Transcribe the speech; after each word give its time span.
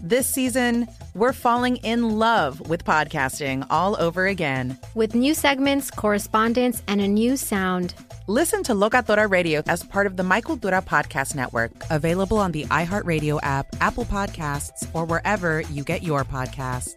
This 0.00 0.28
season, 0.28 0.86
we're 1.14 1.32
falling 1.32 1.76
in 1.78 2.18
love 2.20 2.68
with 2.68 2.84
podcasting 2.84 3.66
all 3.68 4.00
over 4.00 4.26
again. 4.26 4.78
With 4.94 5.16
new 5.16 5.34
segments, 5.34 5.90
correspondence, 5.90 6.84
and 6.86 7.00
a 7.00 7.08
new 7.08 7.36
sound. 7.36 7.94
Listen 8.28 8.62
to 8.64 8.74
Locatora 8.74 9.28
Radio 9.28 9.62
as 9.66 9.82
part 9.82 10.06
of 10.06 10.16
the 10.16 10.22
My 10.22 10.40
Cultura 10.40 10.84
Podcast 10.84 11.34
Network, 11.34 11.72
available 11.90 12.36
on 12.36 12.52
the 12.52 12.64
iHeartRadio 12.66 13.40
app, 13.42 13.66
Apple 13.80 14.04
Podcasts, 14.04 14.86
or 14.94 15.04
wherever 15.04 15.62
you 15.62 15.82
get 15.82 16.04
your 16.04 16.24
podcasts. 16.24 16.94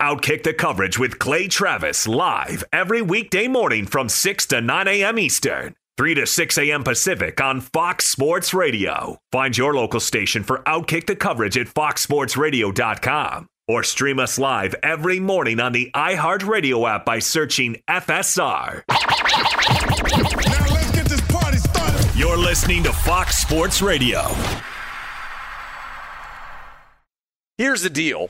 Outkick 0.00 0.42
the 0.42 0.52
coverage 0.52 0.98
with 0.98 1.18
Clay 1.18 1.48
Travis 1.48 2.06
live 2.06 2.62
every 2.70 3.00
weekday 3.00 3.48
morning 3.48 3.86
from 3.86 4.10
6 4.10 4.46
to 4.46 4.60
9 4.60 4.88
a.m. 4.88 5.18
Eastern, 5.18 5.74
3 5.96 6.14
to 6.14 6.26
6 6.26 6.58
a.m. 6.58 6.84
Pacific 6.84 7.40
on 7.40 7.62
Fox 7.62 8.04
Sports 8.04 8.52
Radio. 8.52 9.18
Find 9.32 9.56
your 9.56 9.74
local 9.74 9.98
station 9.98 10.42
for 10.42 10.58
Outkick 10.64 11.06
the 11.06 11.16
coverage 11.16 11.56
at 11.56 11.68
foxsportsradio.com 11.68 13.46
or 13.66 13.82
stream 13.82 14.18
us 14.18 14.38
live 14.38 14.74
every 14.82 15.18
morning 15.18 15.58
on 15.58 15.72
the 15.72 15.90
iHeartRadio 15.94 16.86
app 16.88 17.06
by 17.06 17.18
searching 17.18 17.76
FSR. 17.88 18.82
Now 18.90 20.66
let's 20.74 20.90
get 20.90 21.06
this 21.06 21.20
party 21.28 21.56
started. 21.56 22.14
You're 22.14 22.36
listening 22.36 22.82
to 22.82 22.92
Fox 22.92 23.38
Sports 23.38 23.80
Radio. 23.80 24.22
Here's 27.56 27.82
the 27.82 27.90
deal. 27.90 28.28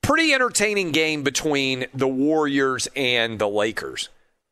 Pretty 0.00 0.32
entertaining 0.32 0.90
game 0.92 1.22
between 1.22 1.84
the 1.92 2.08
Warriors 2.08 2.88
and 2.96 3.38
the 3.38 3.48
Lakers. 3.48 4.08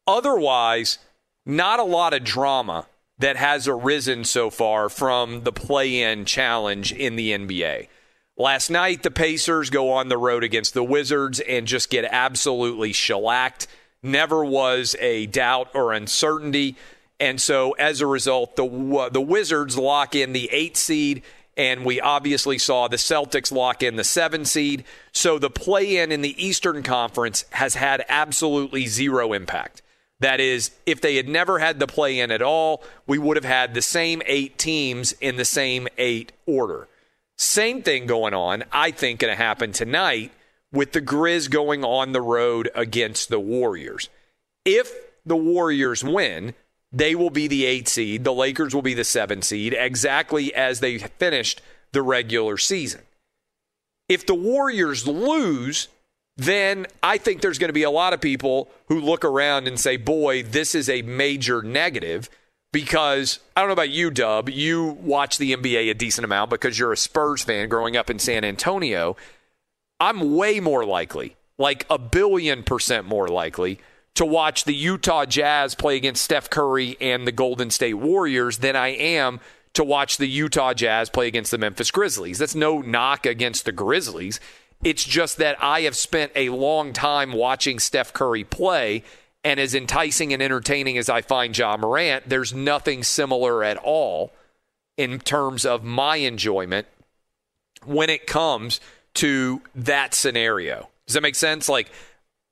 Otherwise, 0.06 0.98
not 1.46 1.80
a 1.80 1.84
lot 1.84 2.14
of 2.14 2.24
drama 2.24 2.86
that 3.18 3.36
has 3.36 3.68
arisen 3.68 4.24
so 4.24 4.50
far 4.50 4.88
from 4.88 5.44
the 5.44 5.52
play 5.52 6.02
in 6.02 6.24
challenge 6.24 6.92
in 6.92 7.16
the 7.16 7.30
NBA. 7.30 7.88
Last 8.36 8.70
night, 8.70 9.04
the 9.04 9.10
Pacers 9.12 9.70
go 9.70 9.92
on 9.92 10.08
the 10.08 10.18
road 10.18 10.42
against 10.42 10.74
the 10.74 10.82
Wizards 10.82 11.38
and 11.38 11.66
just 11.66 11.90
get 11.90 12.04
absolutely 12.04 12.92
shellacked. 12.92 13.68
Never 14.02 14.44
was 14.44 14.96
a 14.98 15.26
doubt 15.26 15.68
or 15.74 15.92
uncertainty. 15.92 16.76
And 17.20 17.40
so, 17.40 17.72
as 17.72 18.00
a 18.00 18.06
result, 18.08 18.56
the, 18.56 19.08
the 19.12 19.20
Wizards 19.20 19.78
lock 19.78 20.16
in 20.16 20.32
the 20.32 20.48
eight 20.50 20.76
seed 20.76 21.22
and 21.56 21.84
we 21.84 22.00
obviously 22.00 22.58
saw 22.58 22.88
the 22.88 22.96
Celtics 22.96 23.52
lock 23.52 23.82
in 23.82 23.96
the 23.96 24.04
seven 24.04 24.44
seed. 24.44 24.84
So 25.12 25.38
the 25.38 25.50
play 25.50 25.98
in 25.98 26.10
in 26.10 26.20
the 26.20 26.44
Eastern 26.44 26.82
Conference 26.82 27.44
has 27.50 27.76
had 27.76 28.04
absolutely 28.08 28.86
zero 28.86 29.32
impact. 29.32 29.82
That 30.24 30.40
is, 30.40 30.70
if 30.86 31.02
they 31.02 31.16
had 31.16 31.28
never 31.28 31.58
had 31.58 31.78
the 31.78 31.86
play 31.86 32.18
in 32.18 32.30
at 32.30 32.40
all, 32.40 32.82
we 33.06 33.18
would 33.18 33.36
have 33.36 33.44
had 33.44 33.74
the 33.74 33.82
same 33.82 34.22
eight 34.24 34.56
teams 34.56 35.12
in 35.20 35.36
the 35.36 35.44
same 35.44 35.86
eight 35.98 36.32
order. 36.46 36.88
Same 37.36 37.82
thing 37.82 38.06
going 38.06 38.32
on, 38.32 38.64
I 38.72 38.90
think, 38.90 39.20
going 39.20 39.36
to 39.36 39.36
happen 39.36 39.72
tonight 39.72 40.32
with 40.72 40.92
the 40.92 41.02
Grizz 41.02 41.50
going 41.50 41.84
on 41.84 42.12
the 42.12 42.22
road 42.22 42.70
against 42.74 43.28
the 43.28 43.38
Warriors. 43.38 44.08
If 44.64 44.94
the 45.26 45.36
Warriors 45.36 46.02
win, 46.02 46.54
they 46.90 47.14
will 47.14 47.28
be 47.28 47.46
the 47.46 47.66
eight 47.66 47.86
seed. 47.86 48.24
The 48.24 48.32
Lakers 48.32 48.74
will 48.74 48.80
be 48.80 48.94
the 48.94 49.04
seven 49.04 49.42
seed, 49.42 49.76
exactly 49.78 50.54
as 50.54 50.80
they 50.80 50.96
finished 50.96 51.60
the 51.92 52.00
regular 52.00 52.56
season. 52.56 53.02
If 54.08 54.24
the 54.24 54.34
Warriors 54.34 55.06
lose, 55.06 55.88
then 56.36 56.86
I 57.02 57.18
think 57.18 57.40
there's 57.40 57.58
going 57.58 57.68
to 57.68 57.74
be 57.74 57.84
a 57.84 57.90
lot 57.90 58.12
of 58.12 58.20
people 58.20 58.70
who 58.88 59.00
look 59.00 59.24
around 59.24 59.68
and 59.68 59.78
say, 59.78 59.96
boy, 59.96 60.42
this 60.42 60.74
is 60.74 60.88
a 60.88 61.02
major 61.02 61.62
negative 61.62 62.28
because 62.72 63.38
I 63.56 63.60
don't 63.60 63.68
know 63.68 63.74
about 63.74 63.90
you, 63.90 64.10
Dub. 64.10 64.48
You 64.48 64.98
watch 65.00 65.38
the 65.38 65.54
NBA 65.54 65.90
a 65.90 65.94
decent 65.94 66.24
amount 66.24 66.50
because 66.50 66.76
you're 66.76 66.92
a 66.92 66.96
Spurs 66.96 67.44
fan 67.44 67.68
growing 67.68 67.96
up 67.96 68.10
in 68.10 68.18
San 68.18 68.44
Antonio. 68.44 69.16
I'm 70.00 70.34
way 70.34 70.58
more 70.58 70.84
likely, 70.84 71.36
like 71.56 71.86
a 71.88 71.98
billion 71.98 72.64
percent 72.64 73.06
more 73.06 73.28
likely, 73.28 73.78
to 74.14 74.26
watch 74.26 74.64
the 74.64 74.74
Utah 74.74 75.24
Jazz 75.24 75.76
play 75.76 75.96
against 75.96 76.24
Steph 76.24 76.50
Curry 76.50 76.96
and 77.00 77.28
the 77.28 77.32
Golden 77.32 77.70
State 77.70 77.94
Warriors 77.94 78.58
than 78.58 78.74
I 78.74 78.88
am 78.88 79.38
to 79.74 79.84
watch 79.84 80.16
the 80.16 80.28
Utah 80.28 80.74
Jazz 80.74 81.10
play 81.10 81.28
against 81.28 81.52
the 81.52 81.58
Memphis 81.58 81.92
Grizzlies. 81.92 82.38
That's 82.38 82.54
no 82.56 82.80
knock 82.80 83.24
against 83.24 83.64
the 83.64 83.72
Grizzlies. 83.72 84.40
It's 84.82 85.04
just 85.04 85.38
that 85.38 85.62
I 85.62 85.82
have 85.82 85.96
spent 85.96 86.32
a 86.34 86.50
long 86.50 86.92
time 86.92 87.32
watching 87.32 87.78
Steph 87.78 88.12
Curry 88.12 88.44
play, 88.44 89.02
and 89.42 89.60
as 89.60 89.74
enticing 89.74 90.32
and 90.32 90.42
entertaining 90.42 90.98
as 90.98 91.08
I 91.08 91.22
find 91.22 91.56
Ja 91.56 91.76
Morant, 91.76 92.28
there's 92.28 92.52
nothing 92.52 93.02
similar 93.02 93.62
at 93.62 93.76
all 93.78 94.32
in 94.96 95.18
terms 95.18 95.64
of 95.64 95.84
my 95.84 96.16
enjoyment 96.16 96.86
when 97.84 98.10
it 98.10 98.26
comes 98.26 98.80
to 99.14 99.60
that 99.74 100.14
scenario. 100.14 100.88
Does 101.06 101.14
that 101.14 101.22
make 101.22 101.34
sense? 101.34 101.68
Like, 101.68 101.90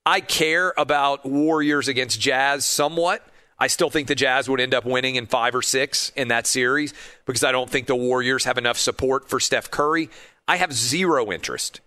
I 0.05 0.21
care 0.21 0.75
about 0.77 1.25
Warriors 1.25 1.89
against 1.89 2.21
Jazz 2.21 2.67
somewhat. 2.67 3.27
I 3.59 3.69
still 3.69 3.91
think 3.91 4.09
the 4.09 4.15
Jazz 4.15 4.49
would 4.49 4.61
end 4.61 4.75
up 4.75 4.85
winning 4.85 5.15
in 5.15 5.27
five 5.27 5.55
or 5.55 5.63
six 5.63 6.11
in 6.17 6.29
that 6.29 6.47
series 6.47 6.93
because 7.27 7.45
I 7.45 7.53
don't 7.53 7.71
think 7.71 7.87
the 7.87 7.95
Warriors 7.95 8.45
have 8.45 8.59
enough 8.59 8.79
support 8.79 9.29
for 9.29 9.39
Steph 9.39 9.71
Curry. 9.71 10.11
I 10.49 10.57
have 10.57 10.73
zero 10.73 11.31
interest, 11.31 11.81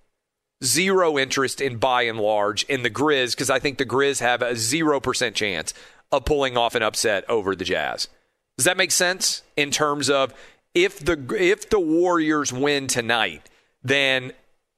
zero 0.65 1.17
interest 1.17 1.61
in 1.61 1.77
by 1.77 2.03
and 2.03 2.19
large 2.19 2.63
in 2.63 2.83
the 2.83 2.89
Grizz 2.89 3.31
because 3.31 3.49
I 3.49 3.59
think 3.59 3.77
the 3.77 3.85
Grizz 3.85 4.19
have 4.19 4.41
a 4.41 4.51
0% 4.51 5.33
chance 5.33 5.73
of 6.11 6.25
pulling 6.25 6.57
off 6.57 6.75
an 6.75 6.83
upset 6.83 7.29
over 7.29 7.55
the 7.55 7.65
Jazz. 7.65 8.07
Does 8.57 8.65
that 8.65 8.77
make 8.77 8.91
sense 8.91 9.43
in 9.55 9.71
terms 9.71 10.09
of 10.09 10.33
if 10.73 10.99
the 10.99 11.35
if 11.39 11.69
the 11.69 11.79
Warriors 11.79 12.51
win 12.51 12.87
tonight, 12.87 13.49
then 13.83 14.33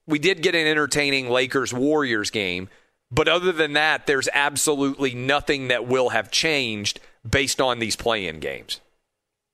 we 0.06 0.19
did 0.19 0.42
get 0.42 0.56
an 0.56 0.68
entertaining 0.68 1.30
Lakers 1.30 1.74
Warriors 1.74 2.30
game. 2.30 2.69
But 3.12 3.28
other 3.28 3.51
than 3.51 3.74
that, 3.74 4.06
there's 4.06 4.30
absolutely 4.33 5.13
nothing 5.13 5.69
that 5.69 5.88
will 5.88 6.10
have 6.10 6.30
changed 6.30 7.00
based 7.30 7.62
on 7.62 7.80
these 7.80 7.95
play 7.95 8.28
in 8.28 8.40
games. 8.40 8.81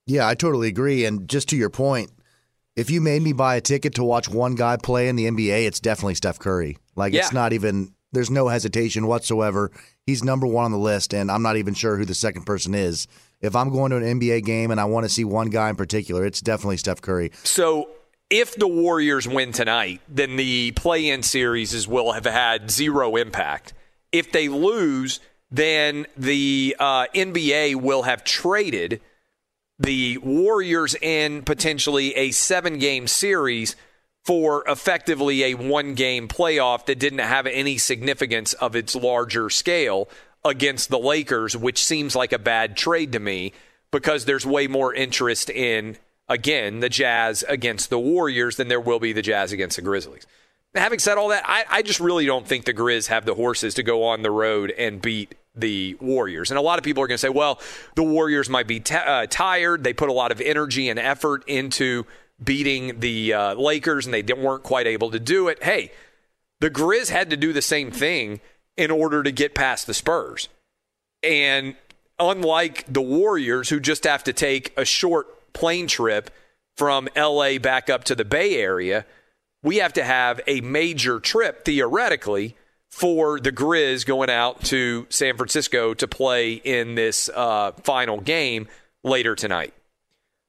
Yeah, 0.05 0.27
I 0.27 0.35
totally 0.35 0.67
agree. 0.67 1.05
And 1.05 1.29
just 1.29 1.49
to 1.49 1.57
your 1.57 1.69
point, 1.69 2.11
if 2.75 2.89
you 2.89 3.01
made 3.01 3.21
me 3.21 3.33
buy 3.33 3.55
a 3.55 3.61
ticket 3.61 3.95
to 3.95 4.03
watch 4.03 4.27
one 4.29 4.55
guy 4.55 4.77
play 4.77 5.07
in 5.07 5.15
the 5.15 5.25
NBA, 5.25 5.65
it's 5.65 5.79
definitely 5.79 6.15
Steph 6.15 6.39
Curry. 6.39 6.77
Like, 6.95 7.13
Yeah. 7.13 7.21
it's 7.21 7.33
not 7.33 7.53
even, 7.53 7.93
there's 8.11 8.29
no 8.31 8.47
hesitation 8.47 9.07
whatsoever. 9.07 9.71
He's 10.05 10.23
number 10.23 10.47
one 10.47 10.65
on 10.65 10.71
the 10.71 10.77
list, 10.77 11.13
and 11.13 11.31
I'm 11.31 11.41
not 11.43 11.57
even 11.57 11.73
sure 11.73 11.97
who 11.97 12.05
the 12.05 12.13
second 12.15 12.45
person 12.45 12.73
is. 12.73 13.07
If 13.41 13.55
I'm 13.55 13.69
going 13.71 13.91
to 13.91 13.97
an 13.97 14.19
NBA 14.19 14.43
game 14.45 14.71
and 14.71 14.79
I 14.79 14.85
want 14.85 15.03
to 15.05 15.09
see 15.09 15.23
one 15.23 15.49
guy 15.49 15.69
in 15.69 15.75
particular, 15.75 16.25
it's 16.25 16.41
definitely 16.41 16.77
Steph 16.77 17.01
Curry. 17.01 17.31
So 17.43 17.89
if 18.29 18.55
the 18.55 18.67
Warriors 18.67 19.27
win 19.27 19.51
tonight, 19.51 20.01
then 20.07 20.35
the 20.37 20.71
play 20.71 21.09
in 21.09 21.23
series 21.23 21.87
will 21.87 22.13
have 22.13 22.25
had 22.25 22.71
zero 22.71 23.15
impact. 23.17 23.73
If 24.11 24.31
they 24.31 24.47
lose, 24.47 25.19
then 25.51 26.05
the 26.17 26.75
uh, 26.79 27.05
NBA 27.13 27.75
will 27.75 28.03
have 28.03 28.23
traded 28.23 29.01
the 29.83 30.17
Warriors 30.19 30.95
in 30.95 31.43
potentially 31.43 32.15
a 32.15 32.31
seven 32.31 32.79
game 32.79 33.07
series 33.07 33.75
for 34.23 34.63
effectively 34.67 35.43
a 35.43 35.53
one 35.55 35.93
game 35.93 36.27
playoff 36.27 36.85
that 36.85 36.99
didn't 36.99 37.19
have 37.19 37.45
any 37.45 37.77
significance 37.77 38.53
of 38.53 38.75
its 38.75 38.95
larger 38.95 39.49
scale 39.49 40.07
against 40.45 40.89
the 40.89 40.99
Lakers, 40.99 41.55
which 41.55 41.83
seems 41.83 42.15
like 42.15 42.31
a 42.31 42.39
bad 42.39 42.75
trade 42.77 43.11
to 43.11 43.19
me 43.19 43.53
because 43.91 44.25
there's 44.25 44.45
way 44.45 44.67
more 44.67 44.93
interest 44.93 45.49
in, 45.49 45.97
again, 46.27 46.79
the 46.79 46.89
Jazz 46.89 47.43
against 47.47 47.89
the 47.89 47.99
Warriors 47.99 48.55
than 48.55 48.69
there 48.69 48.79
will 48.79 48.99
be 48.99 49.13
the 49.13 49.21
Jazz 49.21 49.51
against 49.51 49.75
the 49.75 49.81
Grizzlies. 49.81 50.25
Having 50.73 50.99
said 50.99 51.17
all 51.17 51.27
that, 51.27 51.43
I, 51.45 51.65
I 51.69 51.81
just 51.81 51.99
really 51.99 52.25
don't 52.25 52.47
think 52.47 52.65
the 52.65 52.73
Grizz 52.73 53.07
have 53.07 53.25
the 53.25 53.35
horses 53.35 53.75
to 53.75 53.83
go 53.83 54.03
on 54.05 54.23
the 54.23 54.31
road 54.31 54.71
and 54.71 55.01
beat 55.01 55.35
the 55.55 55.95
Warriors. 55.99 56.51
And 56.51 56.57
a 56.57 56.61
lot 56.61 56.79
of 56.79 56.83
people 56.83 57.03
are 57.03 57.07
going 57.07 57.15
to 57.15 57.19
say, 57.19 57.29
well, 57.29 57.59
the 57.95 58.03
Warriors 58.03 58.49
might 58.49 58.67
be 58.67 58.79
t- 58.79 58.95
uh, 58.95 59.27
tired. 59.29 59.83
They 59.83 59.93
put 59.93 60.09
a 60.09 60.13
lot 60.13 60.31
of 60.31 60.41
energy 60.41 60.89
and 60.89 60.97
effort 60.97 61.43
into 61.47 62.05
beating 62.43 62.99
the 62.99 63.33
uh, 63.33 63.53
Lakers, 63.55 64.05
and 64.05 64.13
they 64.13 64.23
weren't 64.33 64.63
quite 64.63 64.87
able 64.87 65.11
to 65.11 65.19
do 65.19 65.47
it. 65.47 65.63
Hey, 65.63 65.91
the 66.59 66.69
Grizz 66.69 67.09
had 67.09 67.29
to 67.29 67.37
do 67.37 67.53
the 67.53 67.61
same 67.61 67.91
thing 67.91 68.41
in 68.77 68.89
order 68.89 69.21
to 69.21 69.31
get 69.31 69.53
past 69.53 69.85
the 69.85 69.93
Spurs. 69.93 70.49
And 71.21 71.75
unlike 72.19 72.85
the 72.87 73.01
Warriors, 73.01 73.69
who 73.69 73.79
just 73.79 74.03
have 74.05 74.23
to 74.25 74.33
take 74.33 74.73
a 74.77 74.85
short 74.85 75.53
plane 75.53 75.87
trip 75.87 76.31
from 76.75 77.07
LA 77.15 77.59
back 77.59 77.89
up 77.89 78.03
to 78.05 78.15
the 78.15 78.25
Bay 78.25 78.55
Area, 78.55 79.05
we 79.61 79.77
have 79.77 79.93
to 79.93 80.03
have 80.03 80.41
a 80.47 80.61
major 80.61 81.19
trip 81.19 81.63
theoretically 81.63 82.57
for 82.93 83.39
the 83.39 83.51
Grizz 83.51 84.05
going 84.05 84.29
out 84.29 84.63
to 84.65 85.07
San 85.09 85.35
Francisco 85.35 85.95
to 85.95 86.07
play 86.07 86.53
in 86.53 86.93
this 86.93 87.27
uh, 87.33 87.71
final 87.81 88.21
game 88.21 88.67
later 89.03 89.33
tonight. 89.33 89.73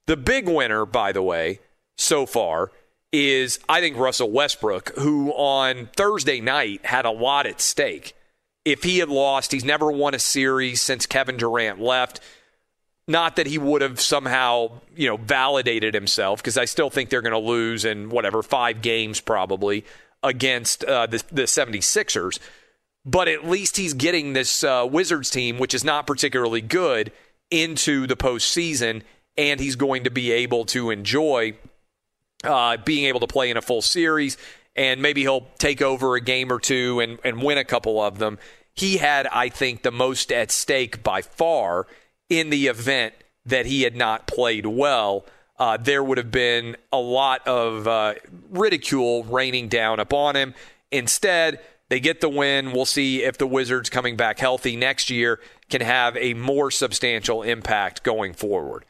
The 0.05 0.15
big 0.15 0.47
winner, 0.47 0.85
by 0.85 1.11
the 1.11 1.23
way, 1.23 1.59
so 1.97 2.27
far 2.27 2.71
is 3.11 3.59
I 3.67 3.79
think 3.79 3.97
Russell 3.97 4.29
Westbrook, 4.29 4.93
who 4.95 5.31
on 5.31 5.89
Thursday 5.97 6.39
night 6.39 6.85
had 6.85 7.05
a 7.05 7.09
lot 7.09 7.47
at 7.47 7.59
stake. 7.59 8.15
If 8.63 8.83
he 8.83 8.99
had 8.99 9.09
lost, 9.09 9.51
he's 9.51 9.65
never 9.65 9.91
won 9.91 10.13
a 10.13 10.19
series 10.19 10.83
since 10.83 11.07
Kevin 11.07 11.37
Durant 11.37 11.81
left. 11.81 12.19
Not 13.07 13.37
that 13.37 13.47
he 13.47 13.57
would 13.57 13.81
have 13.81 13.99
somehow, 13.99 14.81
you 14.95 15.09
know, 15.09 15.17
validated 15.17 15.95
himself, 15.95 16.41
because 16.41 16.59
I 16.59 16.65
still 16.65 16.91
think 16.91 17.09
they're 17.09 17.23
going 17.23 17.31
to 17.31 17.39
lose 17.39 17.85
in 17.85 18.09
whatever, 18.09 18.43
five 18.43 18.83
games 18.83 19.19
probably 19.19 19.83
against 20.25 20.83
uh, 20.83 21.05
the, 21.05 21.23
the 21.31 21.43
76ers. 21.43 22.39
But 23.05 23.27
at 23.27 23.47
least 23.47 23.77
he's 23.77 23.93
getting 23.93 24.33
this 24.33 24.63
uh, 24.63 24.87
Wizards 24.89 25.29
team, 25.29 25.59
which 25.59 25.75
is 25.75 25.83
not 25.83 26.07
particularly 26.07 26.61
good, 26.61 27.11
into 27.51 28.07
the 28.07 28.17
postseason, 28.17 29.03
and 29.37 29.59
he's 29.59 29.75
going 29.75 30.03
to 30.05 30.09
be 30.09 30.31
able 30.31 30.65
to 30.65 30.89
enjoy 30.89 31.53
uh, 32.43 32.77
being 32.77 33.05
able 33.05 33.19
to 33.19 33.27
play 33.27 33.51
in 33.51 33.57
a 33.57 33.61
full 33.61 33.83
series, 33.83 34.37
and 34.75 35.01
maybe 35.01 35.21
he'll 35.21 35.47
take 35.59 35.81
over 35.81 36.15
a 36.15 36.21
game 36.21 36.51
or 36.51 36.59
two 36.59 36.99
and, 36.99 37.19
and 37.23 37.41
win 37.41 37.59
a 37.59 37.63
couple 37.63 38.01
of 38.01 38.17
them. 38.17 38.39
He 38.73 38.97
had, 38.97 39.27
I 39.27 39.49
think, 39.49 39.83
the 39.83 39.91
most 39.91 40.31
at 40.31 40.51
stake 40.51 41.03
by 41.03 41.21
far 41.21 41.85
in 42.29 42.49
the 42.49 42.67
event 42.67 43.13
that 43.45 43.67
he 43.67 43.83
had 43.83 43.95
not 43.95 44.25
played 44.25 44.65
well. 44.65 45.25
Uh, 45.57 45.77
there 45.77 46.03
would 46.03 46.17
have 46.17 46.31
been 46.31 46.75
a 46.91 46.97
lot 46.97 47.47
of 47.47 47.87
uh, 47.87 48.15
ridicule 48.49 49.23
raining 49.23 49.69
down 49.69 49.99
upon 49.99 50.35
him. 50.35 50.53
Instead, 50.91 51.59
they 51.89 51.99
get 51.99 52.19
the 52.19 52.29
win. 52.29 52.71
We'll 52.71 52.85
see 52.85 53.23
if 53.23 53.37
the 53.37 53.47
Wizards 53.47 53.89
coming 53.89 54.17
back 54.17 54.39
healthy 54.39 54.75
next 54.75 55.09
year 55.09 55.39
can 55.69 55.81
have 55.81 56.17
a 56.17 56.33
more 56.33 56.71
substantial 56.71 57.43
impact 57.43 58.03
going 58.03 58.33
forward. 58.33 58.85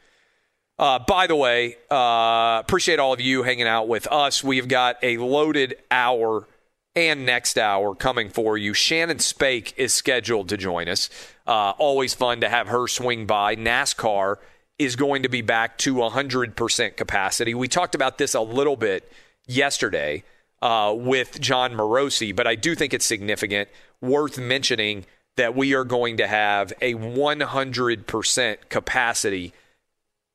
Uh, 0.78 0.98
by 0.98 1.26
the 1.26 1.36
way, 1.36 1.76
uh, 1.90 2.60
appreciate 2.60 2.98
all 2.98 3.12
of 3.12 3.20
you 3.20 3.42
hanging 3.42 3.66
out 3.66 3.88
with 3.88 4.06
us. 4.08 4.44
We've 4.44 4.68
got 4.68 4.96
a 5.02 5.16
loaded 5.18 5.76
hour 5.90 6.46
and 6.94 7.24
next 7.24 7.58
hour 7.58 7.94
coming 7.94 8.28
for 8.28 8.58
you. 8.58 8.74
Shannon 8.74 9.18
Spake 9.18 9.74
is 9.76 9.94
scheduled 9.94 10.48
to 10.48 10.56
join 10.56 10.88
us. 10.88 11.08
Uh, 11.46 11.70
always 11.78 12.14
fun 12.14 12.40
to 12.40 12.48
have 12.48 12.68
her 12.68 12.88
swing 12.88 13.26
by. 13.26 13.56
NASCAR 13.56 14.36
is 14.78 14.96
going 14.96 15.22
to 15.22 15.28
be 15.28 15.42
back 15.42 15.78
to 15.78 15.94
100% 15.94 16.96
capacity. 16.96 17.54
We 17.54 17.68
talked 17.68 17.94
about 17.94 18.18
this 18.18 18.34
a 18.34 18.40
little 18.40 18.76
bit 18.76 19.10
yesterday 19.46 20.22
uh, 20.60 20.94
with 20.96 21.40
Jon 21.40 21.72
Morosi, 21.72 22.34
but 22.34 22.46
I 22.46 22.54
do 22.54 22.74
think 22.74 22.92
it's 22.92 23.06
significant, 23.06 23.68
worth 24.00 24.38
mentioning 24.38 25.06
that 25.36 25.54
we 25.54 25.74
are 25.74 25.84
going 25.84 26.16
to 26.16 26.26
have 26.26 26.72
a 26.80 26.94
100% 26.94 28.56
capacity 28.68 29.52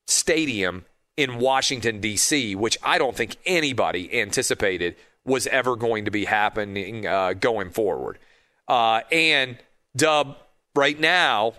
stadium 0.08 0.86
in 1.18 1.40
Washington, 1.40 2.00
D.C., 2.00 2.56
which 2.56 2.78
I 2.84 2.98
don't 2.98 3.16
think 3.16 3.38
anybody 3.46 4.20
anticipated 4.20 4.96
was 5.26 5.48
ever 5.48 5.76
going 5.76 6.06
to 6.06 6.12
be 6.12 6.26
happening 6.26 7.06
uh, 7.06 7.34
going 7.34 7.70
forward. 7.72 8.18
Uh, 8.68 9.02
and, 9.12 9.58
Dub, 9.96 10.38
right 10.76 11.00
now, 11.00 11.54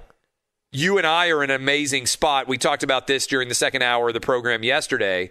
you 0.72 0.98
and 0.98 1.06
I 1.06 1.28
are 1.28 1.44
in 1.44 1.50
an 1.50 1.60
amazing 1.60 2.06
spot. 2.06 2.48
We 2.48 2.58
talked 2.58 2.82
about 2.82 3.06
this 3.06 3.26
during 3.26 3.48
the 3.48 3.54
second 3.54 3.82
hour 3.82 4.08
of 4.08 4.14
the 4.14 4.20
program 4.20 4.64
yesterday. 4.64 5.30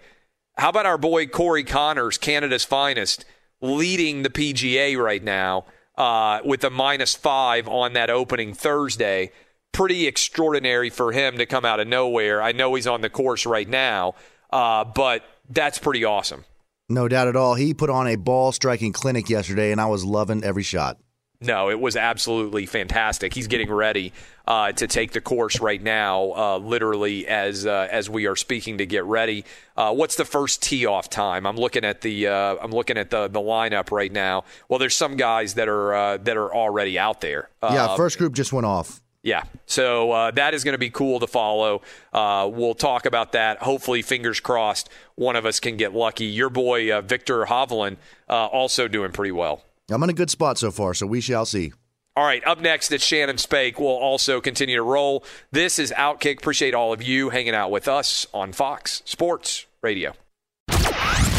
How 0.56 0.68
about 0.70 0.86
our 0.86 0.98
boy 0.98 1.26
Corey 1.26 1.64
Conners, 1.64 2.18
Canada's 2.18 2.64
finest, 2.64 3.24
leading 3.60 4.22
the 4.22 4.30
PGA 4.30 4.96
right 4.96 5.22
now 5.22 5.66
uh, 5.98 6.40
with 6.44 6.64
a 6.64 6.70
minus 6.70 7.14
five 7.14 7.68
on 7.68 7.92
that 7.92 8.10
opening 8.10 8.54
Thursday? 8.54 9.30
pretty 9.72 10.06
extraordinary 10.06 10.90
for 10.90 11.12
him 11.12 11.38
to 11.38 11.46
come 11.46 11.64
out 11.64 11.80
of 11.80 11.88
nowhere. 11.88 12.42
I 12.42 12.52
know 12.52 12.74
he's 12.74 12.86
on 12.86 13.00
the 13.00 13.10
course 13.10 13.44
right 13.46 13.68
now, 13.68 14.14
uh, 14.50 14.84
but 14.84 15.24
that's 15.48 15.78
pretty 15.78 16.04
awesome. 16.04 16.44
No 16.88 17.08
doubt 17.08 17.28
at 17.28 17.36
all. 17.36 17.54
He 17.54 17.72
put 17.72 17.90
on 17.90 18.06
a 18.06 18.16
ball 18.16 18.52
striking 18.52 18.92
clinic 18.92 19.30
yesterday, 19.30 19.72
and 19.72 19.80
I 19.80 19.86
was 19.86 20.04
loving 20.04 20.44
every 20.44 20.62
shot. 20.62 20.98
No, 21.44 21.70
it 21.70 21.80
was 21.80 21.96
absolutely 21.96 22.66
fantastic. 22.66 23.34
He's 23.34 23.46
getting 23.46 23.70
ready 23.70 24.12
uh, 24.46 24.72
to 24.72 24.86
take 24.86 25.12
the 25.12 25.20
course 25.20 25.60
right 25.60 25.82
now, 25.82 26.32
uh, 26.32 26.58
literally 26.58 27.26
as 27.26 27.66
uh, 27.66 27.88
as 27.90 28.08
we 28.10 28.26
are 28.26 28.36
speaking 28.36 28.78
to 28.78 28.86
get 28.86 29.04
ready. 29.04 29.44
Uh, 29.76 29.92
what's 29.92 30.16
the 30.16 30.24
first 30.24 30.62
tee 30.62 30.86
off 30.86 31.08
time? 31.10 31.46
I'm 31.46 31.56
looking 31.56 31.84
at 31.84 32.00
the 32.00 32.28
uh, 32.28 32.56
I'm 32.60 32.72
looking 32.72 32.96
at 32.96 33.10
the 33.10 33.28
the 33.28 33.40
lineup 33.40 33.90
right 33.90 34.12
now. 34.12 34.44
Well, 34.68 34.78
there's 34.78 34.94
some 34.94 35.16
guys 35.16 35.54
that 35.54 35.68
are 35.68 35.94
uh, 35.94 36.16
that 36.18 36.36
are 36.36 36.52
already 36.54 36.98
out 36.98 37.20
there. 37.20 37.50
yeah, 37.62 37.96
first 37.96 38.18
group 38.18 38.34
just 38.34 38.52
went 38.52 38.66
off. 38.66 39.02
Yeah, 39.24 39.44
so 39.66 40.10
uh, 40.10 40.30
that 40.32 40.52
is 40.52 40.64
going 40.64 40.72
to 40.72 40.78
be 40.78 40.90
cool 40.90 41.20
to 41.20 41.28
follow. 41.28 41.82
Uh, 42.12 42.50
we'll 42.52 42.74
talk 42.74 43.06
about 43.06 43.32
that. 43.32 43.58
Hopefully, 43.58 44.02
fingers 44.02 44.40
crossed, 44.40 44.88
one 45.14 45.36
of 45.36 45.46
us 45.46 45.60
can 45.60 45.76
get 45.76 45.94
lucky. 45.94 46.24
Your 46.24 46.50
boy 46.50 46.92
uh, 46.92 47.02
Viktor 47.02 47.44
Hovland 47.44 47.98
uh, 48.28 48.46
also 48.46 48.88
doing 48.88 49.12
pretty 49.12 49.30
well. 49.30 49.62
I'm 49.92 50.02
in 50.02 50.10
a 50.10 50.14
good 50.14 50.30
spot 50.30 50.58
so 50.58 50.70
far, 50.70 50.94
so 50.94 51.06
we 51.06 51.20
shall 51.20 51.44
see. 51.46 51.72
All 52.14 52.24
right, 52.24 52.46
up 52.46 52.60
next, 52.60 52.92
it's 52.92 53.04
Shannon 53.04 53.38
Spake. 53.38 53.80
We'll 53.80 53.88
also 53.88 54.40
continue 54.42 54.76
to 54.76 54.82
roll. 54.82 55.24
This 55.50 55.78
is 55.78 55.92
Outkick. 55.96 56.38
Appreciate 56.38 56.74
all 56.74 56.92
of 56.92 57.02
you 57.02 57.30
hanging 57.30 57.54
out 57.54 57.70
with 57.70 57.88
us 57.88 58.26
on 58.34 58.52
Fox 58.52 59.02
Sports 59.06 59.64
Radio. 59.82 60.12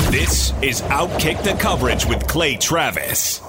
This 0.09 0.51
is 0.63 0.81
Outkick 0.83 1.43
the 1.43 1.53
coverage 1.59 2.05
with 2.05 2.27
Clay 2.27 2.55
Travis. 2.55 3.39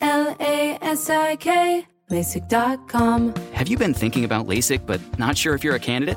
L 0.00 0.34
A 0.40 0.78
S 0.80 1.10
I 1.10 1.36
K, 1.36 1.86
LASIK.com. 2.10 3.34
Have 3.52 3.68
you 3.68 3.76
been 3.76 3.92
thinking 3.92 4.24
about 4.24 4.46
LASIK 4.46 4.86
but 4.86 5.00
not 5.18 5.36
sure 5.36 5.54
if 5.54 5.62
you're 5.62 5.74
a 5.74 5.80
candidate? 5.80 6.16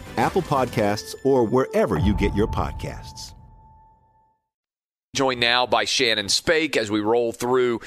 Apple 0.17 0.41
Podcasts, 0.41 1.15
or 1.23 1.43
wherever 1.43 1.97
you 1.97 2.13
get 2.13 2.33
your 2.35 2.47
podcasts. 2.47 3.33
Joined 5.15 5.41
now 5.41 5.65
by 5.65 5.85
Shannon 5.85 6.29
Spake 6.29 6.77
as 6.77 6.89
we 6.89 7.01
roll 7.01 7.33
through 7.33 7.81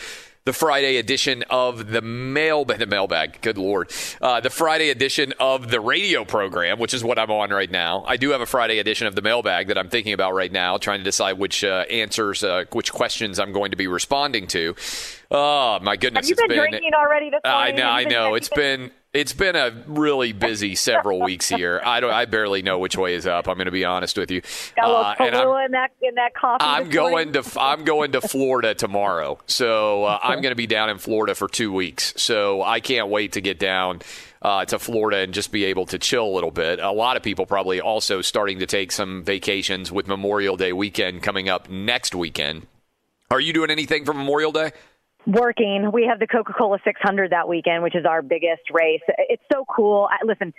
the 0.45 0.53
Friday 0.53 0.99
edition 0.99 1.43
of 1.49 1.91
the 1.91 2.03
mail 2.03 2.65
the 2.67 2.87
mailbag. 2.87 3.41
Good 3.41 3.59
lord, 3.59 3.91
uh, 4.21 4.41
the 4.41 4.51
Friday 4.51 4.91
edition 4.91 5.33
of 5.41 5.71
the 5.71 5.81
radio 5.81 6.25
program, 6.25 6.79
which 6.79 6.95
is 6.95 7.03
what 7.03 7.19
I'm 7.19 7.31
on 7.31 7.51
right 7.51 7.71
now. 7.71 8.05
I 8.07 8.17
do 8.17 8.31
have 8.31 8.41
a 8.41 8.47
Friday 8.47 8.79
edition 8.79 9.07
of 9.07 9.15
the 9.15 9.23
mailbag 9.23 9.69
that 9.69 9.79
I'm 9.79 9.89
thinking 9.89 10.13
about 10.13 10.35
right 10.35 10.53
now, 10.53 10.77
trying 10.77 11.01
to 11.01 11.05
decide 11.05 11.39
which 11.39 11.65
uh, 11.65 11.85
answers, 11.91 12.45
uh, 12.45 12.65
which 12.73 12.93
questions 12.93 13.39
I'm 13.39 13.53
going 13.53 13.71
to 13.71 13.77
be 13.77 13.87
responding 13.87 14.47
to. 14.49 14.75
Oh 15.31 15.79
my 15.81 15.97
goodness! 15.97 16.29
Have 16.29 16.39
you 16.39 16.45
it's 16.45 16.55
been, 16.55 16.59
drinking 16.59 16.91
already 16.95 17.31
this 17.31 17.41
morning? 17.45 17.75
I 17.75 17.77
know, 17.77 17.89
I 17.89 18.05
know. 18.05 18.35
It's 18.35 18.51
been 18.51 18.91
it's 19.15 19.33
been 19.33 19.57
a 19.57 19.73
really 19.87 20.33
busy 20.33 20.75
several 20.75 21.21
weeks 21.21 21.49
here. 21.49 21.81
I 21.85 22.01
don't. 22.01 22.13
I 22.13 22.25
barely 22.27 22.61
know 22.63 22.79
which 22.79 22.97
way 22.99 23.15
is 23.15 23.27
up. 23.27 23.49
I'm 23.49 23.55
going 23.55 23.67
to 23.67 23.71
be 23.71 23.85
honest 23.85 24.19
with 24.19 24.31
you. 24.31 24.43
Got 24.77 24.85
a 24.85 24.89
little 24.89 25.05
Uh, 25.05 25.15
and 25.21 25.35
I'm- 25.37 25.65
in 25.67 25.71
that 25.73 25.93
in 26.03 26.15
that 26.17 26.35
coffee. 26.35 26.65
I'm 26.65 26.89
this 26.89 26.97
morning? 26.97 27.33
going 27.33 27.45
to 27.45 27.61
I'm 27.61 27.85
going 27.85 28.13
to 28.13 28.21
Florida 28.21 28.75
tomorrow, 28.75 29.39
so 29.47 30.05
uh, 30.05 30.19
I'm 30.23 30.43
going 30.43 30.51
to 30.53 30.57
be 30.57 30.67
down 30.67 30.91
in 30.91 30.99
Florida 30.99 31.35
for 31.35 31.49
two 31.49 31.73
weeks. 31.73 32.13
So 32.17 32.63
I 32.63 32.81
can't 32.81 33.09
wait 33.09 33.33
to 33.33 33.41
get 33.41 33.59
down 33.59 34.01
uh, 34.43 34.65
to 34.67 34.79
Florida 34.79 35.19
and 35.19 35.33
just 35.33 35.53
be 35.53 35.65
able 35.65 35.87
to 35.87 35.99
chill 35.99 36.27
a 36.27 36.35
little 36.35 36.51
bit. 36.51 36.81
A 36.81 36.91
lot 36.91 37.17
of 37.17 37.23
people 37.23 37.47
probably 37.47 37.81
also 37.81 38.21
starting 38.21 38.59
to 38.59 38.67
take 38.67 38.91
some 38.93 39.23
vacations 39.23 39.91
with 39.93 40.07
Memorial 40.09 40.57
Day 40.57 40.73
weekend 40.73 41.23
coming 41.23 41.49
up 41.49 41.71
next 41.71 42.15
weekend. 42.15 42.67
Are 43.31 43.41
you 43.41 43.53
doing 43.53 43.71
anything 43.71 44.05
for 44.05 44.13
Memorial 44.13 44.53
Day? 44.53 44.73
Working. 45.27 45.91
We 45.93 46.07
have 46.07 46.19
the 46.19 46.27
Coca 46.27 46.53
Cola 46.53 46.79
600 46.85 47.33
that 47.33 47.49
weekend, 47.49 47.83
which 47.83 47.95
is 47.97 48.05
our 48.05 48.23
biggest 48.23 48.71
race. 48.73 49.01
It's 49.09 49.43
so 49.53 49.65
cool. 49.75 50.09
I, 50.11 50.25
listen, 50.25 50.53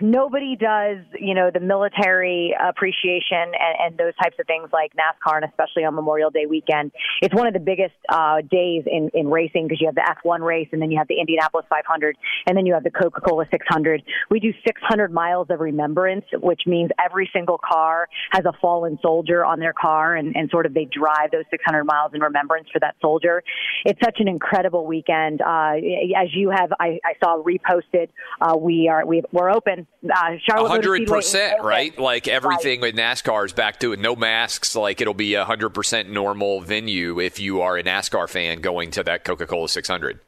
Nobody 0.00 0.56
does, 0.56 0.98
you 1.18 1.34
know, 1.34 1.50
the 1.52 1.60
military 1.60 2.54
appreciation 2.60 3.54
and, 3.54 3.76
and 3.80 3.98
those 3.98 4.12
types 4.22 4.36
of 4.38 4.46
things 4.46 4.68
like 4.72 4.92
NASCAR, 4.92 5.36
and 5.36 5.44
especially 5.44 5.84
on 5.84 5.94
Memorial 5.94 6.30
Day 6.30 6.46
weekend. 6.46 6.92
It's 7.22 7.34
one 7.34 7.46
of 7.46 7.54
the 7.54 7.60
biggest 7.60 7.94
uh, 8.08 8.42
days 8.42 8.84
in, 8.86 9.10
in 9.14 9.28
racing 9.28 9.66
because 9.66 9.80
you 9.80 9.86
have 9.86 9.94
the 9.94 10.04
F1 10.24 10.40
race, 10.40 10.68
and 10.72 10.82
then 10.82 10.90
you 10.90 10.98
have 10.98 11.08
the 11.08 11.18
Indianapolis 11.18 11.64
500, 11.70 12.16
and 12.46 12.56
then 12.56 12.66
you 12.66 12.74
have 12.74 12.84
the 12.84 12.90
Coca 12.90 13.20
Cola 13.20 13.46
600. 13.50 14.02
We 14.30 14.40
do 14.40 14.52
600 14.66 15.12
miles 15.12 15.46
of 15.50 15.60
remembrance, 15.60 16.24
which 16.34 16.62
means 16.66 16.90
every 17.02 17.30
single 17.32 17.58
car 17.58 18.08
has 18.32 18.44
a 18.44 18.52
fallen 18.60 18.98
soldier 19.00 19.44
on 19.44 19.60
their 19.60 19.72
car, 19.72 20.16
and, 20.16 20.36
and 20.36 20.50
sort 20.50 20.66
of 20.66 20.74
they 20.74 20.86
drive 20.86 21.30
those 21.32 21.44
600 21.50 21.84
miles 21.84 22.12
in 22.14 22.20
remembrance 22.20 22.68
for 22.72 22.80
that 22.80 22.96
soldier. 23.00 23.42
It's 23.84 24.00
such 24.04 24.16
an 24.18 24.28
incredible 24.28 24.86
weekend. 24.86 25.40
Uh, 25.40 25.76
as 26.16 26.34
you 26.34 26.50
have, 26.50 26.72
I, 26.78 26.98
I 27.04 27.14
saw 27.22 27.42
reposted. 27.42 28.08
Uh, 28.40 28.56
we 28.56 28.88
are 28.88 29.06
we, 29.06 29.22
we're 29.32 29.53
open. 29.54 29.86
Uh, 30.04 30.32
Charlotte 30.46 30.68
hundred 30.68 31.06
percent, 31.06 31.62
right? 31.62 31.96
Like 31.98 32.28
everything 32.28 32.80
with 32.80 32.94
NASCAR 32.94 33.46
is 33.46 33.52
back 33.52 33.80
to 33.80 33.92
it. 33.92 34.00
No 34.00 34.14
masks. 34.16 34.74
Like 34.74 35.00
it'll 35.00 35.14
be 35.14 35.34
a 35.34 35.44
hundred 35.44 35.70
percent 35.70 36.10
normal 36.10 36.60
venue 36.60 37.20
if 37.20 37.38
you 37.38 37.60
are 37.62 37.76
a 37.78 37.82
NASCAR 37.82 38.28
fan 38.28 38.60
going 38.60 38.90
to 38.92 39.02
that 39.04 39.24
Coca 39.24 39.46
Cola 39.46 39.68
600. 39.68 40.20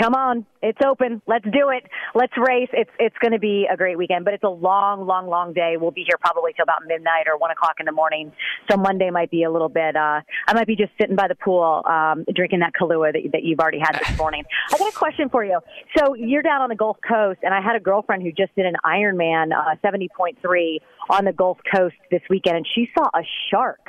Come 0.00 0.14
on, 0.14 0.46
it's 0.62 0.78
open. 0.86 1.20
Let's 1.26 1.44
do 1.44 1.70
it. 1.70 1.84
Let's 2.14 2.32
race. 2.36 2.68
It's 2.72 2.90
it's 3.00 3.16
going 3.20 3.32
to 3.32 3.38
be 3.38 3.66
a 3.70 3.76
great 3.76 3.98
weekend, 3.98 4.24
but 4.24 4.32
it's 4.34 4.44
a 4.44 4.48
long, 4.48 5.06
long, 5.06 5.26
long 5.26 5.52
day. 5.52 5.74
We'll 5.80 5.90
be 5.90 6.04
here 6.06 6.16
probably 6.20 6.52
till 6.52 6.62
about 6.62 6.86
midnight 6.86 7.26
or 7.26 7.36
one 7.36 7.50
o'clock 7.50 7.76
in 7.80 7.86
the 7.86 7.92
morning. 7.92 8.30
So 8.70 8.76
Monday 8.76 9.10
might 9.10 9.30
be 9.30 9.42
a 9.42 9.50
little 9.50 9.68
bit. 9.68 9.96
Uh, 9.96 10.20
I 10.46 10.54
might 10.54 10.66
be 10.66 10.76
just 10.76 10.92
sitting 11.00 11.16
by 11.16 11.26
the 11.26 11.34
pool, 11.34 11.82
um, 11.84 12.24
drinking 12.32 12.60
that 12.60 12.72
Kahlua 12.80 13.12
that, 13.12 13.32
that 13.32 13.42
you've 13.42 13.58
already 13.58 13.80
had 13.80 13.98
this 13.98 14.16
morning. 14.18 14.44
I 14.72 14.78
got 14.78 14.88
a 14.88 14.96
question 14.96 15.28
for 15.30 15.44
you. 15.44 15.58
So 15.96 16.14
you're 16.14 16.42
down 16.42 16.62
on 16.62 16.68
the 16.68 16.76
Gulf 16.76 16.98
Coast, 17.06 17.40
and 17.42 17.52
I 17.52 17.60
had 17.60 17.74
a 17.74 17.80
girlfriend 17.80 18.22
who 18.22 18.30
just 18.30 18.54
did 18.54 18.66
an 18.66 18.76
Ironman 18.84 19.50
uh, 19.52 19.74
70.3 19.84 20.78
on 21.10 21.24
the 21.24 21.32
Gulf 21.32 21.58
Coast 21.74 21.96
this 22.10 22.22
weekend, 22.30 22.58
and 22.58 22.66
she 22.72 22.88
saw 22.96 23.06
a 23.14 23.22
shark. 23.50 23.80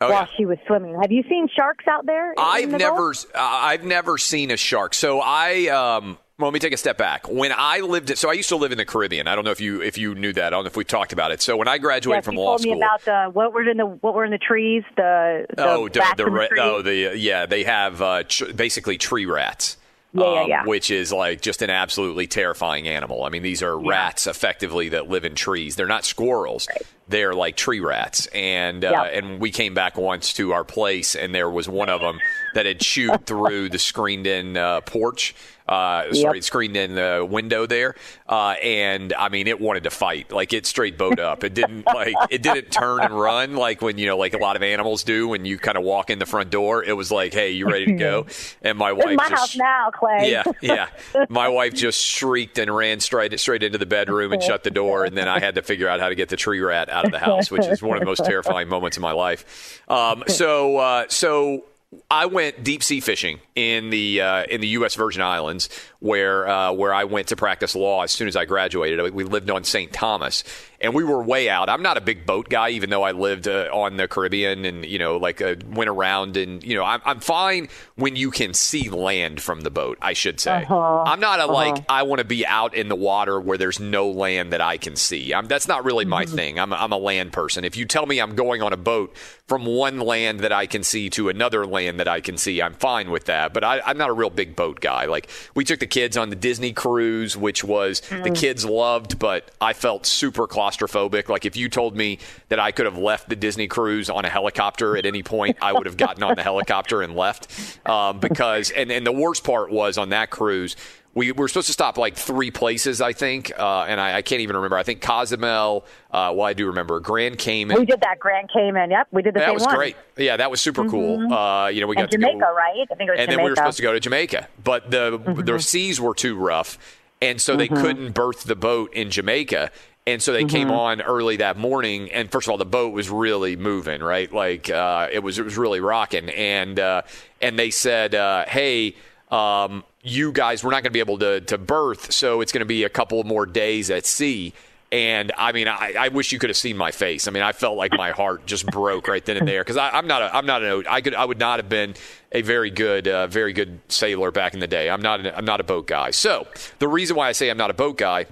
Oh, 0.00 0.10
while 0.10 0.20
yeah. 0.22 0.36
she 0.36 0.46
was 0.46 0.58
swimming, 0.66 0.96
have 1.00 1.10
you 1.10 1.24
seen 1.28 1.48
sharks 1.54 1.86
out 1.88 2.06
there? 2.06 2.32
I've 2.38 2.70
the 2.70 2.78
never, 2.78 2.96
Gulf? 2.96 3.26
uh, 3.34 3.38
I've 3.38 3.82
never 3.82 4.16
seen 4.16 4.52
a 4.52 4.56
shark. 4.56 4.94
So 4.94 5.20
I, 5.20 5.66
um, 5.66 6.18
well, 6.38 6.48
let 6.48 6.54
me 6.54 6.60
take 6.60 6.72
a 6.72 6.76
step 6.76 6.96
back. 6.96 7.28
When 7.28 7.52
I 7.52 7.80
lived, 7.80 8.16
so 8.16 8.30
I 8.30 8.34
used 8.34 8.48
to 8.50 8.56
live 8.56 8.70
in 8.70 8.78
the 8.78 8.84
Caribbean. 8.84 9.26
I 9.26 9.34
don't 9.34 9.44
know 9.44 9.50
if 9.50 9.60
you 9.60 9.82
if 9.82 9.98
you 9.98 10.14
knew 10.14 10.32
that. 10.34 10.44
I 10.46 10.50
don't 10.50 10.62
know 10.62 10.68
if 10.68 10.76
we 10.76 10.84
talked 10.84 11.12
about 11.12 11.32
it. 11.32 11.42
So 11.42 11.56
when 11.56 11.66
I 11.66 11.78
graduated 11.78 12.18
Yes, 12.18 12.24
from 12.26 12.36
law 12.36 12.50
told 12.50 12.60
school, 12.60 12.74
me 12.74 12.80
about 12.80 13.04
the 13.04 13.30
what 13.32 13.52
were 13.52 13.68
in 13.68 13.76
the 13.76 13.86
what 13.86 14.14
were 14.14 14.24
in 14.24 14.30
the 14.30 14.38
trees. 14.38 14.84
The, 14.96 15.46
the 15.56 15.66
oh, 15.66 15.88
the, 15.88 15.98
rats 15.98 16.16
the, 16.16 16.26
in 16.26 16.32
the 16.34 16.62
oh, 16.62 16.82
the 16.82 17.18
yeah, 17.18 17.46
they 17.46 17.64
have 17.64 18.00
uh, 18.00 18.22
tr- 18.22 18.52
basically 18.52 18.98
tree 18.98 19.26
rats. 19.26 19.78
Yeah, 20.12 20.22
yeah, 20.22 20.40
um, 20.40 20.48
yeah. 20.48 20.64
Which 20.64 20.92
is 20.92 21.12
like 21.12 21.40
just 21.40 21.60
an 21.60 21.70
absolutely 21.70 22.28
terrifying 22.28 22.86
animal. 22.86 23.24
I 23.24 23.30
mean, 23.30 23.42
these 23.42 23.64
are 23.64 23.76
rats 23.76 24.28
effectively 24.28 24.90
that 24.90 25.08
live 25.08 25.24
in 25.24 25.34
trees. 25.34 25.74
They're 25.74 25.88
not 25.88 26.04
squirrels. 26.04 26.68
They're 27.08 27.34
like 27.34 27.56
tree 27.56 27.80
rats. 27.80 28.26
And 28.26 28.84
uh, 28.84 28.90
Yeah. 28.90 29.02
and 29.04 29.40
we 29.40 29.50
came 29.50 29.74
back 29.74 29.96
once 29.96 30.32
to 30.34 30.52
our 30.52 30.64
place, 30.64 31.14
and 31.14 31.34
there 31.34 31.50
was 31.50 31.68
one 31.68 31.88
of 31.88 32.00
them 32.00 32.18
that 32.54 32.66
had 32.66 32.80
chewed 32.80 33.26
through 33.26 33.70
the 33.70 33.78
screened-in 33.78 34.56
uh, 34.56 34.80
porch. 34.82 35.34
Uh, 35.68 36.14
sorry, 36.14 36.38
Yep. 36.38 36.44
screened-in 36.44 36.98
uh, 36.98 37.22
window 37.26 37.66
there, 37.66 37.94
uh, 38.26 38.52
and 38.62 39.12
I 39.12 39.28
mean, 39.28 39.46
it 39.46 39.60
wanted 39.60 39.84
to 39.84 39.90
fight. 39.90 40.32
Like 40.32 40.54
it 40.54 40.64
straight 40.64 40.96
bowed 40.96 41.20
up. 41.20 41.44
It 41.44 41.52
didn't 41.52 41.84
like 41.94 42.14
it 42.30 42.42
didn't 42.42 42.70
turn 42.72 43.00
and 43.02 43.12
run 43.20 43.54
like 43.54 43.82
when 43.82 43.98
you 43.98 44.06
know, 44.06 44.16
like 44.16 44.32
a 44.32 44.38
lot 44.38 44.56
of 44.56 44.62
animals 44.62 45.02
do 45.02 45.28
when 45.28 45.44
you 45.44 45.58
kind 45.58 45.76
of 45.76 45.84
walk 45.84 46.08
in 46.08 46.18
the 46.18 46.24
front 46.24 46.48
door. 46.48 46.82
It 46.82 46.94
was 46.94 47.10
like, 47.12 47.34
"Hey, 47.34 47.50
you 47.50 47.68
ready 47.68 47.84
to 47.84 47.92
go?" 47.92 48.24
And 48.62 48.78
my 48.78 48.92
wife 48.92 49.16
my 49.18 49.28
just 49.28 49.34
house 49.40 49.56
now, 49.56 49.90
Clay. 49.90 50.30
yeah, 50.30 50.44
yeah. 50.62 50.88
My 51.28 51.48
wife 51.50 51.74
just 51.74 52.02
shrieked 52.02 52.56
and 52.58 52.74
ran 52.74 53.00
straight 53.00 53.38
straight 53.38 53.62
into 53.62 53.76
the 53.76 53.84
bedroom 53.84 54.32
and 54.32 54.42
shut 54.42 54.64
the 54.64 54.70
door, 54.70 55.04
and 55.04 55.18
then 55.18 55.28
I 55.28 55.38
had 55.38 55.56
to 55.56 55.62
figure 55.62 55.86
out 55.88 56.00
how 56.00 56.08
to 56.08 56.14
get 56.14 56.30
the 56.30 56.36
tree 56.36 56.60
rat 56.60 56.88
out 56.98 57.04
of 57.04 57.12
the 57.12 57.18
house, 57.18 57.50
which 57.50 57.66
is 57.66 57.82
one 57.82 57.96
of 57.96 58.00
the 58.00 58.06
most 58.06 58.24
terrifying 58.24 58.68
moments 58.68 58.96
of 58.96 59.02
my 59.02 59.12
life. 59.12 59.82
Um, 59.88 60.24
so, 60.26 60.76
uh, 60.78 61.04
so 61.08 61.64
I 62.10 62.26
went 62.26 62.62
deep 62.64 62.82
sea 62.82 63.00
fishing 63.00 63.40
in 63.54 63.88
the 63.88 64.20
uh, 64.20 64.44
in 64.44 64.60
the 64.60 64.68
U.S. 64.68 64.94
Virgin 64.94 65.22
Islands, 65.22 65.70
where 66.00 66.46
uh, 66.46 66.72
where 66.72 66.92
I 66.92 67.04
went 67.04 67.28
to 67.28 67.36
practice 67.36 67.74
law 67.74 68.02
as 68.02 68.10
soon 68.10 68.28
as 68.28 68.36
I 68.36 68.44
graduated. 68.44 69.14
We 69.14 69.24
lived 69.24 69.48
on 69.48 69.64
St. 69.64 69.90
Thomas, 69.90 70.44
and 70.82 70.92
we 70.94 71.02
were 71.02 71.22
way 71.22 71.48
out. 71.48 71.70
I'm 71.70 71.80
not 71.82 71.96
a 71.96 72.02
big 72.02 72.26
boat 72.26 72.50
guy, 72.50 72.70
even 72.70 72.90
though 72.90 73.04
I 73.04 73.12
lived 73.12 73.48
uh, 73.48 73.70
on 73.72 73.96
the 73.96 74.06
Caribbean 74.06 74.66
and 74.66 74.84
you 74.84 74.98
know 74.98 75.16
like 75.16 75.40
uh, 75.40 75.54
went 75.66 75.88
around 75.88 76.36
and 76.36 76.62
you 76.62 76.74
know 76.76 76.84
I'm, 76.84 77.00
I'm 77.06 77.20
fine 77.20 77.68
when 77.96 78.16
you 78.16 78.30
can 78.32 78.52
see 78.52 78.90
land 78.90 79.40
from 79.40 79.62
the 79.62 79.70
boat. 79.70 79.96
I 80.02 80.12
should 80.12 80.40
say 80.40 80.64
Uh-huh. 80.64 81.04
I'm 81.06 81.20
not 81.20 81.38
a 81.40 81.44
Uh-huh. 81.44 81.52
like 81.54 81.84
I 81.88 82.02
want 82.02 82.18
to 82.18 82.26
be 82.26 82.44
out 82.46 82.74
in 82.74 82.88
the 82.88 82.96
water 82.96 83.40
where 83.40 83.56
there's 83.56 83.80
no 83.80 84.10
land 84.10 84.52
that 84.52 84.60
I 84.60 84.76
can 84.76 84.94
see. 84.94 85.32
I'm, 85.32 85.46
that's 85.46 85.66
not 85.66 85.86
really 85.86 86.04
my 86.04 86.26
thing. 86.26 86.58
I'm, 86.60 86.74
I'm 86.74 86.92
a 86.92 86.98
land 86.98 87.32
person. 87.32 87.64
If 87.64 87.78
you 87.78 87.86
tell 87.86 88.04
me 88.04 88.18
I'm 88.20 88.34
going 88.34 88.60
on 88.62 88.74
a 88.74 88.76
boat 88.76 89.16
from 89.46 89.64
one 89.64 90.00
land 90.00 90.40
that 90.40 90.52
I 90.52 90.66
can 90.66 90.82
see 90.82 91.08
to 91.10 91.30
another 91.30 91.64
land 91.64 91.77
that 91.78 92.08
I 92.08 92.20
can 92.20 92.36
see, 92.36 92.60
I'm 92.60 92.74
fine 92.74 93.10
with 93.10 93.26
that. 93.26 93.52
But 93.54 93.64
I, 93.64 93.80
I'm 93.86 93.96
not 93.96 94.10
a 94.10 94.12
real 94.12 94.30
big 94.30 94.56
boat 94.56 94.80
guy. 94.80 95.04
Like 95.06 95.28
we 95.54 95.64
took 95.64 95.80
the 95.80 95.86
kids 95.86 96.16
on 96.16 96.30
the 96.30 96.36
Disney 96.36 96.72
cruise, 96.72 97.36
which 97.36 97.62
was 97.64 98.00
the 98.00 98.16
Mm. 98.30 98.36
kids 98.36 98.64
loved, 98.64 99.18
but 99.18 99.50
I 99.60 99.72
felt 99.72 100.04
super 100.06 100.46
claustrophobic. 100.46 101.28
Like 101.28 101.46
if 101.46 101.56
you 101.56 101.68
told 101.68 101.96
me 101.96 102.18
that 102.48 102.58
I 102.58 102.72
could 102.72 102.86
have 102.86 102.98
left 102.98 103.28
the 103.28 103.36
Disney 103.36 103.68
cruise 103.68 104.10
on 104.10 104.24
a 104.24 104.28
helicopter 104.28 104.96
at 104.96 105.06
any 105.06 105.22
point, 105.22 105.56
I 105.62 105.72
would 105.72 105.86
have 105.86 105.96
gotten 105.96 106.22
on 106.22 106.34
the 106.36 106.42
helicopter 106.42 107.02
and 107.02 107.14
left. 107.16 107.78
Um, 107.88 108.18
because 108.20 108.70
and, 108.70 108.90
and 108.90 109.06
the 109.06 109.12
worst 109.12 109.44
part 109.44 109.70
was 109.70 109.96
on 109.98 110.10
that 110.10 110.30
cruise. 110.30 110.76
We 111.18 111.32
were 111.32 111.48
supposed 111.48 111.66
to 111.66 111.72
stop 111.72 111.98
like 111.98 112.14
three 112.14 112.52
places, 112.52 113.00
I 113.00 113.12
think, 113.12 113.50
uh, 113.58 113.86
and 113.88 114.00
I, 114.00 114.18
I 114.18 114.22
can't 114.22 114.40
even 114.40 114.54
remember. 114.54 114.76
I 114.78 114.84
think 114.84 115.00
Cozumel. 115.00 115.84
Uh, 116.12 116.32
well, 116.32 116.42
I 116.46 116.52
do 116.52 116.68
remember 116.68 117.00
Grand 117.00 117.38
Cayman. 117.38 117.76
We 117.76 117.86
did 117.86 118.00
that 118.02 118.20
Grand 118.20 118.48
Cayman. 118.54 118.92
Yep, 118.92 119.08
we 119.10 119.22
did 119.22 119.34
the 119.34 119.40
that 119.40 119.46
same 119.46 119.54
was 119.54 119.64
one. 119.64 119.74
great. 119.74 119.96
Yeah, 120.16 120.36
that 120.36 120.48
was 120.48 120.60
super 120.60 120.88
cool. 120.88 121.18
Mhm. 121.18 121.64
Uh, 121.66 121.70
you 121.70 121.80
know, 121.80 121.88
we 121.88 121.96
got 121.96 122.02
and 122.02 122.10
to 122.12 122.18
Jamaica, 122.18 122.38
go, 122.38 122.54
right? 122.54 122.86
I 122.88 122.94
think 122.94 123.08
it 123.08 123.10
was 123.10 123.18
and 123.18 123.26
Jamaica. 123.26 123.30
then 123.36 123.44
we 123.44 123.50
were 123.50 123.56
supposed 123.56 123.78
to 123.78 123.82
go 123.82 123.92
to 123.94 123.98
Jamaica, 123.98 124.46
but 124.62 124.92
the 124.92 125.20
the 125.44 125.58
seas 125.58 126.00
were 126.00 126.14
too 126.14 126.36
rough, 126.36 126.78
and 127.20 127.40
so 127.40 127.56
they 127.56 127.66
Mhm. 127.68 127.80
couldn't 127.80 128.12
berth 128.12 128.44
the 128.44 128.54
boat 128.54 128.94
in 128.94 129.10
Jamaica. 129.10 129.72
And 130.06 130.22
so 130.22 130.32
they 130.32 130.44
came 130.44 130.68
Mhm. 130.68 130.78
on 130.78 131.00
early 131.02 131.36
that 131.38 131.56
morning, 131.58 132.12
and 132.12 132.30
first 132.30 132.46
of 132.46 132.52
all, 132.52 132.56
the 132.58 132.64
boat 132.64 132.92
was 132.94 133.10
really 133.10 133.56
moving, 133.56 134.02
right? 134.02 134.32
Like 134.32 134.70
uh, 134.70 135.08
it 135.12 135.18
was, 135.24 135.38
it 135.40 135.44
was 135.44 135.58
really 135.58 135.80
rocking, 135.80 136.28
and 136.30 136.78
uh, 136.78 137.02
and 137.42 137.58
they 137.58 137.70
said, 137.70 138.14
uh, 138.14 138.44
"Hey, 138.46 138.94
um, 139.32 139.82
you 140.08 140.32
guys, 140.32 140.64
we're 140.64 140.70
not 140.70 140.82
going 140.82 140.84
to 140.84 140.90
be 140.90 141.00
able 141.00 141.18
to 141.18 141.40
to 141.42 141.58
berth, 141.58 142.12
so 142.12 142.40
it's 142.40 142.52
going 142.52 142.60
to 142.60 142.66
be 142.66 142.84
a 142.84 142.88
couple 142.88 143.22
more 143.24 143.46
days 143.46 143.90
at 143.90 144.06
sea." 144.06 144.52
And 144.90 145.32
I 145.36 145.52
mean, 145.52 145.68
I, 145.68 145.94
I 145.98 146.08
wish 146.08 146.32
you 146.32 146.38
could 146.38 146.48
have 146.48 146.56
seen 146.56 146.76
my 146.76 146.92
face. 146.92 147.28
I 147.28 147.30
mean, 147.30 147.42
I 147.42 147.52
felt 147.52 147.76
like 147.76 147.92
my 147.92 148.10
heart 148.10 148.46
just 148.46 148.64
broke 148.66 149.06
right 149.06 149.22
then 149.22 149.36
and 149.36 149.46
there 149.46 149.62
because 149.62 149.76
I'm 149.76 150.06
not 150.06 150.22
a, 150.22 150.34
I'm 150.34 150.46
not 150.46 150.62
an 150.62 150.84
I 150.88 151.02
could 151.02 151.14
I 151.14 151.26
would 151.26 151.38
not 151.38 151.58
have 151.58 151.68
been 151.68 151.94
a 152.32 152.40
very 152.40 152.70
good 152.70 153.06
uh, 153.06 153.26
very 153.26 153.52
good 153.52 153.80
sailor 153.88 154.30
back 154.30 154.54
in 154.54 154.60
the 154.60 154.66
day. 154.66 154.88
I'm 154.88 155.02
not 155.02 155.20
an, 155.20 155.32
I'm 155.36 155.44
not 155.44 155.60
a 155.60 155.64
boat 155.64 155.86
guy. 155.86 156.10
So 156.10 156.46
the 156.78 156.88
reason 156.88 157.16
why 157.16 157.28
I 157.28 157.32
say 157.32 157.50
I'm 157.50 157.58
not 157.58 157.70
a 157.70 157.74
boat 157.74 157.98
guy 157.98 158.26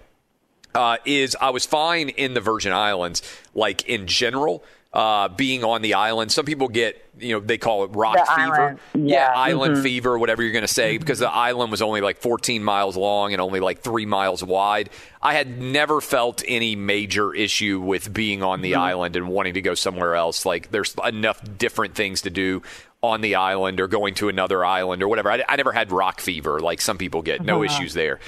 uh, 0.74 0.96
is 1.04 1.36
I 1.40 1.50
was 1.50 1.66
fine 1.66 2.08
in 2.08 2.32
the 2.32 2.40
Virgin 2.40 2.72
Islands, 2.72 3.22
like 3.54 3.86
in 3.86 4.06
general, 4.06 4.64
uh, 4.96 5.28
being 5.28 5.62
on 5.62 5.82
the 5.82 5.92
island. 5.92 6.32
Some 6.32 6.46
people 6.46 6.68
get, 6.68 7.04
you 7.18 7.34
know, 7.34 7.40
they 7.40 7.58
call 7.58 7.84
it 7.84 7.90
rock 7.92 8.14
The 8.16 8.24
fever. 8.34 8.60
island, 8.62 8.78
yeah. 8.94 9.30
island 9.36 9.76
Mhm. 9.76 9.82
fever, 9.82 10.18
whatever 10.18 10.42
you're 10.42 10.52
going 10.52 10.62
to 10.62 10.68
say, 10.72 10.96
because 10.96 11.18
the 11.18 11.30
island 11.30 11.70
was 11.70 11.82
only 11.82 12.00
like 12.00 12.16
14 12.22 12.64
miles 12.64 12.96
long 12.96 13.34
and 13.34 13.42
only 13.42 13.60
like 13.60 13.80
three 13.80 14.06
miles 14.06 14.42
wide. 14.42 14.88
I 15.20 15.34
had 15.34 15.60
never 15.60 16.00
felt 16.00 16.42
any 16.48 16.76
major 16.76 17.34
issue 17.34 17.78
with 17.78 18.10
being 18.14 18.42
on 18.42 18.62
the 18.62 18.72
Mhm. 18.72 18.78
island 18.78 19.16
and 19.16 19.28
wanting 19.28 19.52
to 19.52 19.60
go 19.60 19.74
somewhere 19.74 20.14
else. 20.14 20.46
Like 20.46 20.70
there's 20.70 20.94
enough 21.04 21.42
different 21.58 21.94
things 21.94 22.22
to 22.22 22.30
do 22.30 22.62
on 23.02 23.20
the 23.20 23.34
island 23.34 23.80
or 23.80 23.88
going 23.88 24.14
to 24.14 24.30
another 24.30 24.64
island 24.64 25.02
or 25.02 25.08
whatever. 25.08 25.30
I, 25.30 25.44
I 25.46 25.56
never 25.56 25.72
had 25.72 25.92
rock 25.92 26.22
fever 26.22 26.58
like 26.60 26.80
some 26.80 26.96
people 26.96 27.20
get. 27.20 27.42
No 27.44 27.56
Uh-huh. 27.56 27.64
issues 27.64 27.92
there. 27.92 28.18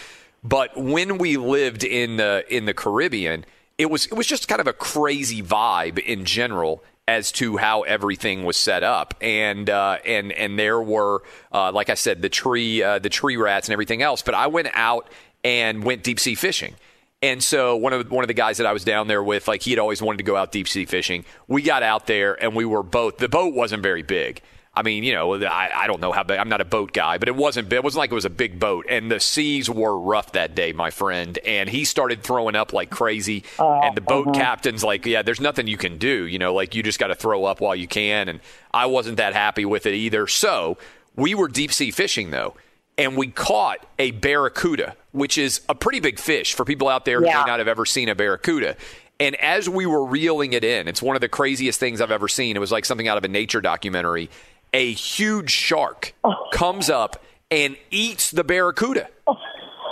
But 0.45 0.77
when 0.77 1.17
we 1.17 1.39
lived 1.39 1.83
in 1.83 2.19
the 2.19 2.45
in 2.51 2.67
the 2.67 2.75
Caribbean, 2.75 3.47
it 3.79 3.91
was 3.91 4.07
it 4.07 4.15
was 4.15 4.27
just 4.27 4.49
kind 4.49 4.61
of 4.61 4.67
a 4.67 4.73
crazy 4.73 5.43
vibe 5.43 5.99
in 5.99 6.25
general 6.25 6.83
as 7.07 7.33
to 7.33 7.57
how 7.57 7.83
everything 7.83 8.45
was 8.45 8.57
set 8.57 8.83
up, 8.83 9.15
and 9.21 9.71
uh, 9.71 9.99
and 10.05 10.33
and 10.33 10.59
there 10.59 10.81
were 10.81 11.23
uh, 11.53 11.73
like 11.73 11.89
I 11.89 11.95
said 11.95 12.21
the 12.21 12.29
tree 12.29 12.83
uh, 12.83 12.99
the 12.99 13.09
tree 13.09 13.37
rats 13.37 13.69
and 13.69 13.73
everything 13.73 14.03
else. 14.03 14.21
But 14.21 14.35
I 14.35 14.49
went 14.49 14.69
out 14.75 15.09
and 15.45 15.85
went 15.85 16.03
deep 16.03 16.21
sea 16.21 16.35
fishing. 16.35 16.75
And 17.21 17.43
so 17.43 17.77
one 17.77 17.93
of 17.93 18.11
one 18.11 18.23
of 18.25 18.29
the 18.29 18.35
guys 18.35 18.59
that 18.59 18.67
I 18.67 18.73
was 18.73 18.85
down 18.85 19.09
there 19.09 19.23
with, 19.23 19.49
like 19.49 19.63
he 19.63 19.71
had 19.71 19.79
always 19.79 20.03
wanted 20.03 20.19
to 20.19 20.25
go 20.25 20.37
out 20.37 20.53
deep 20.53 20.69
sea 20.69 20.85
fishing. 20.85 21.25
We 21.49 21.63
got 21.63 21.83
out 21.83 22.07
there 22.07 22.41
and 22.43 22.55
we 22.55 22.65
were 22.65 22.83
both. 22.83 23.19
The 23.19 23.29
boat 23.29 23.55
wasn't 23.55 23.83
very 23.83 24.03
big. 24.03 24.43
I 24.79 24.83
mean, 24.83 25.03
you 25.03 25.13
know, 25.13 25.35
I, 25.35 25.71
I 25.75 25.87
don't 25.89 26.01
know 26.01 26.13
how 26.13 26.23
big. 26.23 26.39
I'm 26.39 26.49
not 26.49 26.61
a 26.61 26.65
boat 26.65 26.93
guy, 26.93 27.19
but 27.19 27.27
it 27.27 27.35
wasn't. 27.35 27.73
It 27.73 27.83
wasn't 27.83 27.99
like 27.99 28.13
it 28.13 28.15
was 28.15 28.25
a 28.25 28.31
big 28.31 28.61
boat. 28.61 28.87
And 28.89 29.11
the 29.11 29.19
seas 29.19 29.69
were 29.69 29.99
rough 29.99 30.33
that 30.33 30.55
day, 30.55 30.73
my 30.73 30.91
friend. 30.91 31.37
And 31.45 31.69
he 31.69 31.85
started 31.85 32.23
throwing 32.23 32.55
up 32.55 32.73
like 32.73 32.89
crazy. 32.89 33.43
and 33.59 33.97
the 33.97 34.01
boat 34.01 34.29
uh-huh. 34.29 34.39
captain's 34.39 34.85
like, 34.85 35.05
"Yeah, 35.05 35.23
there's 35.23 35.41
nothing 35.41 35.67
you 35.67 35.77
can 35.77 35.99
do. 35.99 36.27
You 36.27 36.39
know, 36.39 36.55
like 36.55 36.77
you 36.77 36.85
just 36.85 37.01
got 37.01 37.09
to 37.09 37.17
throw 37.17 37.45
up 37.45 37.61
while 37.61 37.75
you 37.75 37.89
can." 37.89 38.29
And 38.29 38.39
I 38.73 38.87
wasn't 38.87 39.17
that 39.17 39.33
happy 39.33 39.65
with 39.65 39.85
it 39.85 39.95
either. 39.95 40.29
So 40.29 40.79
we 41.17 41.35
were 41.35 41.49
deep 41.49 41.73
sea 41.73 41.91
fishing 41.91 42.31
though, 42.31 42.55
and 42.97 43.17
we 43.17 43.27
caught 43.27 43.85
a 43.99 44.13
barracuda, 44.13 44.95
which 45.11 45.39
is 45.39 45.61
a 45.69 45.75
pretty 45.75 45.99
big 45.99 46.21
fish 46.21 46.55
for 46.55 46.65
people 46.65 46.89
out 46.89 47.05
there 47.05 47.19
who 47.19 47.27
may 47.27 47.33
not 47.33 47.59
have 47.59 47.69
ever 47.69 47.85
seen 47.85 48.09
a 48.09 48.15
barracuda. 48.15 48.77
And 49.21 49.35
as 49.37 49.69
we 49.69 49.85
were 49.85 50.05
reeling 50.05 50.53
it 50.53 50.63
in, 50.63 50.87
it's 50.87 51.03
one 51.03 51.17
of 51.17 51.21
the 51.21 51.29
craziest 51.29 51.81
things 51.81 52.01
I've 52.01 52.13
ever 52.13 52.29
seen. 52.29 52.55
It 52.57 52.61
was 52.61 52.71
like 52.71 52.85
something 52.85 53.09
out 53.09 53.19
of 53.19 53.25
a 53.25 53.29
nature 53.29 53.61
documentary. 53.61 54.31
A 54.73 54.93
huge 54.93 55.51
shark 55.51 56.15
comes 56.53 56.91
up 56.91 57.23
and 57.51 57.77
eats 57.91 58.31
the 58.31 58.45
barracuda. 58.45 59.09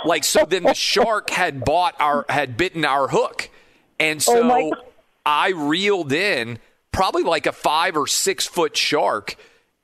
Like 0.05 0.23
so 0.23 0.45
then 0.45 0.63
the 0.63 0.73
shark 0.73 1.29
had 1.29 1.65
bought 1.65 1.95
our 1.99 2.25
had 2.29 2.57
bitten 2.57 2.85
our 2.85 3.07
hook. 3.07 3.49
And 3.99 4.19
Oh 4.27 4.33
so 4.33 4.47
God. 4.47 4.77
I 5.25 5.49
reeled 5.49 6.13
in 6.13 6.59
probably 6.91 7.23
like 7.23 7.45
a 7.45 7.51
five 7.51 7.97
or 7.97 8.07
six 8.07 8.47
foot 8.47 8.77
shark, 8.77 9.35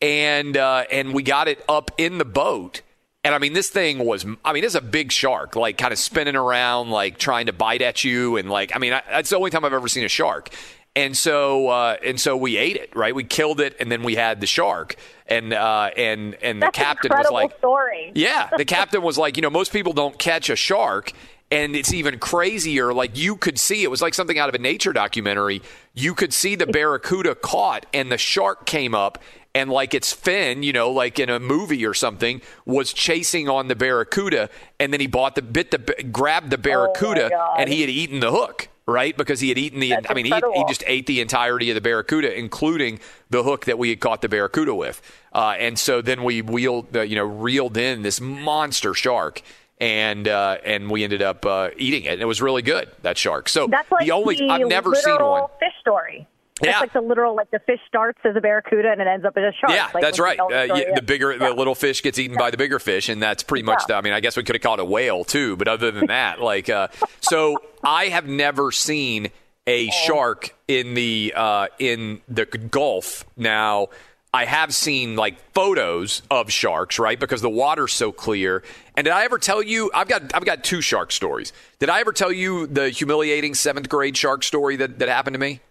and 0.02 0.56
uh, 0.56 0.86
and 0.92 1.14
we 1.14 1.24
got 1.24 1.48
it 1.48 1.64
up 1.68 1.92
in 1.98 2.18
the 2.18 2.26
boat. 2.26 2.82
And 3.26 3.34
I 3.34 3.38
mean, 3.38 3.54
this 3.54 3.70
thing 3.70 4.00
was, 4.00 4.26
I 4.44 4.52
mean, 4.52 4.66
it's 4.66 4.76
a 4.76 4.82
big 4.82 5.12
shark, 5.12 5.56
like 5.56 5.78
kind 5.78 5.94
of 5.94 6.00
spinning 6.00 6.36
around, 6.36 6.90
like 6.90 7.18
trying 7.18 7.46
to 7.46 7.54
bite 7.54 7.82
at 7.82 8.04
you. 8.04 8.36
And 8.36 8.50
like, 8.50 8.76
I 8.76 8.80
mean, 8.80 8.92
I, 8.92 9.02
that's 9.10 9.30
the 9.30 9.38
only 9.38 9.50
time 9.50 9.64
I've 9.64 9.72
ever 9.72 9.88
seen 9.88 10.04
a 10.04 10.10
shark. 10.10 10.50
And 10.96 11.18
so, 11.18 11.70
uh, 11.70 11.98
and 12.06 12.20
so 12.22 12.38
we 12.38 12.56
ate 12.58 12.76
it, 12.76 12.96
right? 12.96 13.16
We 13.16 13.24
killed 13.24 13.60
it, 13.60 13.76
and 13.80 13.92
then 13.92 14.04
we 14.04 14.14
had 14.16 14.42
the 14.42 14.46
shark. 14.48 14.96
And 15.26 15.52
uh, 15.52 15.90
and 15.98 16.36
and 16.36 16.62
the 16.62 16.68
That's 16.68 16.78
captain 16.78 17.12
was 17.12 17.32
like, 17.32 17.58
story. 17.58 18.12
yeah, 18.14 18.50
the 18.58 18.66
captain 18.66 19.02
was 19.02 19.18
like, 19.18 19.36
you 19.36 19.42
know, 19.42 19.50
most 19.50 19.72
people 19.74 19.94
don't 19.94 20.18
catch 20.20 20.50
a 20.50 20.56
shark. 20.56 21.12
And 21.52 21.76
it's 21.76 21.94
even 21.94 22.18
crazier. 22.18 22.94
Like 22.94 23.16
you 23.18 23.36
could 23.36 23.60
see, 23.60 23.84
it 23.84 23.92
was 23.92 24.02
like 24.02 24.14
something 24.16 24.40
out 24.40 24.50
of 24.50 24.56
a 24.56 24.60
nature 24.60 24.92
documentary. 24.94 25.62
You 25.94 26.16
could 26.16 26.34
see 26.34 26.56
the 26.56 26.66
barracuda 26.66 27.36
caught, 27.36 27.86
and 27.94 28.12
the 28.12 28.18
shark 28.18 28.66
came 28.66 28.96
up, 28.96 29.20
and 29.54 29.70
like 29.70 29.94
its 29.94 30.14
fin, 30.14 30.64
you 30.64 30.74
know, 30.74 30.90
like 30.90 31.20
in 31.20 31.30
a 31.30 31.40
movie 31.40 31.86
or 31.86 31.94
something, 31.94 32.42
was 32.66 32.92
chasing 32.92 33.50
on 33.50 33.68
the 33.68 33.76
barracuda, 33.76 34.50
and 34.80 34.92
then 34.92 35.00
he 35.00 35.06
bought 35.08 35.36
the 35.36 35.42
bit 35.44 35.70
the 35.72 35.78
grabbed 36.12 36.50
the 36.50 36.58
barracuda, 36.58 37.30
God. 37.30 37.56
and 37.60 37.70
he 37.70 37.82
had 37.82 37.90
eaten 37.90 38.20
the 38.20 38.32
hook, 38.32 38.68
right? 38.86 39.16
Because 39.16 39.40
he 39.40 39.50
had 39.50 39.58
eaten 39.58 39.80
the. 39.80 39.96
I 39.96 40.14
mean, 40.14 40.26
he, 40.26 40.34
he 40.34 40.64
just 40.68 40.84
ate 40.88 41.06
the 41.06 41.22
entirety 41.22 41.70
of 41.70 41.76
the 41.76 41.82
barracuda, 41.82 42.38
including 42.38 43.00
the 43.30 43.44
hook 43.44 43.66
that 43.66 43.78
we 43.78 43.90
had 43.90 44.00
caught 44.00 44.22
the 44.22 44.30
barracuda 44.30 44.76
with. 44.76 45.02
Uh, 45.34 45.56
and 45.58 45.78
so 45.80 46.02
then 46.02 46.24
we 46.24 46.42
wheeled, 46.42 46.96
uh, 46.96 47.02
you 47.02 47.16
know, 47.16 47.26
reeled 47.26 47.78
in 47.78 48.02
this 48.02 48.20
monster 48.20 48.94
shark, 48.94 49.42
and 49.80 50.28
uh, 50.28 50.58
and 50.66 50.90
we 50.90 51.04
ended 51.04 51.22
up 51.22 51.46
uh, 51.46 51.70
eating 51.78 52.04
it. 52.04 52.14
And 52.14 52.22
it 52.22 52.26
was 52.26 52.42
really 52.42 52.62
good 52.62 52.90
that 53.02 53.18
shark. 53.18 53.50
So 53.50 53.68
That's 53.68 53.92
like 53.92 54.06
the 54.06 54.12
only 54.12 54.50
I've 54.50 54.68
never 54.68 54.96
seen 54.96 55.16
one. 55.16 55.48
fish 55.60 55.74
story. 55.82 56.28
That's 56.64 56.76
Yeah. 56.76 56.80
like 56.80 56.94
the 56.94 57.02
literal, 57.02 57.36
like 57.36 57.52
the 57.52 57.60
fish 57.60 57.80
starts 57.88 58.20
as 58.24 58.36
a 58.36 58.42
barracuda 58.42 58.90
and 58.92 59.02
it 59.02 59.08
ends 59.08 59.26
up 59.26 59.34
as 59.38 59.44
a 59.44 59.52
shark. 59.60 59.74
Yeah, 59.74 59.90
Like 59.94 60.02
that's 60.04 60.20
right. 60.20 60.40
Uh, 60.40 60.48
yeah, 60.50 60.74
yeah. 60.76 60.96
the 60.96 61.02
bigger, 61.02 61.38
the 61.38 61.52
little 61.54 61.76
fish 61.76 62.02
gets 62.02 62.18
eaten 62.20 62.38
by 62.38 62.52
the 62.52 62.58
bigger 62.58 62.80
fish, 62.80 63.10
and 63.10 63.22
that's 63.22 63.44
pretty 63.44 63.64
much. 63.64 63.84
The, 63.88 63.96
I 63.96 64.02
mean, 64.02 64.14
I 64.14 64.20
guess 64.20 64.38
we 64.38 64.44
could 64.44 64.56
have 64.56 64.62
caught 64.64 64.80
a 64.80 64.86
whale 64.86 65.24
too, 65.24 65.56
but 65.58 65.68
other 65.68 65.92
than 65.92 66.08
that, 66.08 66.40
like, 66.42 66.70
uh, 66.70 66.88
so 67.22 67.62
I 67.84 68.06
have 68.06 68.28
never 68.28 68.72
seen 68.72 69.30
a 69.68 69.90
shark 69.92 70.56
in 70.68 70.94
the 70.94 71.34
uh, 71.36 71.68
in 71.80 72.22
the 72.28 72.46
Gulf. 72.46 73.26
Now, 73.38 73.88
I 74.34 74.46
have 74.46 74.74
seen 74.74 75.16
like 75.16 75.38
photos 75.54 76.22
of 76.32 76.52
sharks, 76.52 76.98
right? 77.00 77.20
Because 77.20 77.42
the 77.42 77.50
water's 77.50 77.94
so 77.94 78.12
clear. 78.12 78.64
And 78.98 79.06
did 79.06 79.12
I 79.14 79.24
ever 79.26 79.38
tell 79.38 79.62
you? 79.64 79.90
I've 79.94 80.08
got 80.08 80.34
I've 80.36 80.44
got 80.44 80.64
two 80.64 80.82
shark 80.82 81.12
stories. 81.12 81.54
Did 81.80 81.90
I 81.90 82.00
ever 82.02 82.12
tell 82.12 82.32
you 82.32 82.68
the 82.68 82.90
humiliating 82.90 83.54
seventh 83.54 83.88
grade 83.90 84.18
shark 84.18 84.44
story 84.44 84.76
that 84.78 85.00
that 85.00 85.08
happened 85.08 85.36
to 85.36 85.40
me? 85.40 85.62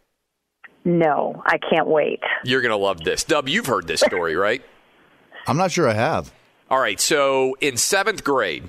No, 0.85 1.43
I 1.47 1.59
can't 1.59 1.87
wait. 1.87 2.21
You're 2.45 2.63
gonna 2.63 2.77
love 2.77 3.05
this, 3.05 3.25
Dub. 3.25 3.49
You've 3.49 3.67
heard 3.67 3.87
this 3.87 4.01
story, 4.01 4.35
right? 4.37 4.63
I'm 5.47 5.57
not 5.57 5.71
sure 5.73 5.89
I 5.89 5.95
have. 5.95 6.33
All 6.71 6.79
right. 6.81 7.01
So 7.01 7.57
in 7.61 7.77
seventh 7.77 8.25
grade, 8.25 8.69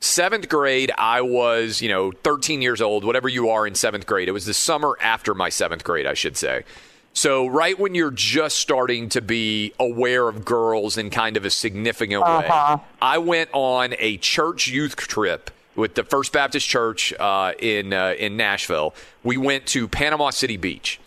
seventh 0.00 0.48
grade, 0.48 0.90
I 0.98 1.20
was, 1.20 1.80
you 1.82 1.88
know, 1.88 2.10
13 2.10 2.62
years 2.62 2.80
old, 2.80 3.04
whatever 3.04 3.28
you 3.28 3.50
are 3.50 3.66
in 3.66 3.74
seventh 3.74 4.06
grade. 4.06 4.28
It 4.28 4.32
was 4.32 4.46
the 4.46 4.54
summer 4.54 4.96
after 5.00 5.34
my 5.34 5.48
seventh 5.48 5.84
grade, 5.84 6.06
I 6.06 6.14
should 6.14 6.36
say. 6.36 6.64
So, 7.12 7.46
right 7.48 7.76
when 7.78 7.94
you're 7.96 8.12
just 8.12 8.58
starting 8.58 9.08
to 9.10 9.20
be 9.20 9.72
aware 9.80 10.28
of 10.28 10.44
girls 10.44 10.96
in 10.96 11.10
kind 11.10 11.36
of 11.36 11.44
a 11.44 11.50
significant 11.50 12.22
Uh-huh. 12.22 12.76
way, 12.78 12.82
I 13.02 13.18
went 13.18 13.50
on 13.52 13.94
a 13.98 14.16
church 14.18 14.68
youth 14.68 14.96
trip 14.96 15.50
with 15.74 15.96
the 15.96 16.04
First 16.04 16.32
Baptist 16.32 16.68
Church 16.68 17.12
uh, 17.18 17.52
in 17.58 17.92
uh, 17.92 18.14
in 18.16 18.36
Nashville. 18.36 18.94
We 19.24 19.36
went 19.38 19.66
to 19.68 19.88
Panama 19.88 20.30
City 20.30 20.56
Beach, 20.56 21.00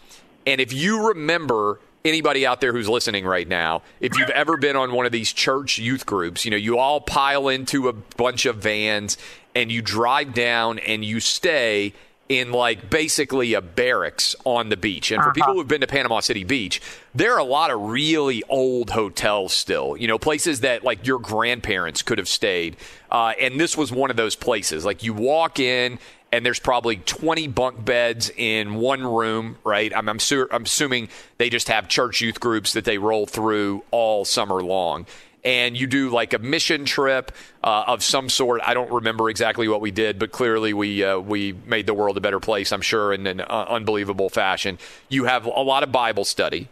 and 0.45 0.59
if 0.61 0.73
you 0.73 1.07
remember. 1.09 1.79
Anybody 2.05 2.45
out 2.45 2.59
there 2.59 2.73
who's 2.73 2.89
listening 2.89 3.23
right 3.25 3.47
now, 3.47 3.81
if 4.01 4.17
you've 4.17 4.29
ever 4.31 4.57
been 4.57 4.75
on 4.75 4.91
one 4.91 5.05
of 5.05 5.13
these 5.13 5.31
church 5.31 5.77
youth 5.77 6.05
groups, 6.05 6.43
you 6.43 6.51
know, 6.51 6.57
you 6.57 6.77
all 6.77 6.99
pile 6.99 7.47
into 7.47 7.87
a 7.87 7.93
bunch 7.93 8.45
of 8.45 8.57
vans 8.57 9.17
and 9.55 9.71
you 9.71 9.81
drive 9.81 10.33
down 10.33 10.79
and 10.79 11.05
you 11.05 11.21
stay 11.21 11.93
in 12.27 12.51
like 12.51 12.89
basically 12.89 13.53
a 13.53 13.61
barracks 13.61 14.35
on 14.43 14.67
the 14.67 14.75
beach. 14.75 15.11
And 15.11 15.21
for 15.23 15.29
Uh-huh. 15.29 15.33
people 15.33 15.53
who've 15.53 15.67
been 15.67 15.79
to 15.79 15.87
Panama 15.87 16.19
City 16.19 16.43
Beach, 16.43 16.81
there 17.15 17.31
are 17.35 17.39
a 17.39 17.43
lot 17.45 17.71
of 17.71 17.79
really 17.79 18.43
old 18.49 18.89
hotels 18.89 19.53
still, 19.53 19.95
you 19.95 20.09
know, 20.09 20.17
places 20.19 20.59
that 20.59 20.83
like 20.83 21.07
your 21.07 21.19
grandparents 21.19 22.01
could 22.01 22.17
have 22.17 22.27
stayed. 22.27 22.75
Uh, 23.09 23.31
and 23.39 23.61
this 23.61 23.77
was 23.77 23.93
one 23.93 24.09
of 24.09 24.17
those 24.17 24.35
places. 24.35 24.83
Like 24.83 25.03
you 25.03 25.13
walk 25.13 25.57
in, 25.57 25.99
and 26.33 26.43
there's 26.43 26.59
probably 26.59 26.97
20 26.97 27.47
bunk 27.49 27.85
beds 27.85 28.31
in 28.35 28.73
one 28.73 29.05
room, 29.05 29.55
right? 29.63 29.95
I'm, 29.95 30.09
I'm, 30.09 30.17
su- 30.17 30.47
I'm 30.49 30.63
assuming 30.63 31.09
they 31.37 31.51
just 31.51 31.67
have 31.67 31.87
church 31.87 32.21
youth 32.21 32.39
groups 32.39 32.73
that 32.73 32.85
they 32.85 32.97
roll 32.97 33.27
through 33.27 33.83
all 33.91 34.25
summer 34.25 34.63
long 34.63 35.05
and 35.43 35.77
you 35.77 35.85
do 35.85 36.09
like 36.09 36.33
a 36.33 36.39
mission 36.39 36.85
trip 36.85 37.33
uh, 37.63 37.83
of 37.85 38.01
some 38.01 38.29
sort. 38.29 38.61
I 38.65 38.73
don't 38.73 38.91
remember 38.91 39.29
exactly 39.29 39.67
what 39.67 39.79
we 39.79 39.91
did, 39.91 40.17
but 40.17 40.31
clearly 40.31 40.73
we 40.73 41.03
uh, 41.03 41.19
we 41.19 41.51
made 41.51 41.85
the 41.85 41.93
world 41.93 42.17
a 42.17 42.21
better 42.21 42.39
place. 42.39 42.71
I'm 42.71 42.81
sure 42.81 43.13
in 43.13 43.27
an 43.27 43.41
uh, 43.41 43.65
unbelievable 43.67 44.29
fashion. 44.29 44.79
You 45.09 45.25
have 45.25 45.45
a 45.45 45.49
lot 45.49 45.83
of 45.83 45.91
Bible 45.91 46.25
study. 46.25 46.69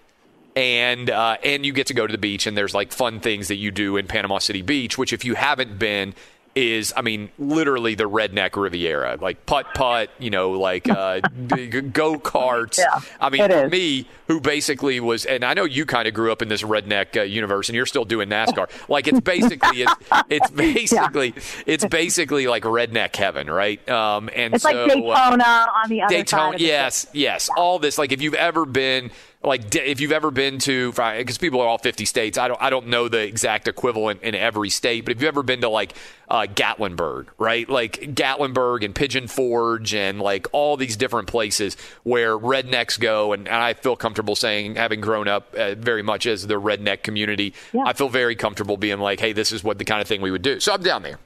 And 0.55 1.09
uh, 1.09 1.37
and 1.43 1.65
you 1.65 1.71
get 1.71 1.87
to 1.87 1.93
go 1.93 2.05
to 2.05 2.11
the 2.11 2.17
beach, 2.17 2.45
and 2.45 2.57
there's 2.57 2.73
like 2.73 2.91
fun 2.91 3.21
things 3.21 3.47
that 3.47 3.55
you 3.55 3.71
do 3.71 3.95
in 3.95 4.07
Panama 4.07 4.39
City 4.39 4.61
Beach, 4.61 4.97
which 4.97 5.13
if 5.13 5.23
you 5.23 5.35
haven't 5.35 5.79
been, 5.79 6.13
is 6.55 6.93
I 6.95 7.01
mean 7.01 7.29
literally 7.39 7.95
the 7.95 8.09
redneck 8.09 8.61
Riviera, 8.61 9.17
like 9.21 9.45
putt 9.45 9.67
putt, 9.73 10.09
you 10.19 10.29
know, 10.29 10.51
like 10.51 10.89
uh, 10.89 11.19
go 11.47 12.19
karts. 12.19 12.77
Yeah, 12.77 12.99
I 13.19 13.29
mean, 13.29 13.47
for 13.49 13.69
me, 13.69 14.07
who 14.27 14.39
basically 14.39 14.99
was, 14.99 15.25
and 15.25 15.43
I 15.43 15.53
know 15.53 15.65
you 15.65 15.85
kind 15.85 16.07
of 16.07 16.13
grew 16.13 16.31
up 16.31 16.41
in 16.41 16.47
this 16.47 16.63
redneck 16.63 17.17
uh, 17.17 17.23
universe, 17.23 17.69
and 17.69 17.75
you're 17.75 17.85
still 17.85 18.05
doing 18.05 18.29
NASCAR. 18.29 18.69
like 18.89 19.07
it's 19.07 19.19
basically, 19.19 19.81
it's, 19.81 19.93
it's 20.29 20.49
basically, 20.51 21.33
it's 21.65 21.85
basically 21.85 22.47
like 22.47 22.63
redneck 22.63 23.15
heaven, 23.15 23.49
right? 23.49 23.87
Um, 23.89 24.29
and 24.35 24.53
It's 24.53 24.63
so 24.63 24.71
like 24.71 24.89
Daytona 24.89 25.67
on 25.83 25.89
the 25.89 26.01
other 26.01 26.15
Daytona, 26.15 26.53
side. 26.53 26.61
Yes, 26.61 27.07
yes, 27.13 27.49
all 27.57 27.79
this. 27.79 27.97
Like 27.97 28.11
if 28.11 28.21
you've 28.21 28.33
ever 28.35 28.65
been, 28.65 29.11
like 29.43 29.73
if 29.75 29.99
you've 29.99 30.11
ever 30.11 30.29
been 30.29 30.59
to, 30.59 30.91
because 30.91 31.37
people 31.37 31.61
are 31.61 31.67
all 31.67 31.79
50 31.79 32.05
states. 32.05 32.37
I 32.37 32.47
don't, 32.47 32.61
I 32.61 32.69
don't 32.69 32.87
know 32.87 33.07
the 33.07 33.21
exact 33.21 33.67
equivalent 33.67 34.21
in 34.21 34.35
every 34.35 34.69
state, 34.69 35.03
but 35.03 35.11
if 35.11 35.21
you've 35.21 35.27
ever 35.27 35.41
been 35.41 35.61
to 35.61 35.69
like 35.69 35.93
uh, 36.29 36.45
Gatlinburg, 36.47 37.27
right? 37.39 37.67
Like 37.67 38.01
Gatlinburg 38.13 38.85
and 38.85 38.93
Pigeon 38.93 39.27
Forge 39.27 39.95
and 39.95 40.19
like 40.19 40.47
all 40.51 40.77
these 40.77 40.95
different 40.95 41.27
places 41.27 41.75
where 42.03 42.37
rednecks 42.37 42.99
go, 42.99 43.33
and, 43.33 43.47
and 43.47 43.57
I 43.57 43.73
feel 43.73 43.95
comfortable 43.95 44.35
saying, 44.35 44.75
having 44.75 45.01
grown 45.01 45.27
up 45.27 45.53
uh, 45.55 45.73
very 45.75 46.03
much 46.03 46.27
as 46.27 46.45
the 46.45 46.61
redneck 46.61 47.01
community, 47.01 47.55
I 47.85 47.93
feel 47.93 48.09
very 48.09 48.35
comfortable 48.35 48.77
being 48.77 48.99
like, 48.99 49.19
hey, 49.19 49.33
this 49.33 49.51
is 49.51 49.63
what 49.63 49.79
the 49.79 49.85
kind 49.85 50.01
of 50.01 50.07
thing 50.07 50.21
we 50.21 50.29
would 50.29 50.43
do. 50.43 50.59
So 50.59 50.73
I'm 50.73 50.83
down 50.83 51.01
there. 51.01 51.17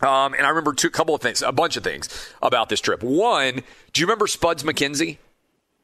Um, 0.00 0.34
and 0.34 0.44
I 0.44 0.48
remember 0.48 0.72
two, 0.72 0.88
a 0.88 0.90
couple 0.90 1.14
of 1.14 1.20
things, 1.20 1.42
a 1.42 1.52
bunch 1.52 1.76
of 1.76 1.84
things 1.84 2.08
about 2.40 2.68
this 2.68 2.80
trip. 2.80 3.02
One, 3.02 3.62
do 3.92 4.00
you 4.00 4.06
remember 4.06 4.26
Spuds 4.26 4.64
MacKenzie? 4.64 5.18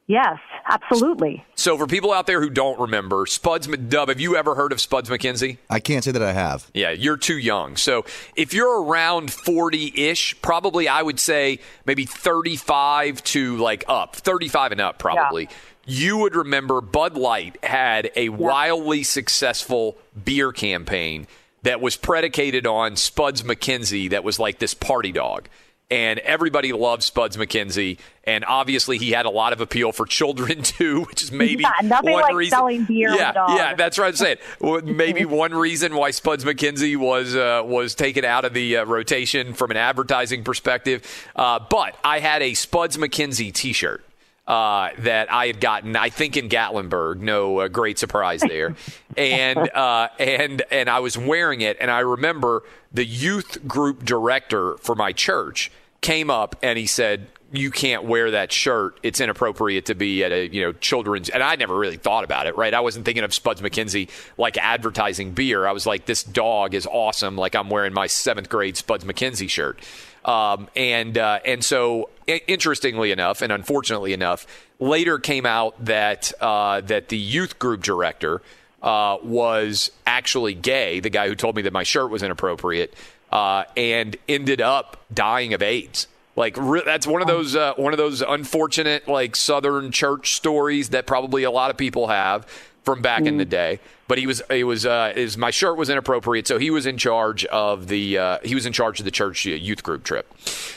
Yes, 0.09 0.39
absolutely. 0.65 1.45
So 1.53 1.77
for 1.77 1.85
people 1.85 2.11
out 2.11 2.25
there 2.25 2.41
who 2.41 2.49
don't 2.49 2.79
remember, 2.79 3.27
Spuds 3.27 3.67
Dub, 3.67 4.09
have 4.09 4.19
you 4.19 4.35
ever 4.35 4.55
heard 4.55 4.71
of 4.71 4.81
Spuds 4.81 5.07
MacKenzie? 5.07 5.59
I 5.69 5.79
can't 5.79 6.03
say 6.03 6.09
that 6.09 6.23
I 6.23 6.33
have. 6.33 6.67
Yeah, 6.73 6.89
you're 6.89 7.15
too 7.15 7.37
young. 7.37 7.75
So 7.77 8.05
if 8.35 8.51
you're 8.51 8.81
around 8.81 9.31
40 9.31 9.93
ish, 9.95 10.41
probably 10.41 10.87
I 10.87 11.03
would 11.03 11.19
say 11.19 11.59
maybe 11.85 12.05
35 12.05 13.23
to 13.25 13.57
like 13.57 13.83
up, 13.87 14.15
35 14.15 14.71
and 14.71 14.81
up, 14.81 14.97
probably. 14.97 15.47
You 15.85 16.17
would 16.17 16.35
remember 16.35 16.81
Bud 16.81 17.15
Light 17.15 17.63
had 17.63 18.09
a 18.15 18.29
wildly 18.29 19.03
successful 19.03 19.95
beer 20.25 20.51
campaign 20.51 21.27
that 21.61 21.81
was 21.81 21.95
predicated 21.95 22.65
on 22.65 22.95
Spuds 22.95 23.43
MacKenzie, 23.43 24.09
that 24.09 24.23
was 24.23 24.39
like 24.39 24.57
this 24.57 24.73
party 24.73 25.11
dog. 25.11 25.49
And 25.91 26.19
everybody 26.19 26.71
loved 26.71 27.01
Spuds 27.01 27.35
MacKenzie, 27.35 27.97
and 28.23 28.45
obviously 28.45 28.99
he 28.99 29.09
had 29.09 29.25
a 29.25 29.31
lot 29.31 29.53
of 29.53 29.59
appeal 29.61 29.91
for 29.91 30.05
children 30.05 30.61
too, 30.63 31.01
which 31.05 31.23
is 31.23 31.31
maybe 31.31 31.63
Yeah, 31.63 31.71
nothing 31.83 32.11
one 32.13 32.21
like 32.21 32.35
reason. 32.35 32.51
selling 32.57 32.83
beer 32.85 33.09
yeah, 33.09 33.31
dogs. 33.31 33.53
yeah, 33.55 33.73
that's 33.73 33.97
what 33.97 34.05
I'm 34.05 34.15
saying. 34.15 34.37
Maybe 34.83 35.25
one 35.25 35.51
reason 35.51 35.95
why 35.95 36.11
Spuds 36.11 36.45
MacKenzie 36.45 36.95
was 36.95 37.35
uh, 37.35 37.63
was 37.65 37.95
taken 37.95 38.23
out 38.23 38.45
of 38.45 38.53
the 38.53 38.77
uh, 38.77 38.85
rotation 38.85 39.53
from 39.55 39.71
an 39.71 39.77
advertising 39.77 40.43
perspective. 40.43 41.03
Uh, 41.35 41.59
but 41.71 41.95
I 42.03 42.19
had 42.19 42.43
a 42.43 42.53
Spuds 42.53 42.95
MacKenzie 42.97 43.51
T-shirt. 43.51 44.05
Uh, 44.49 44.89
that 44.97 45.31
I 45.31 45.45
had 45.45 45.61
gotten, 45.61 45.95
I 45.95 46.09
think 46.09 46.35
in 46.35 46.49
Gatlinburg. 46.49 47.19
No 47.19 47.59
uh, 47.59 47.67
great 47.67 47.99
surprise 47.99 48.41
there, 48.41 48.75
and 49.15 49.59
uh, 49.75 50.09
and 50.17 50.63
and 50.71 50.89
I 50.89 51.01
was 51.01 51.15
wearing 51.15 51.61
it, 51.61 51.77
and 51.79 51.91
I 51.91 51.99
remember 51.99 52.63
the 52.91 53.05
youth 53.05 53.67
group 53.67 54.03
director 54.03 54.77
for 54.77 54.95
my 54.95 55.13
church 55.13 55.71
came 56.01 56.31
up 56.31 56.55
and 56.63 56.79
he 56.79 56.87
said, 56.87 57.27
"You 57.51 57.69
can't 57.69 58.05
wear 58.05 58.31
that 58.31 58.51
shirt. 58.51 58.99
It's 59.03 59.21
inappropriate 59.21 59.85
to 59.85 59.93
be 59.93 60.23
at 60.23 60.31
a 60.31 60.47
you 60.47 60.63
know 60.63 60.71
children's." 60.73 61.29
And 61.29 61.43
I 61.43 61.55
never 61.55 61.77
really 61.77 61.97
thought 61.97 62.23
about 62.23 62.47
it, 62.47 62.57
right? 62.57 62.73
I 62.73 62.79
wasn't 62.79 63.05
thinking 63.05 63.23
of 63.23 63.35
Spuds 63.35 63.61
MacKenzie 63.61 64.09
like 64.39 64.57
advertising 64.57 65.31
beer. 65.33 65.67
I 65.67 65.73
was 65.73 65.85
like, 65.85 66.07
"This 66.07 66.23
dog 66.23 66.73
is 66.73 66.87
awesome." 66.87 67.35
Like 67.35 67.53
I'm 67.53 67.69
wearing 67.69 67.93
my 67.93 68.07
seventh 68.07 68.49
grade 68.49 68.77
Spuds 68.77 69.03
MacKenzie 69.03 69.47
shirt. 69.47 69.79
Um, 70.25 70.69
and 70.75 71.17
uh, 71.17 71.39
and 71.45 71.63
so, 71.63 72.09
interestingly 72.47 73.11
enough, 73.11 73.41
and 73.41 73.51
unfortunately 73.51 74.13
enough, 74.13 74.45
later 74.79 75.19
came 75.19 75.45
out 75.45 75.83
that 75.85 76.31
uh, 76.41 76.81
that 76.81 77.09
the 77.09 77.17
youth 77.17 77.59
group 77.59 77.81
director 77.81 78.41
uh, 78.81 79.17
was 79.23 79.91
actually 80.05 80.53
gay. 80.53 80.99
The 80.99 81.09
guy 81.09 81.27
who 81.27 81.35
told 81.35 81.55
me 81.55 81.61
that 81.63 81.73
my 81.73 81.83
shirt 81.83 82.09
was 82.09 82.23
inappropriate, 82.23 82.93
uh, 83.31 83.65
and 83.75 84.15
ended 84.27 84.61
up 84.61 84.97
dying 85.13 85.53
of 85.53 85.61
AIDS. 85.61 86.07
Like 86.35 86.55
re- 86.57 86.83
that's 86.85 87.05
one 87.05 87.21
of 87.21 87.27
those 87.27 87.55
uh, 87.55 87.73
one 87.75 87.93
of 87.93 87.97
those 87.97 88.21
unfortunate 88.21 89.07
like 89.07 89.35
Southern 89.35 89.91
church 89.91 90.35
stories 90.35 90.89
that 90.89 91.05
probably 91.05 91.43
a 91.43 91.51
lot 91.51 91.69
of 91.69 91.77
people 91.77 92.07
have 92.07 92.47
from 92.89 93.01
back 93.01 93.21
in 93.25 93.37
the 93.37 93.45
day. 93.45 93.79
But 94.07 94.17
he 94.17 94.25
was 94.25 94.41
he 94.49 94.63
was 94.63 94.85
uh, 94.85 95.13
is 95.15 95.37
my 95.37 95.51
shirt 95.51 95.77
was 95.77 95.89
inappropriate, 95.89 96.47
so 96.47 96.57
he 96.57 96.71
was 96.71 96.85
in 96.85 96.97
charge 96.97 97.45
of 97.45 97.87
the 97.87 98.17
uh, 98.17 98.37
he 98.43 98.55
was 98.55 98.65
in 98.65 98.73
charge 98.73 98.99
of 98.99 99.05
the 99.05 99.11
church 99.11 99.45
uh, 99.45 99.51
youth 99.51 99.83
group 99.83 100.03
trip. 100.03 100.33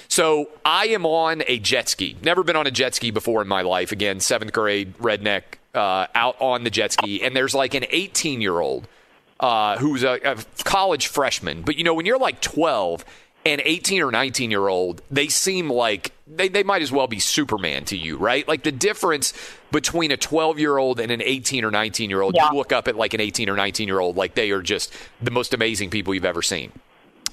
So 0.08 0.50
I 0.64 0.88
am 0.88 1.06
on 1.06 1.42
a 1.46 1.58
jet 1.58 1.88
ski. 1.88 2.16
Never 2.22 2.42
been 2.42 2.56
on 2.56 2.66
a 2.66 2.70
jet 2.70 2.94
ski 2.94 3.10
before 3.10 3.40
in 3.40 3.48
my 3.48 3.62
life. 3.62 3.92
Again, 3.92 4.20
seventh 4.20 4.52
grade 4.52 4.96
redneck 4.98 5.42
uh, 5.74 6.06
out 6.14 6.36
on 6.40 6.64
the 6.64 6.70
jet 6.70 6.92
ski, 6.92 7.22
and 7.22 7.34
there's 7.34 7.54
like 7.54 7.72
an 7.72 7.86
18 7.88 8.42
year 8.42 8.60
old 8.60 8.86
uh, 9.40 9.78
who's 9.78 10.02
a, 10.02 10.18
a 10.24 10.36
college 10.64 11.06
freshman. 11.06 11.62
But 11.62 11.76
you 11.76 11.84
know, 11.84 11.94
when 11.94 12.04
you're 12.04 12.18
like 12.18 12.42
12 12.42 13.04
and 13.44 13.60
18 13.64 14.02
or 14.02 14.10
19 14.10 14.50
year 14.50 14.68
old, 14.68 15.02
they 15.10 15.28
seem 15.28 15.68
like 15.70 16.12
they, 16.26 16.48
they 16.48 16.62
might 16.62 16.82
as 16.82 16.92
well 16.92 17.06
be 17.08 17.18
Superman 17.18 17.84
to 17.86 17.96
you, 17.96 18.16
right? 18.16 18.46
Like 18.46 18.62
the 18.62 18.72
difference 18.72 19.32
between 19.70 20.10
a 20.12 20.16
12 20.16 20.58
year 20.58 20.76
old 20.78 21.00
and 21.00 21.10
an 21.10 21.22
18 21.22 21.64
or 21.64 21.70
19 21.70 22.08
year 22.10 22.20
old, 22.22 22.34
Yeah. 22.36 22.50
you 22.50 22.56
look 22.56 22.72
up 22.72 22.88
at 22.88 22.96
like 22.96 23.14
an 23.14 23.20
18 23.20 23.48
or 23.48 23.56
19 23.56 23.88
year 23.88 23.98
old, 24.00 24.16
like 24.16 24.34
they 24.34 24.50
are 24.52 24.62
just 24.62 24.92
the 25.20 25.30
most 25.30 25.52
amazing 25.54 25.90
people 25.90 26.14
you've 26.14 26.24
ever 26.24 26.42
seen. 26.42 26.72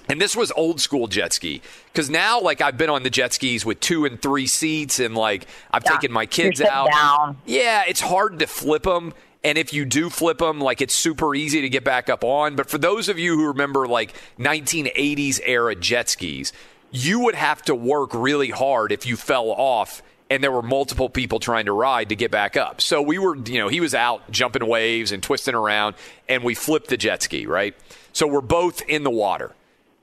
And 0.09 0.19
this 0.19 0.35
was 0.35 0.51
old 0.53 0.81
school 0.81 1.05
jet 1.05 1.33
ski 1.33 1.61
because 1.93 2.09
now, 2.09 2.41
like, 2.41 2.61
I've 2.61 2.79
been 2.79 2.89
on 2.89 3.03
the 3.03 3.11
jet 3.11 3.31
skis 3.31 3.63
with 3.63 3.79
two 3.79 4.05
and 4.05 4.19
three 4.19 4.47
seats, 4.47 4.97
and 4.99 5.13
like, 5.13 5.45
I've 5.69 5.83
taken 5.83 6.11
my 6.11 6.25
kids 6.25 6.61
out. 6.61 6.89
down. 6.91 7.37
Yeah, 7.45 7.83
it's 7.87 8.01
hard 8.01 8.39
to 8.39 8.47
flip 8.47 8.81
them. 8.83 9.13
And 9.43 9.57
if 9.57 9.73
you 9.73 9.85
do 9.85 10.09
flip 10.09 10.39
them, 10.39 10.59
like, 10.59 10.81
it's 10.81 10.93
super 10.93 11.33
easy 11.33 11.61
to 11.61 11.69
get 11.69 11.83
back 11.83 12.09
up 12.09 12.23
on. 12.23 12.55
But 12.55 12.69
for 12.69 12.77
those 12.77 13.07
of 13.07 13.17
you 13.17 13.37
who 13.37 13.47
remember, 13.47 13.87
like, 13.87 14.13
1980s 14.37 15.39
era 15.45 15.75
jet 15.75 16.09
skis, 16.09 16.51
you 16.91 17.21
would 17.21 17.35
have 17.35 17.61
to 17.63 17.75
work 17.75 18.13
really 18.13 18.49
hard 18.49 18.91
if 18.91 19.05
you 19.05 19.15
fell 19.15 19.49
off 19.49 20.01
and 20.31 20.43
there 20.43 20.51
were 20.51 20.61
multiple 20.61 21.09
people 21.09 21.39
trying 21.39 21.65
to 21.65 21.71
ride 21.71 22.09
to 22.09 22.15
get 22.15 22.29
back 22.29 22.55
up. 22.55 22.81
So 22.81 23.01
we 23.01 23.17
were, 23.17 23.35
you 23.35 23.57
know, 23.57 23.67
he 23.67 23.79
was 23.79 23.95
out 23.95 24.29
jumping 24.29 24.67
waves 24.67 25.11
and 25.11 25.23
twisting 25.23 25.55
around, 25.55 25.95
and 26.27 26.43
we 26.43 26.53
flipped 26.53 26.89
the 26.89 26.97
jet 26.97 27.23
ski, 27.23 27.47
right? 27.47 27.75
So 28.13 28.27
we're 28.27 28.41
both 28.41 28.83
in 28.87 29.03
the 29.03 29.09
water 29.09 29.55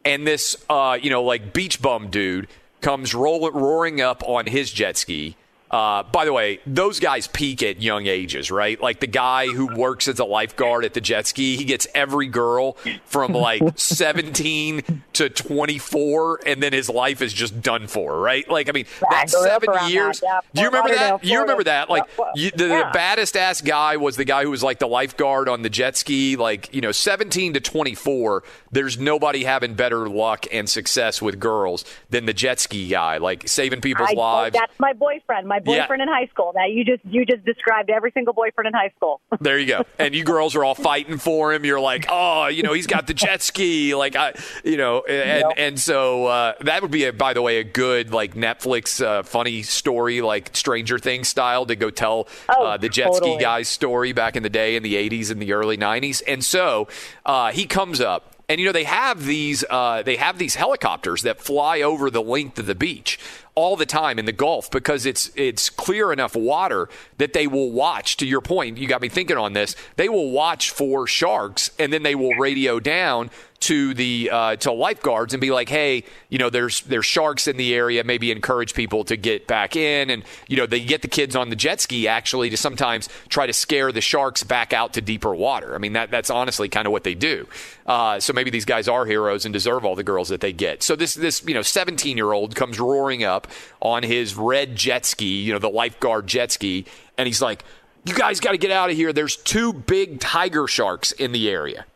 and 0.06 0.26
this 0.26 0.56
uh, 0.70 0.96
you 1.02 1.10
know 1.10 1.22
like 1.22 1.52
beach 1.52 1.82
bum 1.82 2.08
dude 2.08 2.48
comes 2.80 3.14
roll, 3.14 3.50
roaring 3.50 4.00
up 4.00 4.22
on 4.26 4.46
his 4.46 4.70
jet 4.70 4.96
ski 4.96 5.36
Uh, 5.76 6.02
by 6.04 6.24
the 6.24 6.32
way, 6.32 6.58
those 6.66 7.00
guys 7.00 7.26
peak 7.28 7.62
at 7.62 7.82
young 7.82 8.06
ages, 8.06 8.50
right? 8.50 8.80
Like 8.80 8.98
the 9.00 9.06
guy 9.06 9.46
who 9.48 9.66
works 9.76 10.08
as 10.08 10.18
a 10.18 10.24
lifeguard 10.24 10.86
at 10.86 10.94
the 10.94 11.02
jet 11.02 11.26
ski, 11.26 11.54
he 11.58 11.64
gets 11.64 11.86
every 11.94 12.28
girl 12.28 12.78
from 13.04 13.32
like 13.32 13.60
17 13.76 15.02
to 15.12 15.28
24, 15.28 16.40
and 16.46 16.62
then 16.62 16.72
his 16.72 16.88
life 16.88 17.20
is 17.20 17.34
just 17.34 17.60
done 17.60 17.88
for, 17.88 18.18
right? 18.18 18.48
Like, 18.48 18.70
I 18.70 18.72
mean, 18.72 18.86
that's 19.10 19.32
seven 19.38 19.68
years. 19.90 20.20
That, 20.20 20.26
yeah. 20.26 20.40
Do 20.54 20.60
you 20.62 20.66
remember 20.68 20.94
that? 20.94 21.24
You 21.24 21.40
remember 21.40 21.64
that? 21.64 21.90
Like, 21.90 22.04
you, 22.34 22.50
the, 22.52 22.68
Yeah. 22.68 22.84
the 22.88 22.90
baddest 22.94 23.36
ass 23.36 23.60
guy 23.60 23.98
was 23.98 24.16
the 24.16 24.24
guy 24.24 24.44
who 24.44 24.50
was 24.50 24.62
like 24.62 24.78
the 24.78 24.88
lifeguard 24.88 25.46
on 25.46 25.60
the 25.60 25.68
jet 25.70 25.96
ski. 25.98 26.36
Like, 26.36 26.74
you 26.74 26.80
know, 26.80 26.92
17 26.92 27.52
to 27.52 27.60
24, 27.60 28.42
there's 28.72 28.98
nobody 28.98 29.44
having 29.44 29.74
better 29.74 30.08
luck 30.08 30.46
and 30.50 30.68
success 30.70 31.20
with 31.20 31.38
girls 31.38 31.84
than 32.08 32.24
the 32.24 32.32
jet 32.32 32.60
ski 32.60 32.88
guy, 32.88 33.18
like 33.18 33.46
saving 33.46 33.82
people's 33.82 34.08
I- 34.10 34.14
lives. 34.14 34.54
That's 34.58 34.78
my 34.80 34.94
boyfriend. 34.94 35.46
My 35.46 35.60
Yeah. 35.66 35.82
boyfriend 35.84 36.02
in 36.02 36.08
high 36.08 36.26
school. 36.26 36.52
That 36.54 36.70
you 36.70 36.84
just 36.84 37.04
you 37.04 37.24
just 37.26 37.44
described 37.44 37.90
every 37.90 38.10
single 38.12 38.32
boyfriend 38.34 38.68
in 38.68 38.72
high 38.74 38.92
school. 38.96 39.20
There 39.40 39.58
you 39.58 39.66
go. 39.66 39.84
And 39.98 40.14
you 40.14 40.24
girls 40.24 40.56
are 40.56 40.64
all 40.64 40.74
fighting 40.74 41.18
for 41.18 41.52
him. 41.52 41.64
You're 41.64 41.80
like, 41.80 42.06
oh, 42.08 42.46
you 42.46 42.62
know, 42.62 42.72
he's 42.72 42.86
got 42.86 43.06
the 43.06 43.14
jet 43.14 43.42
ski. 43.42 43.94
Like, 43.94 44.16
I, 44.16 44.32
you 44.64 44.76
know, 44.76 45.02
and 45.02 45.52
and 45.56 45.78
so 45.80 46.26
uh, 46.26 46.54
that 46.62 46.82
would 46.82 46.90
be, 46.90 47.04
a, 47.04 47.12
by 47.12 47.32
the 47.34 47.42
way, 47.42 47.58
a 47.58 47.64
good 47.64 48.12
like 48.12 48.34
Netflix 48.34 49.04
uh, 49.04 49.22
funny 49.22 49.62
story, 49.62 50.20
like 50.22 50.56
Stranger 50.56 50.98
Things 50.98 51.28
style, 51.28 51.66
to 51.66 51.76
go 51.76 51.90
tell 51.90 52.28
Oh, 52.48 52.64
uh, 52.64 52.76
the 52.76 52.88
jet 52.88 53.06
totally. 53.12 53.34
ski 53.34 53.40
guy's 53.42 53.68
story 53.68 54.12
back 54.12 54.36
in 54.36 54.42
the 54.42 54.50
day 54.50 54.74
in 54.76 54.82
the 54.82 54.94
80s 54.94 55.30
and 55.30 55.40
the 55.40 55.52
early 55.52 55.76
90s. 55.76 56.22
And 56.26 56.44
so 56.44 56.88
uh, 57.24 57.52
he 57.52 57.66
comes 57.66 58.00
up. 58.00 58.32
And 58.48 58.60
you 58.60 58.66
know 58.66 58.72
they 58.72 58.84
have 58.84 59.24
these 59.24 59.64
uh, 59.68 60.02
they 60.02 60.14
have 60.16 60.38
these 60.38 60.54
helicopters 60.54 61.22
that 61.22 61.40
fly 61.40 61.82
over 61.82 62.10
the 62.10 62.22
length 62.22 62.60
of 62.60 62.66
the 62.66 62.76
beach 62.76 63.18
all 63.56 63.74
the 63.74 63.86
time 63.86 64.18
in 64.18 64.26
the 64.26 64.32
Gulf 64.32 64.70
because 64.70 65.06
it's 65.06 65.30
it's 65.34 65.70
clear 65.70 66.12
enough 66.12 66.36
water 66.36 66.88
that 67.18 67.32
they 67.32 67.46
will 67.46 67.72
watch. 67.72 68.18
To 68.18 68.26
your 68.26 68.42
point, 68.42 68.78
you 68.78 68.86
got 68.86 69.00
me 69.00 69.08
thinking 69.08 69.36
on 69.36 69.54
this. 69.54 69.74
They 69.96 70.08
will 70.08 70.30
watch 70.30 70.70
for 70.70 71.06
sharks, 71.06 71.70
and 71.78 71.92
then 71.92 72.02
they 72.02 72.14
will 72.14 72.34
radio 72.34 72.78
down 72.78 73.30
to 73.58 73.94
the 73.94 74.30
uh, 74.30 74.56
to 74.56 74.70
lifeguards 74.70 75.32
and 75.34 75.40
be 75.40 75.50
like, 75.50 75.68
"Hey, 75.68 76.04
you 76.28 76.38
know, 76.38 76.50
there's 76.50 76.82
there's 76.82 77.06
sharks 77.06 77.48
in 77.48 77.56
the 77.56 77.74
area. 77.74 78.04
Maybe 78.04 78.30
encourage 78.30 78.74
people 78.74 79.04
to 79.04 79.16
get 79.16 79.46
back 79.46 79.76
in." 79.76 80.10
And 80.10 80.22
you 80.46 80.56
know, 80.56 80.66
they 80.66 80.80
get 80.80 81.02
the 81.02 81.08
kids 81.08 81.34
on 81.34 81.48
the 81.48 81.56
jet 81.56 81.80
ski 81.80 82.06
actually 82.06 82.50
to 82.50 82.56
sometimes 82.56 83.08
try 83.28 83.46
to 83.46 83.52
scare 83.52 83.92
the 83.92 84.00
sharks 84.00 84.42
back 84.42 84.72
out 84.72 84.92
to 84.94 85.00
deeper 85.00 85.34
water. 85.34 85.74
I 85.74 85.78
mean, 85.78 85.94
that 85.94 86.10
that's 86.10 86.30
honestly 86.30 86.68
kind 86.68 86.86
of 86.86 86.92
what 86.92 87.04
they 87.04 87.14
do. 87.14 87.48
Uh, 87.86 88.20
so 88.20 88.32
maybe 88.32 88.50
these 88.50 88.64
guys 88.64 88.88
are 88.88 89.06
heroes 89.06 89.44
and 89.44 89.52
deserve 89.52 89.84
all 89.84 89.94
the 89.94 90.04
girls 90.04 90.28
that 90.28 90.40
they 90.40 90.52
get. 90.52 90.82
So 90.82 90.94
this 90.96 91.14
this 91.14 91.42
you 91.44 91.54
know 91.54 91.62
17 91.62 92.16
year 92.16 92.32
old 92.32 92.54
comes 92.54 92.78
roaring 92.78 93.24
up 93.24 93.45
on 93.80 94.02
his 94.02 94.34
red 94.34 94.76
jet 94.76 95.04
ski, 95.04 95.42
you 95.42 95.52
know, 95.52 95.58
the 95.58 95.68
lifeguard 95.68 96.26
jet 96.26 96.52
ski, 96.52 96.86
and 97.18 97.26
he's 97.26 97.42
like, 97.42 97.64
"You 98.04 98.14
guys 98.14 98.40
got 98.40 98.52
to 98.52 98.58
get 98.58 98.70
out 98.70 98.90
of 98.90 98.96
here. 98.96 99.12
There's 99.12 99.36
two 99.36 99.72
big 99.72 100.20
tiger 100.20 100.66
sharks 100.66 101.12
in 101.12 101.32
the 101.32 101.48
area." 101.50 101.86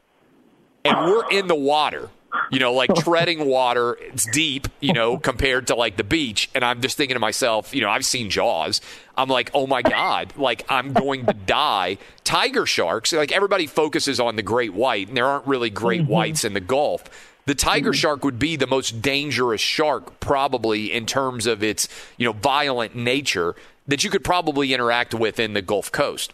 and 0.85 0.97
we're 0.99 1.29
in 1.31 1.47
the 1.47 1.55
water 1.55 2.09
you 2.51 2.59
know 2.59 2.73
like 2.73 2.95
treading 2.97 3.47
water. 3.47 3.95
It's 4.01 4.27
deep 4.27 4.69
you 4.81 4.93
know 4.93 5.19
compared 5.19 5.67
to 5.69 5.75
like 5.75 5.97
the 5.97 6.05
beach. 6.05 6.51
And 6.55 6.65
i'm 6.65 6.81
just 6.81 6.97
thinking 6.97 7.15
to 7.15 7.21
myself 7.21 7.75
you 7.75 7.81
know 7.81 7.91
i've 7.91 8.05
seen 8.05 8.31
jaws. 8.31 8.81
I'm 9.17 9.29
like 9.29 9.51
oh 9.55 9.67
my 9.67 9.83
god 9.83 10.33
like 10.37 10.65
i'm 10.69 10.93
going 10.93 11.27
to 11.27 11.35
die. 11.35 11.99
Tiger 12.25 12.67
sharks 12.67 13.13
like 13.13 13.33
everybody 13.33 13.67
focuses 13.67 14.21
on 14.21 14.37
the 14.37 14.43
great 14.43 14.73
white 14.73 15.09
and 15.09 15.17
there 15.17 15.27
aren't 15.27 15.47
really 15.47 15.71
great 15.71 16.03
mm-hmm. 16.03 16.13
whites 16.13 16.45
in 16.45 16.55
the 16.55 16.61
gulf 16.61 17.05
the 17.51 17.55
tiger 17.57 17.91
mm-hmm. 17.91 17.97
shark 17.97 18.25
would 18.25 18.39
be 18.39 18.55
the 18.55 18.67
most 18.67 19.03
dangerous 19.03 19.61
shark 19.61 20.21
probably 20.21 20.93
in 20.93 21.05
terms 21.05 21.47
of 21.47 21.63
its 21.63 21.89
you 22.17 22.25
know 22.25 22.33
violent 22.33 22.95
nature 22.95 23.57
that 23.89 24.05
you 24.05 24.11
could 24.11 24.23
probably 24.23 24.73
interact 24.73 25.13
with 25.13 25.41
in 25.41 25.53
the 25.55 25.63
gulf 25.63 25.91
coast 25.91 26.33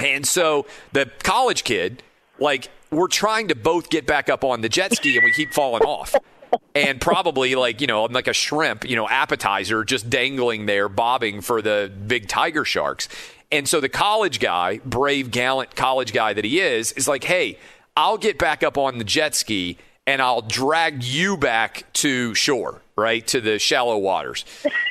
and 0.00 0.26
so 0.26 0.66
the 0.92 1.10
college 1.22 1.64
kid, 1.64 2.02
like, 2.38 2.68
we're 2.90 3.08
trying 3.08 3.48
to 3.48 3.54
both 3.54 3.90
get 3.90 4.06
back 4.06 4.28
up 4.28 4.42
on 4.42 4.62
the 4.62 4.68
jet 4.68 4.94
ski 4.96 5.16
and 5.16 5.24
we 5.24 5.32
keep 5.32 5.52
falling 5.52 5.82
off. 5.82 6.14
And 6.74 7.00
probably 7.00 7.54
like, 7.54 7.80
you 7.80 7.86
know, 7.86 8.04
I'm 8.04 8.12
like 8.12 8.26
a 8.26 8.32
shrimp, 8.32 8.88
you 8.88 8.96
know, 8.96 9.08
appetizer 9.08 9.84
just 9.84 10.10
dangling 10.10 10.66
there, 10.66 10.88
bobbing 10.88 11.42
for 11.42 11.62
the 11.62 11.92
big 12.06 12.26
tiger 12.26 12.64
sharks. 12.64 13.08
And 13.52 13.68
so 13.68 13.80
the 13.80 13.88
college 13.88 14.40
guy, 14.40 14.80
brave, 14.84 15.30
gallant 15.30 15.76
college 15.76 16.12
guy 16.12 16.32
that 16.32 16.44
he 16.44 16.60
is, 16.60 16.90
is 16.92 17.06
like, 17.06 17.22
hey, 17.24 17.58
I'll 17.96 18.18
get 18.18 18.38
back 18.38 18.64
up 18.64 18.76
on 18.76 18.98
the 18.98 19.04
jet 19.04 19.36
ski 19.36 19.78
and 20.06 20.20
I'll 20.20 20.42
drag 20.42 21.04
you 21.04 21.36
back 21.36 21.84
to 21.94 22.34
shore, 22.34 22.82
right? 22.96 23.26
To 23.28 23.40
the 23.40 23.58
shallow 23.58 23.98
waters. 23.98 24.44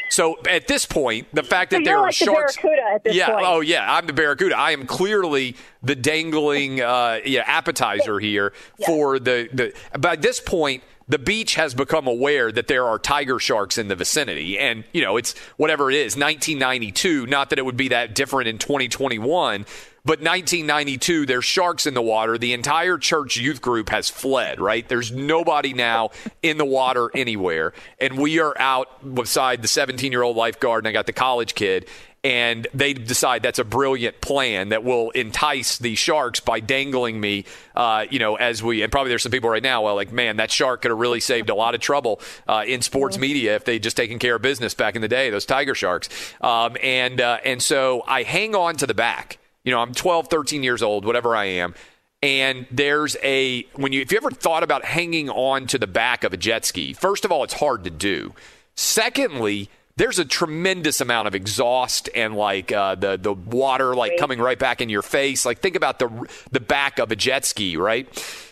So 0.09 0.37
at 0.49 0.67
this 0.67 0.85
point, 0.85 1.27
the 1.33 1.43
fact 1.43 1.71
So 1.71 1.77
that 1.77 1.85
there 1.85 1.97
are 1.97 2.03
like 2.03 2.17
the 2.17 2.25
sharks. 2.25 2.57
Barracuda 2.57 2.93
at 2.95 3.03
this 3.03 3.15
yeah. 3.15 3.29
point. 3.29 3.45
Oh, 3.45 3.59
yeah. 3.59 3.93
I'm 3.93 4.07
the 4.07 4.13
Barracuda. 4.13 4.57
I 4.57 4.71
am 4.71 4.85
clearly 4.85 5.55
the 5.83 5.95
dangling 5.95 6.81
uh, 6.81 7.19
yeah, 7.25 7.43
appetizer 7.45 8.19
here 8.19 8.53
for 8.85 9.19
the, 9.19 9.49
the. 9.53 9.99
By 9.99 10.15
this 10.15 10.39
point, 10.39 10.83
the 11.07 11.19
beach 11.19 11.55
has 11.55 11.73
become 11.73 12.07
aware 12.07 12.51
that 12.51 12.67
there 12.67 12.87
are 12.87 12.99
tiger 12.99 13.39
sharks 13.39 13.77
in 13.77 13.87
the 13.87 13.95
vicinity. 13.95 14.57
And, 14.59 14.83
you 14.93 15.01
know, 15.01 15.17
it's 15.17 15.35
whatever 15.57 15.89
it 15.91 15.95
is, 15.95 16.15
1992. 16.15 17.25
Not 17.25 17.49
that 17.49 17.59
it 17.59 17.65
would 17.65 17.77
be 17.77 17.89
that 17.89 18.15
different 18.15 18.47
in 18.47 18.57
2021. 18.59 19.65
But 20.05 20.19
1992, 20.19 21.25
there's 21.25 21.45
sharks 21.45 21.85
in 21.85 21.93
the 21.93 22.01
water. 22.01 22.37
The 22.37 22.53
entire 22.53 22.97
church 22.97 23.37
youth 23.37 23.61
group 23.61 23.89
has 23.89 24.09
fled, 24.09 24.59
right? 24.59 24.87
There's 24.87 25.11
nobody 25.11 25.73
now 25.73 26.11
in 26.41 26.57
the 26.57 26.65
water 26.65 27.09
anywhere. 27.13 27.73
And 27.99 28.17
we 28.17 28.39
are 28.39 28.57
out 28.57 29.13
beside 29.15 29.61
the 29.61 29.67
17 29.67 30.11
year 30.11 30.23
old 30.23 30.37
lifeguard, 30.37 30.85
and 30.85 30.87
I 30.87 30.91
got 30.93 31.05
the 31.05 31.13
college 31.13 31.53
kid. 31.53 31.87
And 32.21 32.67
they 32.73 32.93
decide 32.93 33.43
that's 33.43 33.59
a 33.59 33.63
brilliant 33.63 34.19
plan 34.19 34.69
that 34.69 34.83
will 34.83 35.09
entice 35.11 35.77
the 35.77 35.95
sharks 35.95 36.41
by 36.41 36.59
dangling 36.59 37.19
me, 37.19 37.45
uh, 37.75 38.07
you 38.09 38.19
know, 38.19 38.35
as 38.35 38.61
we, 38.61 38.81
and 38.81 38.91
probably 38.91 39.09
there's 39.09 39.23
some 39.23 39.31
people 39.31 39.49
right 39.49 39.63
now, 39.63 39.83
well, 39.83 39.95
like, 39.95 40.11
man, 40.11 40.35
that 40.35 40.51
shark 40.51 40.81
could 40.81 40.91
have 40.91 40.99
really 40.99 41.21
saved 41.21 41.49
a 41.49 41.55
lot 41.55 41.75
of 41.75 41.81
trouble 41.81 42.19
uh, 42.45 42.65
in 42.67 42.81
sports 42.81 43.17
media 43.17 43.55
if 43.55 43.63
they'd 43.63 43.81
just 43.81 43.95
taken 43.95 44.19
care 44.19 44.35
of 44.35 44.41
business 44.41 44.73
back 44.73 44.97
in 44.97 45.01
the 45.01 45.07
day, 45.07 45.29
those 45.29 45.45
tiger 45.45 45.73
sharks. 45.73 46.09
Um, 46.41 46.75
and, 46.83 47.21
uh, 47.21 47.37
and 47.45 47.63
so 47.63 48.03
I 48.05 48.23
hang 48.23 48.53
on 48.53 48.75
to 48.77 48.87
the 48.87 48.93
back. 48.93 49.37
You 49.63 49.71
know, 49.71 49.79
I'm 49.79 49.93
12, 49.93 50.27
13 50.27 50.63
years 50.63 50.81
old, 50.81 51.05
whatever 51.05 51.35
I 51.35 51.45
am. 51.45 51.75
And 52.21 52.65
there's 52.69 53.15
a 53.23 53.63
when 53.75 53.93
you 53.93 54.01
if 54.01 54.11
you 54.11 54.17
ever 54.17 54.31
thought 54.31 54.63
about 54.63 54.83
hanging 54.83 55.29
on 55.29 55.67
to 55.67 55.77
the 55.77 55.87
back 55.87 56.23
of 56.25 56.33
a 56.33 56.37
jet 56.37 56.65
ski, 56.65 56.91
first 56.93 57.23
of 57.23 57.31
all, 57.31 57.43
it's 57.43 57.53
hard 57.53 57.85
to 57.85 57.89
do. 57.89 58.33
Secondly, 58.75 59.69
there's 59.95 60.19
a 60.19 60.25
tremendous 60.25 61.01
amount 61.01 61.27
of 61.27 61.35
exhaust 61.35 62.09
and 62.15 62.35
like 62.35 62.71
uh, 62.71 62.95
the 62.95 63.17
the 63.17 63.33
water 63.33 63.95
like 63.95 64.17
coming 64.17 64.39
right 64.39 64.59
back 64.59 64.81
in 64.81 64.89
your 64.89 65.01
face. 65.01 65.45
Like 65.45 65.59
think 65.59 65.75
about 65.75 65.99
the 65.99 66.09
the 66.51 66.59
back 66.59 66.99
of 66.99 67.11
a 67.11 67.15
jet 67.15 67.45
ski, 67.45 67.77
right? 67.77 68.07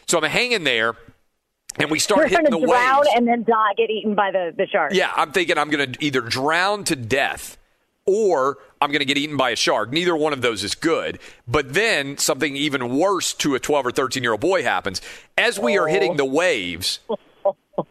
So 0.08 0.17
I'm 0.17 0.24
hanging 0.30 0.63
there, 0.63 0.96
and 1.78 1.89
we 1.91 2.00
start 2.00 2.30
You're 2.30 2.39
hitting 2.39 2.60
the 2.60 2.65
drown 2.65 3.00
waves. 3.00 3.10
and 3.15 3.28
then 3.28 3.43
die, 3.43 3.74
get 3.76 3.89
eaten 3.89 4.15
by 4.15 4.32
the 4.32 4.54
the 4.56 4.67
shark. 4.67 4.93
Yeah, 4.93 5.12
I'm 5.15 5.32
thinking 5.32 5.58
I'm 5.58 5.70
going 5.70 5.91
to 5.91 6.06
either 6.06 6.22
drown 6.22 6.84
to 6.86 6.96
death 6.96 7.58
or 8.08 8.58
I'm 8.82 8.89
going 8.89 9.00
to 9.00 9.06
get 9.06 9.17
eaten 9.17 9.38
by 9.38 9.52
a 9.52 9.56
shark. 9.56 9.91
Neither 9.91 10.15
one 10.15 10.34
of 10.34 10.41
those 10.41 10.63
is 10.63 10.74
good. 10.74 11.20
But 11.48 11.74
then 11.74 12.17
something 12.17 12.56
even 12.56 12.98
worse 12.98 13.34
to 13.36 13.54
a 13.56 13.60
12 13.60 13.86
or 13.88 13.91
13 13.91 14.24
year 14.24 14.32
old 14.32 14.41
boy 14.41 14.63
happens. 14.63 15.02
As 15.38 15.60
we 15.60 15.78
are 15.78 15.88
hitting 15.88 16.15
the 16.17 16.26
waves 16.26 17.00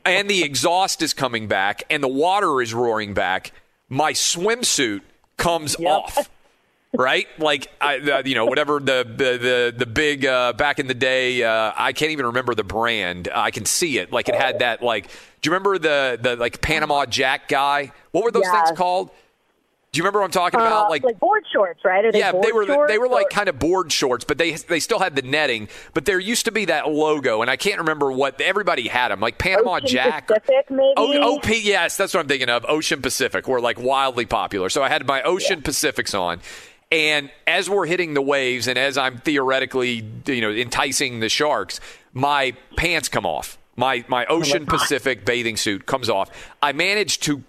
and 0.04 0.28
the 0.28 0.42
exhaust 0.42 1.02
is 1.02 1.12
coming 1.14 1.46
back 1.46 1.84
and 1.90 2.02
the 2.02 2.08
water 2.08 2.60
is 2.60 2.74
roaring 2.74 3.14
back, 3.14 3.52
my 3.88 4.12
swimsuit 4.12 5.02
comes 5.36 5.76
off. 5.76 6.30
Right, 6.94 7.26
like 7.38 7.70
I, 7.78 7.98
the, 7.98 8.22
you 8.24 8.34
know, 8.34 8.46
whatever 8.46 8.80
the 8.80 9.04
the 9.04 9.36
the, 9.36 9.74
the 9.76 9.84
big 9.86 10.24
uh, 10.24 10.54
back 10.54 10.78
in 10.78 10.86
the 10.86 10.94
day, 10.94 11.42
uh, 11.42 11.72
I 11.76 11.92
can't 11.92 12.10
even 12.12 12.26
remember 12.26 12.54
the 12.54 12.64
brand. 12.64 13.28
I 13.34 13.50
can 13.50 13.66
see 13.66 13.98
it, 13.98 14.12
like 14.12 14.30
it 14.30 14.34
had 14.34 14.60
that. 14.60 14.82
Like, 14.82 15.08
do 15.08 15.12
you 15.42 15.50
remember 15.52 15.76
the 15.78 16.18
the 16.18 16.36
like 16.36 16.62
Panama 16.62 17.04
Jack 17.04 17.48
guy? 17.48 17.92
What 18.12 18.24
were 18.24 18.30
those 18.30 18.44
Yes. 18.44 18.68
things 18.68 18.78
called? 18.78 19.10
Do 19.92 19.98
you 19.98 20.02
remember 20.02 20.18
what 20.18 20.26
I'm 20.26 20.30
talking 20.32 20.60
Uh, 20.60 20.66
about? 20.66 20.90
like, 20.90 21.02
board 21.20 21.44
shorts, 21.50 21.80
right? 21.84 22.04
They 22.12 22.18
yeah, 22.18 22.32
they 22.32 22.52
were 22.52 22.86
they 22.86 22.98
were 22.98 23.08
like 23.08 23.30
kind 23.30 23.48
of 23.48 23.58
board 23.58 23.90
shorts, 23.90 24.24
but 24.24 24.36
they 24.36 24.52
they 24.52 24.78
still 24.80 24.98
had 24.98 25.16
the 25.16 25.22
netting. 25.22 25.68
But 25.94 26.04
there 26.04 26.18
used 26.18 26.44
to 26.46 26.52
be 26.52 26.66
that 26.66 26.88
logo, 26.90 27.40
and 27.40 27.50
I 27.50 27.56
can't 27.56 27.78
remember 27.78 28.12
what 28.12 28.38
everybody 28.40 28.88
had 28.88 29.08
them, 29.08 29.20
like 29.20 29.38
Panama 29.38 29.76
Ocean 29.76 29.88
Jack. 29.88 30.26
Pacific, 30.28 30.70
maybe. 30.70 30.92
O- 30.98 31.36
OP, 31.36 31.48
yes, 31.48 31.96
that's 31.96 32.12
what 32.12 32.20
I'm 32.20 32.28
thinking 32.28 32.50
of. 32.50 32.66
Ocean 32.68 33.00
Pacific 33.00 33.48
were 33.48 33.60
like 33.60 33.80
wildly 33.80 34.26
popular. 34.26 34.68
So 34.68 34.82
I 34.82 34.88
had 34.90 35.06
my 35.06 35.22
Ocean 35.22 35.62
Pacifics 35.62 36.12
on. 36.14 36.40
And 36.92 37.30
as 37.48 37.68
we're 37.68 37.86
hitting 37.86 38.14
the 38.14 38.22
waves 38.22 38.68
and 38.68 38.78
as 38.78 38.96
I'm 38.98 39.18
theoretically, 39.18 40.04
you 40.26 40.40
know, 40.40 40.50
enticing 40.52 41.18
the 41.20 41.28
sharks, 41.28 41.80
my 42.12 42.52
pants 42.76 43.08
come 43.08 43.24
off. 43.26 43.56
My 43.76 44.04
my 44.08 44.24
Ocean 44.26 44.66
Pacific 44.66 45.24
bathing 45.24 45.56
suit 45.56 45.86
comes 45.86 46.08
off. 46.10 46.30
I 46.62 46.72
managed 46.72 47.22
to 47.24 47.42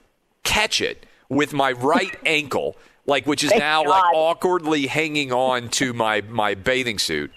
catch 0.43 0.81
it 0.81 1.05
with 1.29 1.53
my 1.53 1.71
right 1.73 2.15
ankle, 2.25 2.75
like 3.05 3.25
which 3.25 3.43
is 3.43 3.49
Thank 3.49 3.61
now 3.61 3.85
like 3.85 4.13
awkwardly 4.13 4.87
hanging 4.87 5.31
on 5.31 5.69
to 5.69 5.93
my 5.93 6.21
my 6.21 6.55
bathing 6.55 6.99
suit. 6.99 7.31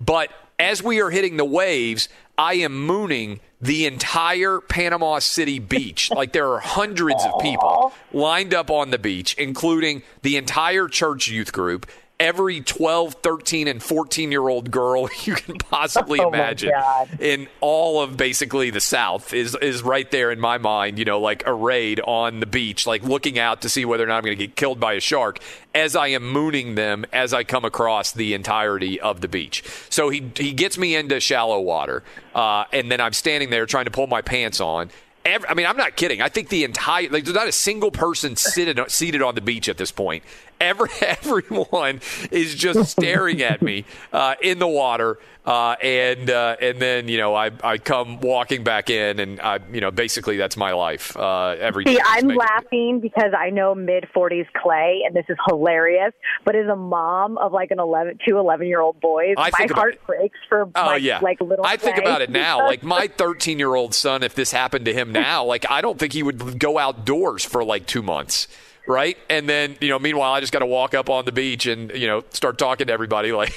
But 0.00 0.30
as 0.58 0.82
we 0.82 1.00
are 1.00 1.10
hitting 1.10 1.36
the 1.36 1.44
waves, 1.44 2.08
I 2.38 2.54
am 2.54 2.86
mooning 2.86 3.40
the 3.60 3.86
entire 3.86 4.60
Panama 4.60 5.20
City 5.20 5.58
beach. 5.58 6.10
like 6.14 6.32
there 6.32 6.50
are 6.52 6.58
hundreds 6.58 7.24
of 7.24 7.40
people 7.40 7.92
lined 8.12 8.54
up 8.54 8.70
on 8.70 8.90
the 8.90 8.98
beach, 8.98 9.34
including 9.38 10.02
the 10.22 10.36
entire 10.36 10.88
church 10.88 11.28
youth 11.28 11.52
group. 11.52 11.86
Every 12.22 12.60
12, 12.60 13.14
13, 13.14 13.66
and 13.66 13.82
14 13.82 14.30
year 14.30 14.48
old 14.48 14.70
girl 14.70 15.08
you 15.24 15.34
can 15.34 15.56
possibly 15.56 16.20
Oh, 16.20 16.28
imagine 16.28 16.70
in 17.18 17.48
all 17.60 18.00
of 18.00 18.16
basically 18.16 18.70
the 18.70 18.80
South 18.80 19.34
is 19.34 19.56
is 19.60 19.82
right 19.82 20.08
there 20.12 20.30
in 20.30 20.38
my 20.38 20.56
mind, 20.56 21.00
you 21.00 21.04
know, 21.04 21.18
like 21.18 21.42
arrayed 21.46 22.00
on 22.00 22.38
the 22.38 22.46
beach, 22.46 22.86
like 22.86 23.02
looking 23.02 23.40
out 23.40 23.62
to 23.62 23.68
see 23.68 23.84
whether 23.84 24.04
or 24.04 24.06
not 24.06 24.18
I'm 24.18 24.22
going 24.22 24.38
to 24.38 24.46
get 24.46 24.54
killed 24.54 24.78
by 24.78 24.92
a 24.92 25.00
shark 25.00 25.40
as 25.74 25.96
I 25.96 26.08
am 26.08 26.22
mooning 26.30 26.76
them 26.76 27.04
as 27.12 27.34
I 27.34 27.42
come 27.42 27.64
across 27.64 28.12
the 28.12 28.34
entirety 28.34 29.00
of 29.00 29.20
the 29.20 29.26
beach. 29.26 29.64
So 29.90 30.08
he 30.08 30.30
he 30.36 30.52
gets 30.52 30.78
me 30.78 30.94
into 30.94 31.18
shallow 31.18 31.60
water, 31.60 32.04
uh, 32.36 32.66
and 32.72 32.88
then 32.88 33.00
I'm 33.00 33.14
standing 33.14 33.50
there 33.50 33.66
trying 33.66 33.86
to 33.86 33.90
pull 33.90 34.06
my 34.06 34.22
pants 34.22 34.60
on. 34.60 34.90
Every, 35.24 35.48
I 35.48 35.54
mean, 35.54 35.66
I'm 35.66 35.76
not 35.76 35.94
kidding. 35.94 36.20
I 36.20 36.28
think 36.28 36.48
the 36.48 36.64
entire 36.64 37.08
like 37.08 37.24
there's 37.24 37.34
not 37.34 37.48
a 37.48 37.52
single 37.52 37.90
person 37.90 38.36
seated 38.36 38.78
seated 38.88 39.22
on 39.22 39.34
the 39.34 39.40
beach 39.40 39.68
at 39.68 39.76
this 39.76 39.90
point. 39.92 40.22
Every 40.62 40.90
everyone 41.02 42.00
is 42.30 42.54
just 42.54 42.90
staring 42.90 43.42
at 43.42 43.62
me 43.62 43.84
uh, 44.12 44.36
in 44.40 44.60
the 44.60 44.68
water, 44.68 45.18
uh, 45.44 45.74
and 45.82 46.30
uh, 46.30 46.56
and 46.60 46.78
then 46.78 47.08
you 47.08 47.18
know 47.18 47.34
I 47.34 47.50
I 47.64 47.78
come 47.78 48.20
walking 48.20 48.62
back 48.62 48.88
in, 48.88 49.18
and 49.18 49.40
I 49.40 49.58
you 49.72 49.80
know 49.80 49.90
basically 49.90 50.36
that's 50.36 50.56
my 50.56 50.72
life 50.72 51.16
uh, 51.16 51.56
every 51.58 51.82
day. 51.84 51.96
See, 51.96 52.00
I'm 52.04 52.28
laughing 52.28 53.00
because 53.00 53.32
I 53.36 53.50
know 53.50 53.74
mid 53.74 54.06
40s 54.14 54.46
Clay, 54.62 55.02
and 55.04 55.16
this 55.16 55.24
is 55.28 55.36
hilarious. 55.48 56.12
But 56.44 56.54
as 56.54 56.68
a 56.68 56.76
mom 56.76 57.38
of 57.38 57.52
like 57.52 57.72
an 57.72 57.80
11, 57.80 58.18
two 58.26 58.38
11 58.38 58.68
year 58.68 58.80
old 58.80 59.00
boys, 59.00 59.34
I 59.36 59.50
my 59.58 59.66
heart 59.74 59.98
breaks 60.06 60.38
for 60.48 60.68
Oh 60.76 60.86
like, 60.86 61.02
yeah, 61.02 61.18
like 61.20 61.40
little. 61.40 61.64
I 61.66 61.76
think 61.76 61.96
Clay. 61.96 62.04
about 62.04 62.22
it 62.22 62.30
now. 62.30 62.52
Like 62.72 62.84
my 62.84 63.08
13 63.08 63.58
year 63.58 63.74
old 63.74 63.92
son, 63.94 64.22
if 64.22 64.34
this 64.34 64.52
happened 64.52 64.84
to 64.84 64.94
him 64.94 65.10
now, 65.12 65.44
like 65.44 65.68
I 65.70 65.80
don't 65.80 65.98
think 65.98 66.12
he 66.12 66.22
would 66.22 66.58
go 66.58 66.78
outdoors 66.78 67.44
for 67.44 67.64
like 67.64 67.86
two 67.86 68.02
months, 68.02 68.46
right? 68.86 69.16
And 69.28 69.48
then 69.48 69.76
you 69.80 69.88
know, 69.88 69.98
meanwhile, 69.98 70.32
I 70.32 70.40
just 70.40 70.52
got 70.52 70.60
to 70.60 70.66
walk 70.66 70.94
up 70.94 71.08
on 71.10 71.24
the 71.24 71.32
beach 71.32 71.66
and 71.66 71.90
you 71.92 72.06
know 72.06 72.24
start 72.30 72.58
talking 72.58 72.86
to 72.88 72.92
everybody 72.92 73.32
like 73.32 73.54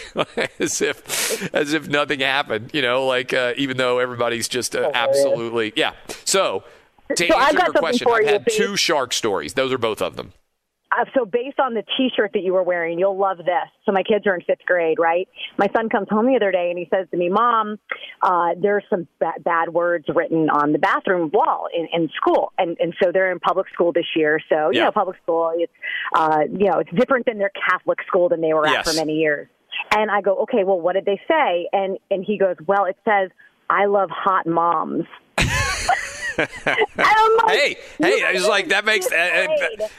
as 0.60 0.82
if 0.82 1.54
as 1.54 1.74
if 1.74 1.88
nothing 1.88 2.20
happened. 2.20 2.72
You 2.74 2.82
know, 2.82 3.06
like 3.06 3.34
uh, 3.34 3.54
even 3.58 3.78
though 3.78 4.00
everybody's 4.00 4.48
just 4.48 4.76
uh, 4.76 4.92
absolutely 4.94 5.74
yeah. 5.76 5.94
So 6.26 6.64
to 7.16 7.28
So 7.28 7.36
I've 7.36 7.56
answer 7.56 7.58
got 7.58 7.68
your 7.68 7.74
question, 7.74 8.08
I've 8.10 8.26
had 8.26 8.46
Pete. 8.46 8.56
two 8.58 8.76
shark 8.78 9.14
stories. 9.14 9.54
Those 9.54 9.72
are 9.72 9.78
both 9.78 10.02
of 10.02 10.16
them. 10.16 10.34
Uh, 10.98 11.06
so 11.18 11.26
based 11.26 11.60
on 11.60 11.74
the 11.74 11.84
T-shirt 11.98 12.32
that 12.34 12.42
you 12.44 12.54
were 12.54 12.64
wearing, 12.64 13.00
you'll 13.00 13.18
love 13.18 13.38
this. 13.38 13.70
So 13.86 13.92
my 13.92 14.04
kids 14.04 14.26
are 14.28 14.36
in 14.36 14.42
fifth 14.42 14.66
grade, 14.66 14.98
right? 15.00 15.28
My 15.58 15.68
son 15.76 15.90
comes 15.90 16.08
home 16.10 16.28
the 16.28 16.36
other 16.36 16.52
day 16.52 16.70
and 16.70 16.78
he 16.78 16.88
says 16.94 17.08
to 17.12 17.18
me, 17.18 17.30
"Mom, 17.30 17.80
uh, 18.22 18.50
there's 18.62 18.84
some 18.90 19.08
ba- 19.20 19.40
bad 19.44 19.70
words 19.70 20.06
written 20.14 20.50
on 20.50 20.72
the 20.72 20.80
bathroom 20.80 21.30
wall 21.34 21.68
in, 21.76 21.88
in 21.94 22.10
school." 22.16 22.54
And 22.58 22.78
and 22.80 22.94
so 23.02 23.12
they're 23.12 23.32
in 23.32 23.40
public 23.40 23.68
school 23.74 23.92
this 23.92 24.06
year. 24.16 24.40
So 24.50 24.72
you 24.72 24.80
Yeah. 24.80 24.86
know, 24.86 24.92
public 24.92 25.18
school, 25.24 25.52
it's 25.56 25.72
uh, 26.16 26.42
you 26.52 26.70
know, 26.72 26.80
it's 26.80 26.92
different 26.92 27.26
than 27.26 27.38
their 27.38 27.52
Catholic 27.70 28.00
school 28.08 28.30
than 28.30 28.42
they 28.42 28.54
were 28.54 28.68
at 28.68 28.86
for 28.86 28.94
many 28.94 29.14
years. 29.14 29.48
And 29.92 30.10
I 30.10 30.22
go, 30.22 30.44
"Okay, 30.44 30.64
well, 30.64 30.80
what 30.80 30.94
did 30.94 31.06
they 31.06 31.20
say?" 31.28 31.68
And 31.74 31.98
and 32.10 32.24
he 32.24 32.38
goes, 32.38 32.56
"Well, 32.66 32.86
it 32.86 32.98
says." 33.06 33.32
I 33.68 33.86
love 33.86 34.12
hot 34.12 34.46
moms. 34.46 35.06
Hey, 36.38 36.48
hey, 37.48 37.76
it's 38.00 38.48
like 38.48 38.70
that 38.70 38.84
makes 38.86 39.12
uh, 39.12 39.48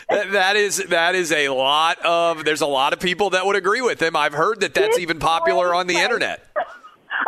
uh, 0.08 0.30
that 0.32 0.56
is 0.56 0.78
that 0.88 1.14
is 1.14 1.32
a 1.32 1.48
lot 1.48 1.98
of 2.04 2.44
there's 2.44 2.60
a 2.60 2.66
lot 2.66 2.92
of 2.92 3.00
people 3.00 3.30
that 3.30 3.46
would 3.46 3.56
agree 3.56 3.80
with 3.80 4.00
him. 4.00 4.16
I've 4.16 4.32
heard 4.34 4.60
that 4.60 4.74
that's 4.74 4.98
even 4.98 5.18
popular 5.18 5.74
on 5.74 5.86
the 5.86 5.96
internet. 5.96 6.46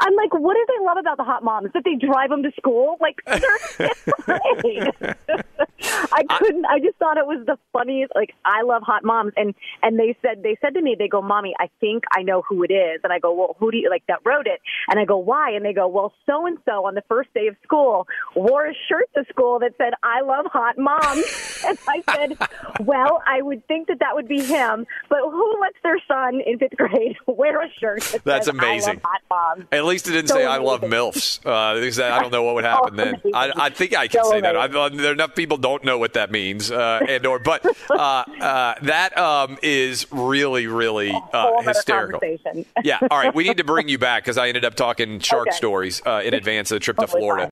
I'm 0.01 0.15
like, 0.15 0.33
what 0.35 0.55
do 0.55 0.65
they 0.69 0.85
love 0.85 0.99
about 0.99 1.17
the 1.17 1.25
hot 1.25 1.45
moms? 1.45 1.73
That 1.75 1.85
they 1.85 1.95
drive 1.95 2.31
them 2.31 2.43
to 2.43 2.53
school? 2.57 2.97
Like, 3.01 3.21
fifth 3.27 4.09
grade. 4.25 4.93
I 6.13 6.25
couldn't. 6.39 6.67
I 6.67 6.81
just 6.81 6.97
thought 6.97 7.17
it 7.17 7.27
was 7.27 7.45
the 7.47 7.57
funniest. 7.73 8.13
Like, 8.15 8.35
I 8.45 8.63
love 8.63 8.83
hot 8.83 9.05
moms, 9.05 9.33
and 9.37 9.55
and 9.83 9.99
they 9.99 10.17
said 10.23 10.43
they 10.43 10.57
said 10.61 10.75
to 10.75 10.83
me, 10.83 10.97
they 10.99 11.09
go, 11.09 11.23
"Mommy, 11.23 11.55
I 11.59 11.71
think 11.81 12.05
I 12.17 12.23
know 12.23 12.43
who 12.49 12.63
it 12.63 12.73
is." 12.73 13.01
And 13.05 13.13
I 13.13 13.19
go, 13.19 13.33
"Well, 13.33 13.57
who 13.59 13.71
do 13.71 13.77
you 13.77 13.89
like 13.91 14.05
that 14.09 14.21
wrote 14.25 14.47
it?" 14.47 14.61
And 14.89 14.99
I 14.99 15.05
go, 15.05 15.19
"Why?" 15.19 15.53
And 15.53 15.65
they 15.65 15.73
go, 15.73 15.87
"Well, 15.87 16.13
so 16.27 16.47
and 16.47 16.59
so 16.65 16.87
on 16.87 16.95
the 16.95 17.03
first 17.09 17.33
day 17.35 17.47
of 17.47 17.57
school 17.63 18.07
wore 18.35 18.67
a 18.67 18.75
shirt 18.89 19.09
to 19.17 19.25
school 19.31 19.61
that 19.61 19.75
said 19.79 19.95
I 20.03 20.23
love 20.23 20.47
hot 20.47 20.79
moms." 20.79 21.63
and 21.67 21.79
I 21.89 22.03
said, 22.15 22.39
"Well, 22.81 23.23
I 23.27 23.43
would 23.43 23.67
think 23.69 23.89
that 23.89 24.01
that 24.01 24.15
would 24.15 24.29
be 24.29 24.43
him, 24.43 24.87
but 25.09 25.21
who 25.21 25.61
lets 25.61 25.77
their 25.83 25.99
son 26.09 26.41
in 26.45 26.59
fifth 26.59 26.77
grade 26.77 27.17
wear 27.27 27.63
a 27.63 27.71
shirt 27.79 28.03
that 28.03 28.25
That's 28.25 28.47
says 28.47 28.55
amazing. 28.55 28.89
I 28.91 28.93
love 28.95 29.03
hot 29.31 29.57
moms?" 29.59 29.69
At 29.79 29.85
least 29.85 30.07
it 30.09 30.13
didn't 30.13 30.29
So 30.29 30.35
say 30.35 30.45
I 30.45 30.59
love 30.59 30.83
milfs. 30.83 31.39
Uh, 31.45 31.75
because 31.81 31.99
I 32.01 32.21
don't 32.21 32.31
know 32.33 32.43
what 32.43 32.55
would 32.57 32.65
happen 32.65 32.97
then. 32.97 33.21
I, 33.35 33.53
I 33.57 33.71
think 33.71 33.97
I 33.97 34.09
can 34.09 34.23
So 34.25 34.31
say 34.31 34.41
that. 34.41 34.57
I, 34.57 34.67
amazing. 34.67 34.99
there 34.99 35.13
enough 35.13 35.35
people 35.35 35.57
don't 35.57 35.85
know 35.85 35.99
what 35.99 36.13
that 36.15 36.31
means, 36.31 36.71
uh, 36.71 37.01
and 37.09 37.25
or 37.27 37.39
but 37.39 37.65
uh, 37.91 37.95
uh, 37.95 38.75
that 38.83 39.17
um, 39.17 39.57
is 39.63 40.07
really 40.11 40.67
really 40.67 41.13
uh, 41.33 41.63
hysterical. 41.63 42.21
Yeah. 42.83 42.99
All 43.11 43.19
right. 43.19 43.35
We 43.35 43.45
need 43.45 43.57
to 43.59 43.65
bring 43.65 43.89
you 43.89 43.99
back 43.99 44.25
because 44.25 44.37
I 44.39 44.49
ended 44.49 44.65
up 44.65 44.75
talking 44.75 45.21
shark 45.21 45.49
Okay. 45.49 45.57
stories 45.57 46.03
uh, 46.05 46.21
in 46.25 46.35
advance 46.35 46.71
of 46.71 46.77
the 46.77 46.81
trip 46.81 46.97
to 46.99 47.07
Florida. 47.07 47.49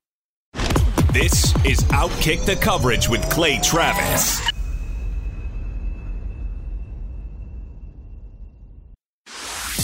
This 1.13 1.55
is 1.65 1.79
Outkick 1.93 2.45
the 2.45 2.55
Coverage 2.57 3.09
with 3.09 3.27
Clay 3.29 3.59
Travis. 3.63 4.41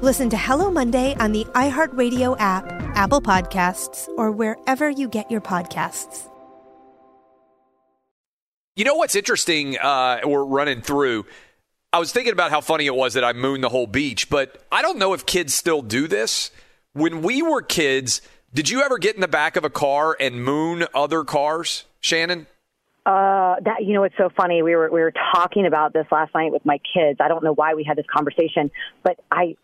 Listen 0.00 0.30
to 0.30 0.36
Hello 0.36 0.70
Monday 0.70 1.16
on 1.16 1.32
the 1.32 1.44
iHeartRadio 1.56 2.36
app, 2.38 2.70
Apple 2.96 3.20
Podcasts, 3.20 4.06
or 4.16 4.30
wherever 4.30 4.88
you 4.88 5.08
get 5.08 5.28
your 5.28 5.40
podcasts. 5.40 6.28
You 8.76 8.84
know 8.84 8.94
what's 8.94 9.16
interesting? 9.16 9.76
Uh, 9.76 10.20
we're 10.24 10.44
running 10.44 10.82
through. 10.82 11.26
I 11.92 11.98
was 11.98 12.12
thinking 12.12 12.32
about 12.32 12.52
how 12.52 12.60
funny 12.60 12.86
it 12.86 12.94
was 12.94 13.14
that 13.14 13.24
I 13.24 13.32
mooned 13.32 13.64
the 13.64 13.68
whole 13.68 13.88
beach, 13.88 14.30
but 14.30 14.64
I 14.70 14.82
don't 14.82 14.98
know 14.98 15.14
if 15.14 15.26
kids 15.26 15.52
still 15.52 15.82
do 15.82 16.06
this. 16.06 16.52
When 16.92 17.20
we 17.22 17.42
were 17.42 17.60
kids, 17.60 18.22
did 18.54 18.70
you 18.70 18.82
ever 18.82 18.98
get 18.98 19.16
in 19.16 19.20
the 19.20 19.26
back 19.26 19.56
of 19.56 19.64
a 19.64 19.70
car 19.70 20.16
and 20.20 20.44
moon 20.44 20.86
other 20.94 21.24
cars, 21.24 21.86
Shannon? 21.98 22.46
Uh, 23.04 23.56
that 23.64 23.84
you 23.84 23.94
know, 23.94 24.04
it's 24.04 24.16
so 24.18 24.28
funny. 24.36 24.62
We 24.62 24.76
were 24.76 24.90
we 24.90 25.00
were 25.00 25.14
talking 25.34 25.64
about 25.64 25.94
this 25.94 26.04
last 26.12 26.34
night 26.34 26.52
with 26.52 26.66
my 26.66 26.78
kids. 26.94 27.18
I 27.20 27.28
don't 27.28 27.42
know 27.42 27.54
why 27.54 27.72
we 27.72 27.82
had 27.82 27.96
this 27.96 28.04
conversation, 28.14 28.70
but 29.02 29.18
I, 29.32 29.56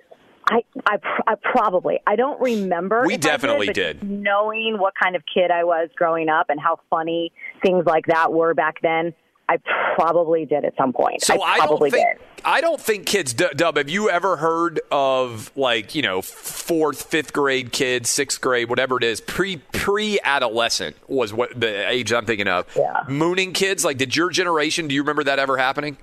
I, 0.49 0.63
I, 0.87 0.99
I 1.27 1.35
probably 1.37 2.01
I 2.07 2.17
don't 2.17 2.41
remember. 2.41 3.05
We 3.07 3.17
definitely 3.17 3.67
but 3.69 3.75
did. 3.75 4.03
Knowing 4.03 4.79
what 4.79 4.95
kind 5.01 5.17
of 5.17 5.23
kid 5.33 5.51
I 5.51 5.65
was 5.65 5.89
growing 5.97 6.29
up 6.29 6.51
and 6.51 6.61
how 6.61 6.81
funny 6.91 7.33
things 7.63 7.87
like 7.87 8.07
that 8.07 8.33
were 8.33 8.55
back 8.55 8.81
then, 8.83 9.15
I 9.49 9.59
probably 9.95 10.47
did 10.47 10.65
at 10.65 10.77
some 10.77 10.93
point. 10.93 11.23
So 11.23 11.43
I, 11.43 11.59
probably 11.59 11.91
don't 11.91 11.99
think 11.99 12.19
did. 12.19 12.27
I 12.45 12.61
don't 12.61 12.81
think 12.81 13.07
kids. 13.07 13.33
Dub, 13.35 13.77
have 13.77 13.89
you 13.89 14.11
ever 14.11 14.37
heard 14.37 14.81
of 14.91 15.51
like 15.57 15.95
you 15.95 16.03
know 16.03 16.23
fourth, 16.23 17.03
fifth 17.03 17.33
grade 17.33 17.73
kids, 17.73 18.11
sixth 18.11 18.41
grade, 18.41 18.69
whatever 18.69 18.97
it 18.97 19.05
is, 19.05 19.21
pre 19.21 19.59
pre 19.73 20.19
adolescent 20.25 20.97
was 21.09 21.33
what 21.33 21.59
the 21.59 21.89
age 21.91 22.13
I'm 22.13 22.27
thinking 22.27 22.49
of. 22.49 22.67
Yeah. 22.77 23.05
Mooning 23.09 23.53
kids. 23.53 23.85
Like, 23.85 23.99
did 23.99 24.17
your 24.17 24.31
generation? 24.31 24.89
Do 24.89 24.95
you 24.95 25.03
remember 25.03 25.25
that 25.25 25.39
ever 25.39 25.57
happening? 25.57 25.97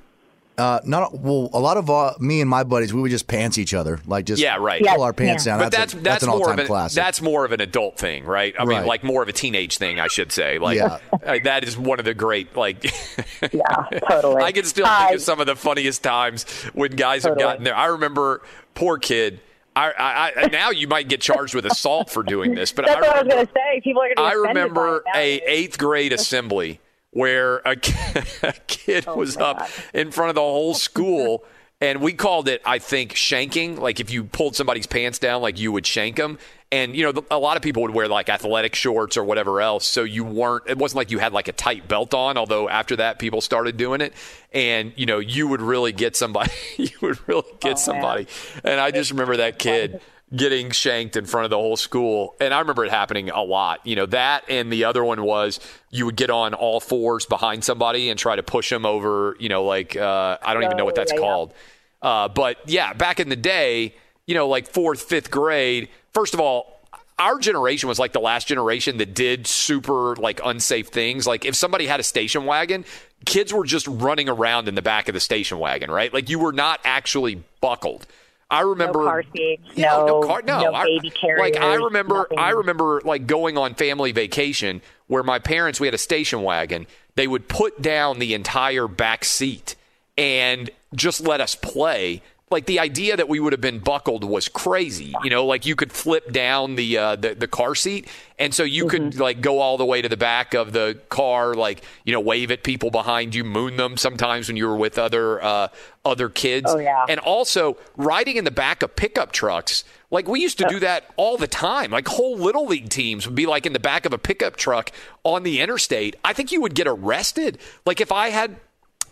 Uh, 0.61 0.79
not 0.83 1.17
well. 1.17 1.49
A 1.53 1.59
lot 1.59 1.77
of 1.77 1.89
uh, 1.89 2.13
me 2.19 2.39
and 2.39 2.47
my 2.47 2.63
buddies, 2.63 2.93
we 2.93 3.01
would 3.01 3.09
just 3.09 3.25
pants 3.25 3.57
each 3.57 3.73
other, 3.73 3.99
like 4.05 4.25
just 4.25 4.39
yeah, 4.39 4.57
right. 4.57 4.79
pull 4.85 5.01
our 5.01 5.11
pants 5.11 5.43
down. 5.43 5.57
But 5.57 5.71
That's 5.71 5.93
that's 5.93 5.93
a- 5.93 6.03
that's, 6.03 6.23
an 6.23 6.29
more 6.29 6.37
all-time 6.37 6.53
of 6.53 6.59
an 6.59 6.67
classic. 6.67 6.95
that's 6.95 7.19
more 7.19 7.45
of 7.45 7.51
an 7.51 7.61
adult 7.61 7.97
thing, 7.97 8.25
right? 8.25 8.53
I 8.59 8.65
mean, 8.65 8.85
like 8.85 9.03
more 9.03 9.23
of 9.23 9.27
a 9.27 9.33
teenage 9.33 9.79
thing, 9.79 9.99
I 9.99 10.05
should 10.05 10.31
say. 10.31 10.59
Like 10.59 10.77
Yeah. 10.77 10.99
that 11.43 11.63
is 11.63 11.79
one 11.79 11.97
of 11.97 12.05
the 12.05 12.13
great 12.13 12.55
like. 12.55 12.83
yeah, 13.51 13.99
totally. 14.07 14.43
I 14.43 14.51
can 14.51 14.65
still 14.65 14.85
think 14.85 15.15
of 15.15 15.21
some 15.23 15.39
of 15.39 15.47
the 15.47 15.55
funniest 15.55 16.03
times 16.03 16.43
when 16.75 16.91
guys 16.91 17.23
have 17.23 17.39
gotten 17.39 17.63
there. 17.63 17.75
I 17.75 17.87
remember, 17.87 18.43
poor 18.75 18.99
kid. 18.99 19.39
I, 19.75 19.91
I, 19.91 20.41
I 20.43 20.47
now 20.49 20.69
you 20.69 20.87
might 20.87 21.07
get 21.07 21.21
charged 21.21 21.55
with 21.55 21.65
assault 21.65 22.11
for 22.11 22.21
doing 22.21 22.53
this, 22.53 22.71
but 22.71 22.85
That's 22.85 22.97
I 22.97 23.01
what 23.01 23.15
I 23.15 23.23
was 23.23 23.33
going 23.33 23.47
to 23.47 23.51
say. 23.51 23.81
People 23.83 24.03
are 24.03 24.13
going 24.13 24.17
to. 24.17 24.21
I 24.21 24.33
remember 24.33 25.03
a 25.15 25.41
eighth 25.47 25.79
grade 25.79 26.13
assembly 26.13 26.79
where 27.11 27.57
a, 27.59 27.75
ki- 27.75 27.93
a 28.43 28.53
kid 28.67 29.05
Oh, 29.07 29.15
was 29.15 29.37
up 29.37 29.69
in 29.93 30.11
front 30.11 30.29
of 30.29 30.35
the 30.35 30.41
whole 30.41 30.73
school. 30.73 31.43
And 31.79 31.99
we 31.99 32.13
called 32.13 32.47
it, 32.47 32.61
I 32.63 32.77
think, 32.77 33.13
shanking. 33.15 33.79
Like 33.79 33.99
if 33.99 34.11
you 34.11 34.23
pulled 34.25 34.55
somebody's 34.55 34.85
pants 34.85 35.17
down, 35.17 35.41
like 35.41 35.59
you 35.59 35.71
would 35.71 35.87
shank 35.87 36.15
them. 36.15 36.37
And 36.71 36.95
you 36.95 37.11
know, 37.11 37.25
a 37.31 37.39
lot 37.39 37.57
of 37.57 37.63
people 37.63 37.81
would 37.81 37.91
wear 37.91 38.07
like 38.07 38.29
athletic 38.29 38.75
shorts 38.75 39.17
or 39.17 39.23
whatever 39.23 39.59
else, 39.61 39.85
so 39.87 40.03
you 40.03 40.23
weren't. 40.23 40.63
It 40.69 40.77
wasn't 40.77 40.97
like 40.97 41.11
you 41.11 41.17
had 41.17 41.33
like 41.33 41.47
a 41.47 41.51
tight 41.51 41.87
belt 41.87 42.13
on. 42.13 42.37
Although 42.37 42.69
after 42.69 42.95
that, 42.97 43.17
people 43.19 43.41
started 43.41 43.77
doing 43.77 43.99
it, 43.99 44.13
and 44.53 44.93
you 44.95 45.05
know, 45.07 45.17
you 45.19 45.47
would 45.47 45.61
really 45.61 45.91
get 45.91 46.15
somebody. 46.15 46.51
you 46.77 46.91
would 47.01 47.17
really 47.27 47.43
get 47.59 47.77
somebody. 47.79 48.27
And 48.63 48.79
I 48.79 48.91
just 48.91 49.09
remember 49.11 49.37
that 49.37 49.57
kid 49.59 49.99
getting 50.35 50.71
shanked 50.71 51.17
in 51.17 51.25
front 51.25 51.43
of 51.45 51.49
the 51.49 51.57
whole 51.57 51.75
school. 51.75 52.35
And 52.39 52.53
I 52.53 52.59
remember 52.59 52.85
it 52.85 52.91
happening 52.91 53.29
a 53.29 53.41
lot. 53.41 53.85
You 53.85 53.95
know, 53.97 54.05
that 54.07 54.45
and 54.49 54.71
the 54.71 54.85
other 54.85 55.03
one 55.03 55.23
was 55.23 55.59
you 55.89 56.05
would 56.05 56.15
get 56.15 56.29
on 56.29 56.53
all 56.53 56.79
fours 56.79 57.25
behind 57.25 57.63
somebody 57.63 58.09
and 58.09 58.17
try 58.17 58.35
to 58.35 58.43
push 58.43 58.69
them 58.69 58.85
over, 58.85 59.35
you 59.39 59.49
know, 59.49 59.65
like, 59.65 59.95
uh, 59.95 60.37
I 60.41 60.53
don't 60.53 60.63
even 60.63 60.77
know 60.77 60.85
what 60.85 60.95
that's 60.95 61.11
yeah, 61.11 61.19
yeah. 61.19 61.25
called. 61.25 61.53
Uh, 62.01 62.27
but 62.29 62.57
yeah, 62.65 62.93
back 62.93 63.19
in 63.19 63.29
the 63.29 63.35
day, 63.35 63.93
you 64.25 64.33
know, 64.33 64.47
like 64.47 64.67
fourth, 64.67 65.01
fifth 65.01 65.29
grade, 65.29 65.89
first 66.13 66.33
of 66.33 66.39
all, 66.39 66.79
our 67.19 67.37
generation 67.37 67.87
was 67.87 67.99
like 67.99 68.13
the 68.13 68.19
last 68.19 68.47
generation 68.47 68.97
that 68.97 69.13
did 69.13 69.45
super 69.45 70.15
like 70.15 70.41
unsafe 70.43 70.87
things. 70.87 71.27
Like 71.27 71.45
if 71.45 71.55
somebody 71.55 71.85
had 71.85 71.99
a 71.99 72.03
station 72.03 72.45
wagon, 72.45 72.83
kids 73.25 73.53
were 73.53 73.65
just 73.65 73.85
running 73.87 74.27
around 74.27 74.67
in 74.67 74.75
the 74.75 74.81
back 74.81 75.07
of 75.07 75.13
the 75.13 75.19
station 75.19 75.59
wagon, 75.59 75.91
right? 75.91 76.11
Like 76.11 76.29
you 76.29 76.39
were 76.39 76.53
not 76.53 76.79
actually 76.83 77.43
buckled. 77.59 78.07
I 78.51 78.61
remember 78.61 78.99
no 78.99 79.05
car 79.05 79.23
seats, 79.33 79.63
yeah, 79.75 79.91
no, 79.91 80.05
no 80.05 80.27
car, 80.27 80.41
no, 80.41 80.73
I- 80.73 80.83
baby. 80.83 81.13
Like 81.39 81.57
I 81.57 81.75
remember, 81.75 82.15
nothing. 82.15 82.37
I 82.37 82.49
remember 82.49 83.01
like 83.05 83.25
going 83.25 83.57
on 83.57 83.75
family 83.75 84.11
vacation 84.11 84.81
where 85.07 85.23
my 85.23 85.39
parents 85.39 85.79
we 85.79 85.87
had 85.87 85.93
a 85.93 85.97
station 85.97 86.43
wagon. 86.43 86.85
They 87.15 87.27
would 87.27 87.47
put 87.47 87.81
down 87.81 88.19
the 88.19 88.33
entire 88.33 88.87
back 88.87 89.23
seat 89.25 89.75
and 90.17 90.69
just 90.93 91.21
let 91.21 91.41
us 91.41 91.55
play. 91.55 92.21
Like 92.51 92.65
the 92.65 92.79
idea 92.79 93.15
that 93.17 93.29
we 93.29 93.39
would 93.39 93.53
have 93.53 93.61
been 93.61 93.79
buckled 93.79 94.23
was 94.23 94.47
crazy. 94.49 95.13
You 95.23 95.29
know, 95.29 95.45
like 95.45 95.65
you 95.65 95.75
could 95.75 95.91
flip 95.91 96.31
down 96.31 96.75
the 96.75 96.97
uh, 96.97 97.15
the, 97.15 97.33
the 97.33 97.47
car 97.47 97.73
seat, 97.75 98.07
and 98.37 98.53
so 98.53 98.63
you 98.63 98.87
could 98.87 99.01
Mm-hmm. 99.01 99.21
like 99.21 99.41
go 99.41 99.59
all 99.59 99.77
the 99.77 99.85
way 99.85 100.01
to 100.01 100.09
the 100.09 100.17
back 100.17 100.53
of 100.53 100.73
the 100.73 100.99
car, 101.09 101.53
like 101.55 101.81
you 102.03 102.11
know, 102.13 102.19
wave 102.19 102.51
at 102.51 102.63
people 102.63 102.91
behind 102.91 103.33
you, 103.33 103.43
moon 103.43 103.77
them. 103.77 103.97
Sometimes 103.97 104.47
when 104.49 104.57
you 104.57 104.67
were 104.67 104.75
with 104.75 104.99
other 104.99 105.41
uh, 105.43 105.69
other 106.05 106.29
kids, 106.29 106.67
Oh, 106.69 106.77
yeah. 106.77 107.05
and 107.09 107.19
also 107.21 107.77
riding 107.97 108.35
in 108.35 108.43
the 108.43 108.51
back 108.51 108.83
of 108.83 108.95
pickup 108.95 109.31
trucks. 109.31 109.83
Like 110.11 110.27
we 110.27 110.41
used 110.41 110.57
to 110.57 110.65
do 110.67 110.79
that 110.81 111.05
all 111.15 111.37
the 111.37 111.47
time. 111.47 111.91
Like 111.91 112.05
whole 112.09 112.35
little 112.37 112.65
league 112.65 112.89
teams 112.89 113.25
would 113.25 113.35
be 113.35 113.45
like 113.45 113.65
in 113.65 113.71
the 113.71 113.79
back 113.79 114.05
of 114.05 114.11
a 114.11 114.17
pickup 114.17 114.57
truck 114.57 114.91
on 115.23 115.43
the 115.43 115.61
interstate. 115.61 116.17
I 116.25 116.33
think 116.33 116.51
you 116.51 116.59
would 116.59 116.75
get 116.75 116.85
arrested. 116.85 117.59
Like 117.85 118.01
if 118.01 118.11
I 118.11 118.27
had 118.29 118.57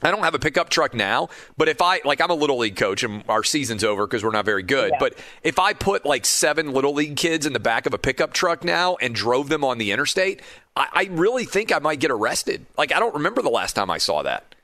I 0.02 0.12
don't 0.12 0.24
have 0.24 0.36
a 0.36 0.40
pickup 0.40 0.70
truck 0.70 0.94
now, 0.94 1.30
but 1.58 1.68
if 1.68 1.82
I 1.82 2.02
like 2.06 2.22
I'm 2.22 2.30
a 2.30 2.36
little 2.36 2.58
league 2.58 2.76
coach 2.76 3.04
and 3.04 3.24
our 3.28 3.44
season's 3.44 3.84
over 3.84 4.08
because 4.08 4.24
we're 4.24 4.32
not 4.32 4.46
very 4.46 4.64
good. 4.64 4.92
But 5.00 5.16
if 5.44 5.60
I 5.60 5.74
put 5.74 6.06
like 6.06 6.26
seven 6.26 6.72
little 6.74 6.94
league 6.94 7.16
kids 7.18 7.46
in 7.46 7.54
the 7.54 7.60
back 7.60 7.86
of 7.86 7.94
a 7.94 7.98
pickup 7.98 8.34
truck 8.34 8.64
now 8.64 8.96
and 9.02 9.14
drove 9.14 9.50
them 9.50 9.64
on 9.64 9.78
the 9.78 9.92
interstate, 9.92 10.42
I, 10.76 10.88
I 10.94 11.10
really 11.12 11.46
think 11.46 11.72
I 11.72 11.80
might 11.80 12.00
get 12.00 12.12
arrested. 12.12 12.66
Like 12.78 12.94
I 12.94 13.00
don't 13.00 13.16
remember 13.16 13.42
the 13.42 13.50
last 13.50 13.74
time 13.74 13.90
I 13.90 13.98
saw 13.98 14.24
that. 14.24 14.56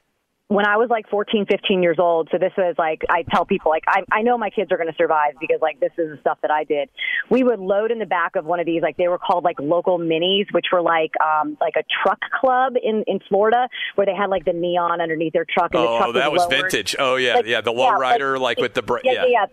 When 0.48 0.68
I 0.68 0.78
was 0.78 0.90
like 0.92 1.10
14, 1.10 1.48
15 1.50 1.82
years 1.82 1.98
old, 2.00 2.30
so 2.32 2.38
this 2.38 2.52
was 2.56 2.76
like, 2.78 3.02
I 3.10 3.24
tell 3.34 3.46
people, 3.46 3.72
like, 3.72 3.84
I, 3.88 4.02
I 4.12 4.22
know 4.22 4.38
my 4.38 4.52
kids 4.52 4.72
are 4.72 4.78
going 4.78 4.90
to 4.90 4.96
survive 4.96 5.34
because, 5.40 5.58
like, 5.60 5.80
this 5.80 5.92
is 5.98 6.12
the 6.12 6.18
stuff 6.22 6.38
that 6.44 6.52
I 6.52 6.64
did. 6.64 6.88
We 7.32 7.44
would 7.44 7.60
load 7.60 7.90
in 7.90 7.98
the 7.98 8.06
back 8.06 8.36
of 8.36 8.46
one 8.46 8.60
of 8.60 8.68
these, 8.68 8.84
like, 8.84 8.96
they 8.96 9.08
were 9.08 9.18
called, 9.18 9.44
like, 9.44 9.60
local 9.60 9.98
minis, 9.98 10.46
which 10.52 10.68
were 10.72 10.84
like, 10.84 11.12
um, 11.20 11.58
like 11.60 11.74
a 11.76 11.84
truck 12.04 12.20
club 12.40 12.74
in, 12.82 13.04
in 13.08 13.20
Florida 13.28 13.68
where 13.96 14.06
they 14.06 14.14
had, 14.14 14.30
like, 14.30 14.46
the 14.46 14.54
neon 14.54 15.02
underneath 15.02 15.34
their 15.34 15.46
truck. 15.50 15.74
And 15.74 15.84
the 15.84 15.88
Oh, 15.90 15.98
truck 15.98 16.14
that 16.14 16.32
was 16.32 16.42
lowered. 16.42 16.72
vintage. 16.72 16.96
Oh 17.00 17.16
yeah, 17.16 17.36
Like, 17.36 17.48
yeah, 17.48 17.62
the 17.62 17.74
yeah, 17.74 17.92
lowrider 17.98 18.40
like, 18.40 18.60
with 18.60 18.76
the 18.76 18.84
bra- 18.84 19.00
yeah, 19.04 19.26
yeah, 19.26 19.26
yeah. 19.28 19.46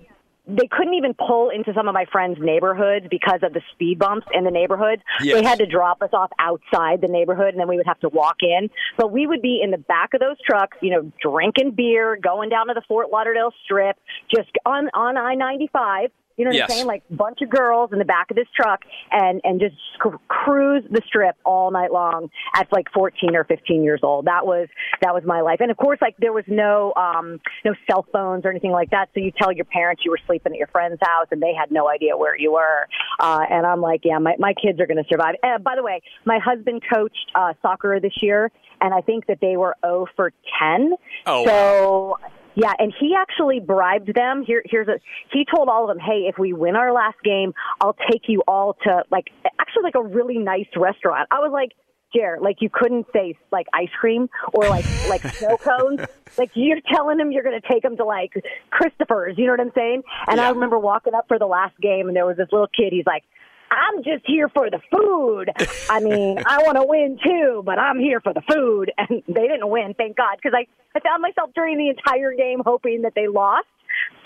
They 0.47 0.67
couldn't 0.71 0.95
even 0.95 1.15
pull 1.15 1.51
into 1.51 1.73
some 1.73 1.87
of 1.87 1.95
my 1.95 2.05
friends' 2.11 2.39
neighborhoods 2.41 3.07
because 3.09 3.41
of 3.43 3.53
the 3.53 3.61
speed 3.73 4.01
bumps 4.01 4.27
in 4.33 4.43
the 4.43 4.51
neighborhoods. 4.51 5.03
Yes. 5.21 5.37
They 5.37 5.49
had 5.49 5.59
to 5.59 5.67
drop 5.67 6.03
us 6.03 6.11
off 6.13 6.31
outside 6.41 7.01
the 7.01 7.09
neighborhood, 7.09 7.49
and 7.49 7.61
then 7.61 7.69
we 7.69 7.77
would 7.77 7.87
have 7.87 8.01
to 8.01 8.09
walk 8.09 8.39
in. 8.41 8.69
But 8.97 9.13
we 9.13 9.27
would 9.27 9.41
be 9.41 9.61
in 9.63 9.71
the 9.71 9.79
back 9.79 10.15
of 10.15 10.21
those 10.21 10.37
trucks, 10.45 10.77
you 10.81 10.91
know, 10.91 11.13
drinking 11.23 11.73
beer, 11.77 12.19
going 12.21 12.49
down 12.49 12.67
to 12.69 12.75
the 12.75 12.83
Fort 12.89 13.11
Lauderdale 13.13 13.53
Strip, 13.65 13.97
just 14.35 14.51
on 14.67 14.89
on 14.95 15.17
I 15.17 15.35
ninety 15.35 15.71
five. 15.73 16.11
You 16.43 16.47
know 16.47 16.51
what 16.51 16.57
Yes. 16.57 16.71
I'm 16.71 16.75
saying? 16.75 16.87
Like 16.89 17.05
a 17.09 17.15
bunch 17.15 17.41
of 17.41 17.51
girls 17.51 17.93
in 17.93 18.01
the 18.01 18.05
back 18.05 18.33
of 18.33 18.37
this 18.37 18.49
truck 18.53 18.81
and 19.13 19.41
and 19.45 19.61
just 19.61 19.77
cr- 20.01 20.17
cruise 20.27 20.83
the 20.91 21.01
strip 21.07 21.37
all 21.45 21.71
night 21.71 21.93
long 21.93 22.31
at 22.57 22.67
like 22.73 22.91
14 22.93 23.37
or 23.37 23.45
15 23.45 23.85
years 23.85 24.01
old. 24.03 24.25
That 24.25 24.45
was 24.45 24.67
that 25.03 25.15
was 25.15 25.23
my 25.25 25.41
life. 25.41 25.61
And 25.61 25.71
of 25.71 25.77
course, 25.77 26.01
like 26.03 26.17
there 26.19 26.33
was 26.33 26.43
no 26.49 26.93
um 26.97 27.39
no 27.65 27.75
cell 27.89 28.05
phones 28.13 28.45
or 28.45 28.51
anything 28.51 28.73
like 28.73 28.91
that. 28.91 29.09
So 29.15 29.21
you 29.21 29.31
tell 29.31 29.53
your 29.53 29.67
parents 29.67 30.03
you 30.05 30.11
were 30.11 30.19
sleeping 30.27 30.53
at 30.53 30.59
your 30.59 30.67
friend's 30.67 30.99
house 31.01 31.29
and 31.31 31.41
they 31.41 31.55
had 31.55 31.71
no 31.71 31.89
idea 31.89 32.17
where 32.17 32.37
you 32.37 32.51
were. 32.51 32.89
Uh, 33.21 33.45
and 33.49 33.65
I'm 33.65 33.81
like, 33.81 34.01
yeah, 34.03 34.19
my 34.19 34.35
my 34.41 34.53
kids 34.53 34.81
are 34.81 34.87
going 34.89 35.01
to 35.01 35.09
survive. 35.09 35.37
Uh, 35.45 35.59
by 35.59 35.77
the 35.77 35.85
way, 35.85 36.03
my 36.25 36.41
husband 36.45 36.83
coached 36.93 37.31
uh, 37.37 37.53
soccer 37.63 38.01
this 38.01 38.15
year, 38.21 38.51
and 38.81 38.93
I 38.93 39.01
think 39.01 39.27
that 39.27 39.39
they 39.41 39.57
were 39.57 39.77
0 39.87 40.07
for 40.17 40.33
10. 40.59 40.95
Oh, 41.27 41.47
so. 41.47 42.19
Yeah, 42.55 42.73
and 42.79 42.93
he 42.99 43.15
actually 43.19 43.61
bribed 43.61 44.15
them. 44.15 44.45
Here, 44.47 44.63
here's 44.67 44.89
a. 44.89 44.99
He 45.33 45.45
told 45.45 45.69
all 45.69 45.89
of 45.89 45.97
them, 45.97 45.99
"Hey, 45.99 46.27
if 46.29 46.39
we 46.39 46.53
win 46.53 46.77
our 46.77 46.93
last 46.93 47.17
game, 47.25 47.55
I'll 47.81 47.97
take 48.11 48.29
you 48.29 48.43
all 48.47 48.77
to 48.85 49.05
like 49.11 49.31
actually 49.61 49.85
like 49.85 49.95
a 49.95 50.03
really 50.03 50.39
nice 50.39 50.67
restaurant." 50.77 51.29
I 51.31 51.41
was 51.41 51.51
like, 51.53 51.73
"Jer, 52.15 52.39
like 52.41 52.57
you 52.61 52.69
couldn't 52.71 53.07
say 53.13 53.37
like 53.51 53.67
ice 53.73 53.91
cream 53.99 54.29
or 54.53 54.69
like 54.69 54.85
like 55.09 55.23
snow 55.35 55.57
cones. 55.57 56.01
Like 56.37 56.51
you're 56.55 56.81
telling 56.93 57.19
him 57.19 57.33
you're 57.33 57.45
going 57.45 57.61
to 57.61 57.69
take 57.69 57.85
him 57.85 57.97
to 57.97 58.05
like 58.05 58.33
Christopher's. 58.71 59.39
You 59.39 59.47
know 59.47 59.53
what 59.53 59.61
I'm 59.61 59.73
saying?" 59.75 60.03
And 60.27 60.41
I 60.41 60.51
remember 60.51 60.79
walking 60.79 61.15
up 61.15 61.29
for 61.29 61.39
the 61.39 61.47
last 61.47 61.79
game, 61.81 62.09
and 62.09 62.17
there 62.17 62.27
was 62.27 62.37
this 62.37 62.49
little 62.53 62.69
kid. 62.69 62.93
He's 62.93 63.07
like. 63.07 63.25
I'm 63.73 64.03
just 64.05 64.25
here 64.27 64.49
for 64.49 64.71
the 64.71 64.81
food. 64.91 65.51
I 65.89 66.01
mean, 66.01 66.39
I 66.47 66.59
want 66.63 66.77
to 66.77 66.85
win 66.85 67.19
too, 67.23 67.63
but 67.65 67.79
I'm 67.79 67.99
here 67.99 68.21
for 68.21 68.33
the 68.33 68.43
food. 68.43 68.93
And 69.03 69.23
they 69.27 69.49
didn't 69.49 69.69
win, 69.69 69.95
thank 69.97 70.17
God, 70.17 70.37
because 70.37 70.53
I, 70.55 70.67
I 70.97 71.01
found 71.01 71.23
myself 71.23 71.51
during 71.55 71.77
the 71.77 71.89
entire 71.89 72.33
game 72.35 72.61
hoping 72.65 73.03
that 73.03 73.15
they 73.17 73.27
lost 73.27 73.67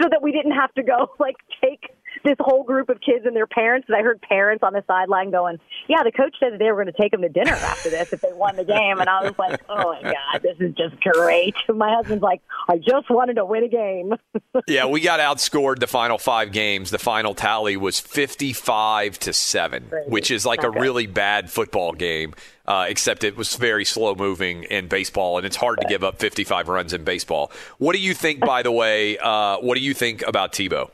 so 0.01 0.09
that 0.11 0.23
we 0.23 0.33
didn't 0.33 0.53
have 0.53 0.73
to 0.75 0.83
go 0.83 1.13
like 1.19 1.37
take 1.63 1.91
this 2.25 2.37
whole 2.41 2.63
group 2.65 2.89
of 2.89 3.01
kids 3.01 3.27
and 3.27 3.35
their 3.37 3.47
parents. 3.47 3.87
And 3.89 3.97
I 3.97 4.03
heard 4.03 4.21
parents 4.23 4.63
on 4.63 4.73
the 4.73 4.83
sideline 4.87 5.31
going, 5.31 5.59
"Yeah, 5.89 6.03
the 6.05 6.13
coach 6.13 6.35
said 6.41 6.53
that 6.53 6.59
they 6.59 6.71
were 6.73 6.83
going 6.83 6.93
to 6.95 7.01
take 7.01 7.13
them 7.13 7.23
to 7.23 7.29
dinner 7.29 7.53
after 7.53 7.91
this 7.91 8.13
if 8.13 8.21
they 8.21 8.33
won 8.33 8.57
the 8.57 8.65
game." 8.65 8.99
And 9.01 9.09
I 9.09 9.23
was 9.25 9.39
like, 9.39 9.61
"Oh 9.69 9.93
my 9.93 10.03
god, 10.03 10.43
this 10.43 10.57
is 10.61 10.75
just 10.75 11.01
great." 11.03 11.55
My 11.69 11.95
husband's 11.95 12.23
like, 12.23 12.43
"I 12.69 12.79
just 12.79 13.11
wanted 13.11 13.35
to 13.35 13.45
win 13.45 13.65
a 13.65 13.69
game." 13.69 14.15
Yeah, 14.69 14.87
we 14.87 15.01
got 15.01 15.21
outscored 15.21 15.79
the 15.81 15.87
final 15.87 16.17
five 16.19 16.51
games. 16.51 16.91
The 16.91 16.99
final 16.99 17.35
tally 17.35 17.77
was 17.77 18.01
55 18.01 19.19
to 19.21 19.33
7, 19.33 19.91
which 20.09 20.31
is 20.31 20.45
like 20.47 20.63
a 20.65 20.69
Okay. 20.69 20.81
really 20.81 21.07
bad 21.07 21.51
football 21.51 21.93
game, 21.93 22.35
uh, 22.67 22.87
except 22.89 23.23
it 23.23 23.37
was 23.37 23.55
very 23.57 23.85
slow 23.85 24.15
moving 24.15 24.65
in 24.65 24.89
baseball, 24.89 25.37
and 25.37 25.47
it's 25.47 25.57
hard 25.57 25.81
to 25.83 25.87
give 25.87 26.03
up 26.03 26.19
55 26.19 26.69
runs 26.69 26.93
in 26.93 27.05
baseball. 27.05 27.53
What 27.79 27.95
do 27.95 28.01
you 28.01 28.15
think, 28.15 28.41
by 28.41 28.63
the 28.63 28.73
way? 28.73 29.19
Uh, 29.19 29.59
what 29.59 29.77
do 29.77 29.83
you 29.83 29.95
think 29.95 30.23
about 30.27 30.53
Tebow? 30.53 30.91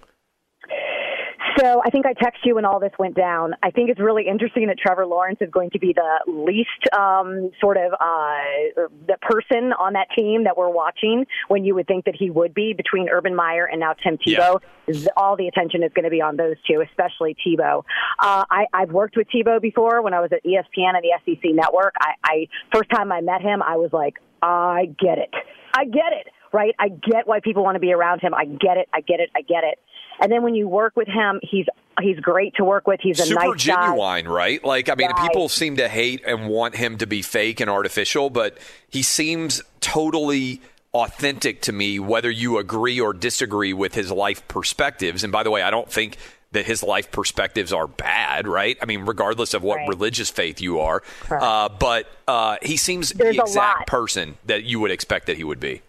So 1.63 1.81
I 1.85 1.91
think 1.91 2.07
I 2.07 2.15
texted 2.15 2.45
you 2.45 2.57
when 2.57 2.65
all 2.65 2.81
this 2.81 2.91
went 2.99 3.15
down. 3.15 3.55
I 3.63 3.71
think 3.71 3.89
it's 3.89 4.01
really 4.01 4.27
interesting 4.27 4.67
that 4.67 4.79
Trevor 4.79 5.07
Lawrence 5.07 5.39
is 5.41 5.49
going 5.51 5.71
to 5.71 5.79
be 5.79 5.93
the 5.93 6.19
least 6.27 6.69
um, 6.93 7.53
sort 7.61 7.77
of 7.77 7.93
uh, 7.93 8.89
the 9.07 9.17
person 9.21 9.73
on 9.79 9.93
that 9.93 10.09
team 10.19 10.43
that 10.43 10.57
we're 10.57 10.71
watching 10.71 11.25
when 11.47 11.65
you 11.65 11.77
would 11.77 11.87
think 11.87 12.07
that 12.07 12.17
he 12.19 12.31
would 12.31 12.53
be 12.53 12.73
between 12.73 13.09
Urban 13.09 13.37
Meyer 13.37 13.65
and 13.65 13.79
now 13.79 13.93
Tim 13.93 14.19
Tebow. 14.19 14.61
Is 14.89 15.09
All 15.17 15.37
the 15.37 15.47
attention 15.47 15.85
is 15.85 15.93
going 15.95 16.05
to 16.05 16.11
be 16.11 16.21
on 16.21 16.37
those 16.37 16.57
two, 16.69 16.81
especially 16.81 17.37
Tebow. 17.47 17.85
Uh, 18.19 18.45
I, 18.51 18.67
I've 18.73 18.91
worked 18.91 19.17
with 19.17 19.29
Tebow 19.29 19.63
before 19.63 20.03
when 20.03 20.15
I 20.15 20.21
was 20.21 20.33
at 20.33 20.45
ESPN 20.45 20.97
and 20.97 21.05
the 21.05 21.13
SEC 21.25 21.55
Network. 21.55 21.95
I, 22.01 22.15
I 22.25 22.49
first 22.75 22.91
time 22.91 23.13
I 23.13 23.21
met 23.21 23.41
him, 23.41 23.63
I 23.63 23.77
was 23.77 23.93
like, 23.93 24.15
I 24.43 24.87
get 24.99 25.19
it. 25.19 25.31
I 25.73 25.85
get 25.85 26.13
it. 26.13 26.27
Right? 26.53 26.75
I 26.79 26.89
get 26.89 27.27
why 27.27 27.39
people 27.41 27.63
want 27.63 27.77
to 27.77 27.81
be 27.81 27.93
around 27.93 28.21
him. 28.21 28.35
I 28.35 28.45
get 28.45 28.77
it. 28.77 28.89
I 28.93 29.01
get 29.01 29.21
it. 29.21 29.31
I 29.35 29.43
get 29.43 29.65
it. 29.65 29.79
And 30.23 30.31
then 30.31 30.43
when 30.43 30.55
you 30.55 30.69
work 30.69 30.95
with 30.97 31.09
him, 31.09 31.41
he's 31.43 31.67
he's 32.01 32.19
great 32.21 32.55
to 32.55 32.65
work 32.65 32.87
with. 32.87 33.01
He's 33.03 33.21
a 33.21 33.25
Super 33.25 33.41
nice 33.55 33.67
guy. 33.67 33.87
genuine, 33.87 34.29
right? 34.29 34.65
Like, 34.65 34.89
I 34.89 34.95
mean, 34.95 35.09
Right. 35.11 35.17
people 35.17 35.49
seem 35.51 35.77
to 35.77 35.89
hate 35.89 36.23
and 36.27 36.49
want 36.49 36.77
him 36.77 36.97
to 36.99 37.07
be 37.07 37.21
fake 37.23 37.61
and 37.61 37.69
artificial, 37.69 38.31
but 38.31 38.57
he 38.89 39.03
seems 39.03 39.61
totally 39.81 40.61
authentic 40.95 41.61
to 41.63 41.73
me, 41.73 41.99
whether 41.99 42.31
you 42.31 42.59
agree 42.59 43.01
or 43.01 43.13
disagree 43.13 43.73
with 43.73 43.95
his 43.95 44.11
life 44.11 44.47
perspectives. 44.49 45.23
And 45.25 45.33
by 45.33 45.43
the 45.43 45.51
way, 45.51 45.63
I 45.63 45.71
don't 45.71 45.91
think 45.91 46.17
that 46.53 46.67
his 46.67 46.83
life 46.83 47.11
perspectives 47.11 47.73
are 47.73 47.87
bad, 47.87 48.47
right? 48.47 48.77
I 48.83 48.85
mean, 48.85 49.07
regardless 49.07 49.55
of 49.55 49.63
what 49.63 49.77
Right. 49.79 49.89
religious 49.89 50.29
faith 50.31 50.61
you 50.61 50.81
are. 50.81 51.03
Uh, 51.31 51.69
but 51.71 52.07
uh, 52.29 52.57
he 52.63 52.77
seems 52.77 53.11
There's 53.11 53.37
the 53.37 53.43
exact 53.43 53.87
person 53.87 54.37
that 54.45 54.63
you 54.65 54.79
would 54.81 54.91
expect 54.91 55.27
that 55.27 55.37
he 55.39 55.45
would 55.45 55.61
be. 55.61 55.81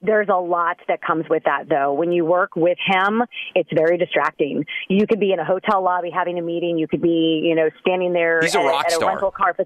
There's 0.00 0.28
a 0.28 0.36
lot 0.36 0.78
that 0.86 1.02
comes 1.02 1.24
with 1.28 1.42
that, 1.44 1.68
though. 1.68 1.92
When 1.92 2.12
you 2.12 2.24
work 2.24 2.54
with 2.54 2.78
him, 2.86 3.22
it's 3.54 3.70
very 3.74 3.98
distracting. 3.98 4.64
You 4.88 5.06
could 5.08 5.18
be 5.18 5.32
in 5.32 5.40
a 5.40 5.44
hotel 5.44 5.82
lobby 5.82 6.10
having 6.10 6.38
a 6.38 6.42
meeting. 6.42 6.78
You 6.78 6.86
could 6.86 7.02
be, 7.02 7.42
you 7.44 7.56
know, 7.56 7.68
standing 7.80 8.12
there 8.12 8.40
He's 8.40 8.54
a 8.54 8.60
at, 8.60 8.64
rock 8.64 8.86
at 8.86 9.02
a 9.02 9.06
rental 9.06 9.32
car. 9.32 9.56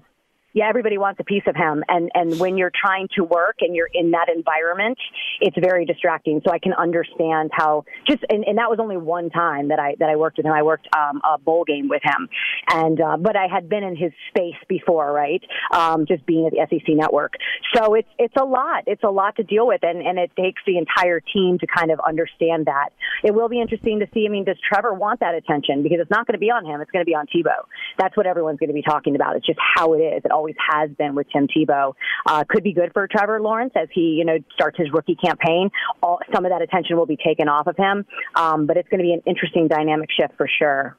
Yeah, 0.53 0.69
everybody 0.69 0.99
wants 0.99 1.19
a 1.19 1.23
piece 1.23 1.43
of 1.47 1.55
him, 1.55 1.83
and 1.87 2.11
and 2.13 2.39
when 2.39 2.57
you're 2.57 2.71
trying 2.73 3.07
to 3.15 3.23
work 3.23 3.57
and 3.61 3.75
you're 3.75 3.89
in 3.91 4.11
that 4.11 4.27
environment, 4.33 4.99
it's 5.41 5.57
very 5.59 5.83
distracting. 5.83 6.41
So 6.45 6.51
I 6.51 6.59
can 6.59 6.73
understand 6.73 7.49
how 7.51 7.85
just 8.07 8.23
and, 8.29 8.43
and 8.45 8.59
that 8.59 8.69
was 8.69 8.77
only 8.79 8.97
one 8.97 9.31
time 9.31 9.69
that 9.69 9.79
I 9.79 9.95
that 9.99 10.09
I 10.09 10.15
worked 10.15 10.37
with 10.37 10.45
him. 10.45 10.51
I 10.51 10.61
worked 10.61 10.87
um, 10.95 11.21
a 11.23 11.39
bowl 11.39 11.63
game 11.63 11.89
with 11.89 12.03
him, 12.03 12.29
and 12.69 13.01
uh, 13.01 13.17
but 13.17 13.35
I 13.35 13.47
had 13.47 13.67
been 13.67 13.83
in 13.83 13.95
his 13.95 14.11
space 14.29 14.61
before, 14.69 15.11
right? 15.11 15.43
Um, 15.71 16.05
just 16.05 16.23
being 16.27 16.45
at 16.45 16.51
the 16.51 16.67
SEC 16.69 16.95
network. 16.95 17.33
So 17.73 17.95
it's 17.95 18.09
it's 18.19 18.35
a 18.39 18.45
lot. 18.45 18.83
It's 18.85 19.03
a 19.03 19.09
lot 19.09 19.35
to 19.37 19.43
deal 19.43 19.65
with, 19.65 19.81
and 19.81 20.05
and 20.05 20.19
it 20.19 20.29
takes 20.37 20.61
the 20.67 20.77
entire 20.77 21.19
team 21.19 21.57
to 21.59 21.65
kind 21.65 21.89
of 21.89 21.99
understand 22.07 22.67
that. 22.67 22.89
It 23.23 23.33
will 23.33 23.49
be 23.49 23.59
interesting 23.59 24.01
to 24.01 24.07
see. 24.13 24.27
I 24.27 24.29
mean, 24.29 24.45
does 24.45 24.57
Trevor 24.71 24.93
want 24.93 25.21
that 25.21 25.33
attention? 25.33 25.81
Because 25.81 25.97
it's 25.99 26.11
not 26.11 26.27
going 26.27 26.33
to 26.35 26.39
be 26.39 26.51
on 26.51 26.63
him. 26.63 26.79
It's 26.79 26.91
going 26.91 27.03
to 27.03 27.09
be 27.09 27.15
on 27.15 27.25
Tebow. 27.25 27.65
That's 27.97 28.15
what 28.15 28.27
everyone's 28.27 28.59
going 28.59 28.69
to 28.69 28.75
be 28.75 28.83
talking 28.83 29.15
about. 29.15 29.35
It's 29.35 29.47
just 29.47 29.59
how 29.75 29.93
it 29.93 29.99
is. 29.99 30.21
It 30.23 30.31
always 30.31 30.42
has 30.71 30.89
been 30.97 31.15
with 31.15 31.27
Tim 31.31 31.47
Tebow. 31.47 31.93
Uh, 32.25 32.43
could 32.47 32.63
be 32.63 32.73
good 32.73 32.91
for 32.93 33.07
Trevor 33.07 33.41
Lawrence 33.41 33.73
as 33.75 33.87
he, 33.91 34.01
you 34.01 34.25
know, 34.25 34.37
starts 34.53 34.77
his 34.77 34.91
rookie 34.91 35.15
campaign. 35.15 35.69
All, 36.01 36.19
some 36.33 36.45
of 36.45 36.51
that 36.51 36.61
attention 36.61 36.97
will 36.97 37.05
be 37.05 37.17
taken 37.17 37.47
off 37.47 37.67
of 37.67 37.77
him, 37.77 38.05
um, 38.35 38.65
but 38.65 38.77
it's 38.77 38.89
going 38.89 38.99
to 38.99 39.03
be 39.03 39.13
an 39.13 39.21
interesting 39.25 39.67
dynamic 39.67 40.09
shift 40.11 40.35
for 40.37 40.47
sure. 40.59 40.97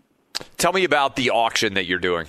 Tell 0.57 0.73
me 0.73 0.85
about 0.85 1.17
the 1.17 1.31
auction 1.31 1.75
that 1.75 1.87
you're 1.87 1.99
doing. 1.99 2.27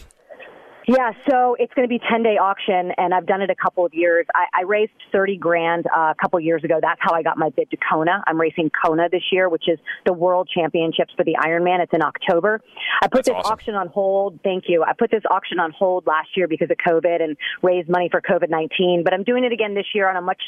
Yeah, 0.88 1.12
so 1.28 1.56
it's 1.58 1.74
going 1.74 1.88
to 1.88 1.90
be 1.90 2.00
10 2.12 2.22
day 2.22 2.38
auction, 2.38 2.92
and 2.98 3.12
I've 3.12 3.26
done 3.26 3.42
it 3.42 3.50
a 3.50 3.56
couple 3.56 3.86
of 3.86 3.94
years. 3.96 4.28
I, 4.36 4.46
I 4.60 4.62
raised 4.64 4.92
30 5.12 5.38
grand 5.38 5.86
uh, 5.88 6.12
a 6.12 6.16
couple 6.22 6.38
of 6.38 6.46
years 6.46 6.64
ago. 6.64 6.78
That's 6.80 7.00
how 7.02 7.14
I 7.14 7.24
got 7.24 7.40
my 7.40 7.50
bid 7.50 7.72
to 7.72 7.78
Kona. 7.78 8.24
I'm 8.28 8.40
racing 8.40 8.70
Kona 8.70 9.10
this 9.10 9.24
year, 9.32 9.50
which 9.50 9.68
is 9.68 9.80
the 10.06 10.14
World 10.14 10.48
Championships 10.54 11.12
for 11.18 11.24
the 11.24 11.38
Ironman. 11.44 11.80
It's 11.80 11.94
in 11.94 12.04
October. 12.04 12.62
I 13.02 13.08
put 13.08 13.26
That's 13.26 13.30
this 13.30 13.36
awesome. 13.36 13.52
auction 13.52 13.76
on 13.76 13.88
hold. 13.88 14.40
Thank 14.44 14.66
you. 14.68 14.84
I 14.84 14.94
put 14.94 15.10
this 15.10 15.24
auction 15.32 15.60
on 15.60 15.72
hold 15.72 16.06
last 16.06 16.30
year 16.36 16.48
because 16.48 16.70
of 16.70 16.78
COVID 16.78 17.20
and 17.20 17.36
raised 17.64 17.90
money 17.90 18.08
for 18.12 18.22
COVID 18.22 18.50
19, 18.50 19.02
but 19.04 19.12
I'm 19.12 19.24
doing 19.24 19.44
it 19.44 19.52
again 19.52 19.74
this 19.74 19.88
year 19.96 20.08
on 20.08 20.18
a 20.18 20.22
much 20.22 20.42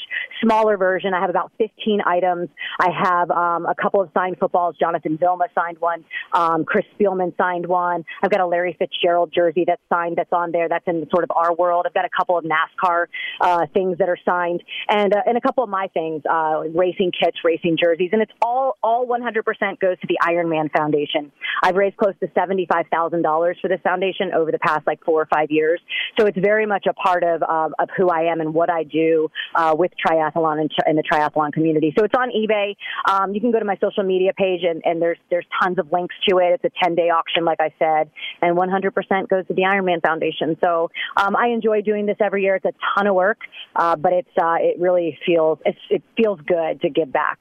smaller 0.43 0.77
version. 0.77 1.15
I 1.15 1.19
have 1.19 1.31
about 1.31 1.51
15 1.57 2.01
items. 2.05 2.49
I 2.79 2.89
have 2.91 3.31
um, 3.31 3.65
a 3.65 3.73
couple 3.73 4.01
of 4.01 4.11
signed 4.13 4.37
footballs. 4.39 4.75
Jonathan 4.79 5.17
Vilma 5.17 5.45
signed 5.55 5.79
one. 5.79 6.05
Um, 6.33 6.63
Chris 6.63 6.85
Spielman 6.99 7.35
signed 7.37 7.65
one. 7.65 8.05
I've 8.21 8.29
got 8.29 8.41
a 8.41 8.45
Larry 8.45 8.75
Fitzgerald 8.77 9.33
jersey 9.33 9.63
that's 9.65 9.81
signed 9.91 10.17
that's 10.17 10.26
on 10.31 10.51
there. 10.51 10.69
That's 10.69 10.85
in 10.87 11.07
sort 11.11 11.23
of 11.23 11.31
our 11.35 11.53
world. 11.53 11.85
I've 11.87 11.93
got 11.93 12.05
a 12.05 12.09
couple 12.15 12.37
of 12.37 12.45
NASCAR 12.45 13.05
uh, 13.41 13.65
things 13.73 13.97
that 13.99 14.09
are 14.09 14.17
signed, 14.25 14.63
and 14.89 15.13
uh, 15.15 15.21
and 15.25 15.37
a 15.37 15.41
couple 15.41 15.63
of 15.63 15.69
my 15.69 15.87
things, 15.93 16.23
uh, 16.29 16.63
racing 16.73 17.11
kits, 17.11 17.37
racing 17.43 17.77
jerseys, 17.81 18.09
and 18.13 18.21
it's 18.21 18.31
all 18.41 18.77
all 18.83 19.07
100% 19.07 19.79
goes 19.79 19.99
to 19.99 20.07
the 20.07 20.17
Ironman 20.21 20.71
Foundation. 20.71 21.31
I've 21.63 21.75
raised 21.75 21.97
close 21.97 22.13
to 22.19 22.27
seventy-five 22.33 22.85
thousand 22.91 23.21
dollars 23.21 23.57
for 23.61 23.67
this 23.67 23.79
foundation 23.83 24.31
over 24.35 24.51
the 24.51 24.59
past 24.59 24.85
like 24.87 25.03
four 25.03 25.21
or 25.21 25.27
five 25.27 25.51
years. 25.51 25.81
So 26.19 26.25
it's 26.25 26.37
very 26.37 26.65
much 26.65 26.85
a 26.89 26.93
part 26.93 27.23
of 27.23 27.43
of, 27.43 27.73
of 27.79 27.89
who 27.97 28.09
I 28.09 28.31
am 28.31 28.41
and 28.41 28.53
what 28.53 28.69
I 28.69 28.83
do 28.83 29.29
uh, 29.55 29.75
with 29.77 29.91
triathlon 30.05 30.61
and, 30.61 30.71
and 30.85 30.97
the 30.97 31.03
triathlon 31.03 31.53
community. 31.53 31.93
So 31.97 32.05
it's 32.05 32.15
on 32.17 32.29
eBay. 32.29 32.75
Um, 33.09 33.33
you 33.33 33.41
can 33.41 33.51
go 33.51 33.59
to 33.59 33.65
my 33.65 33.77
social 33.81 34.03
media 34.03 34.31
page, 34.33 34.61
and, 34.63 34.81
and 34.85 35.01
there's 35.01 35.17
there's 35.29 35.45
tons 35.61 35.79
of 35.79 35.91
links 35.91 36.15
to 36.29 36.37
it. 36.37 36.59
It's 36.61 36.65
a 36.65 36.83
10 36.83 36.95
day 36.95 37.09
auction, 37.09 37.45
like 37.45 37.59
I 37.59 37.73
said, 37.79 38.09
and 38.41 38.57
100% 38.57 39.29
goes 39.29 39.47
to 39.47 39.53
the 39.53 39.63
Ironman 39.63 40.01
Foundation. 40.01 40.16
Foundation. 40.17 40.57
So 40.63 40.89
um, 41.15 41.35
I 41.35 41.47
enjoy 41.47 41.81
doing 41.81 42.05
this 42.05 42.17
every 42.19 42.43
year. 42.43 42.55
It's 42.55 42.65
a 42.65 42.73
ton 42.95 43.07
of 43.07 43.15
work, 43.15 43.39
uh, 43.75 43.95
but 43.95 44.13
it's 44.13 44.29
uh, 44.41 44.55
it 44.59 44.79
really 44.79 45.17
feels 45.25 45.59
it's, 45.65 45.79
it 45.89 46.03
feels 46.15 46.39
good 46.41 46.81
to 46.81 46.89
give 46.89 47.11
back. 47.11 47.39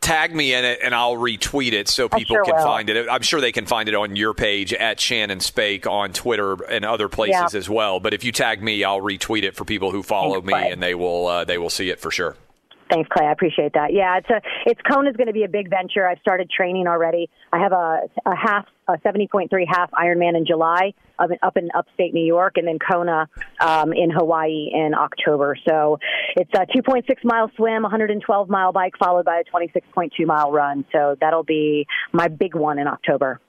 Tag 0.00 0.34
me 0.34 0.54
in 0.54 0.64
it 0.64 0.78
and 0.82 0.94
I'll 0.94 1.16
retweet 1.16 1.72
it 1.72 1.88
so 1.88 2.08
people 2.08 2.36
sure 2.36 2.44
can 2.44 2.54
will. 2.56 2.62
find 2.62 2.88
it. 2.90 3.08
I'm 3.10 3.22
sure 3.22 3.40
they 3.40 3.52
can 3.52 3.66
find 3.66 3.88
it 3.88 3.94
on 3.94 4.14
your 4.16 4.32
page 4.34 4.72
at 4.72 5.00
Shannon 5.00 5.40
Spake 5.40 5.86
on 5.86 6.12
Twitter 6.12 6.62
and 6.64 6.84
other 6.84 7.08
places 7.08 7.52
Yeah. 7.52 7.58
as 7.58 7.68
well. 7.68 7.98
But 7.98 8.14
if 8.14 8.22
you 8.22 8.30
tag 8.30 8.62
me, 8.62 8.84
I'll 8.84 9.00
retweet 9.00 9.42
it 9.42 9.56
for 9.56 9.64
people 9.64 9.90
who 9.90 10.02
follow 10.02 10.34
Thanks, 10.34 10.46
me 10.46 10.52
Clay. 10.52 10.70
and 10.70 10.82
they 10.82 10.94
will 10.94 11.26
uh, 11.26 11.44
they 11.44 11.58
will 11.58 11.70
see 11.70 11.90
it 11.90 11.98
for 11.98 12.10
sure. 12.10 12.36
Thanks, 12.90 13.08
Clay. 13.12 13.26
I 13.26 13.32
appreciate 13.32 13.72
that. 13.74 13.92
Yeah, 13.92 14.18
it's 14.18 14.30
a 14.30 14.40
it's 14.66 14.80
Kona's 14.82 15.16
going 15.16 15.26
to 15.26 15.32
be 15.32 15.44
a 15.44 15.48
big 15.48 15.68
venture. 15.68 16.06
I've 16.06 16.20
started 16.20 16.48
training 16.50 16.86
already. 16.86 17.28
I 17.52 17.58
have 17.58 17.72
a 17.72 18.02
a 18.24 18.36
half 18.36 18.66
a 18.88 19.28
point 19.30 19.50
three 19.50 19.66
half 19.70 19.90
Ironman 19.92 20.36
in 20.36 20.46
July 20.46 20.92
up 21.18 21.30
in, 21.30 21.38
up 21.42 21.56
in 21.56 21.68
upstate 21.74 22.14
New 22.14 22.24
York, 22.24 22.54
and 22.56 22.66
then 22.66 22.78
Kona 22.78 23.28
um, 23.60 23.92
in 23.92 24.10
Hawaii 24.10 24.70
in 24.72 24.94
October. 24.94 25.56
So 25.68 25.98
it's 26.36 26.50
a 26.54 26.66
two 26.74 26.82
point 26.82 27.06
six 27.06 27.22
mile 27.24 27.50
swim, 27.56 27.82
one 27.82 27.90
hundred 27.90 28.10
and 28.10 28.22
twelve 28.22 28.48
mile 28.48 28.72
bike, 28.72 28.94
followed 28.98 29.24
by 29.24 29.40
a 29.40 29.44
twenty 29.44 29.70
six 29.72 29.86
point 29.92 30.12
two 30.16 30.26
mile 30.26 30.52
run. 30.52 30.84
So 30.92 31.16
that'll 31.20 31.44
be 31.44 31.86
my 32.12 32.28
big 32.28 32.54
one 32.54 32.78
in 32.78 32.86
October. 32.86 33.40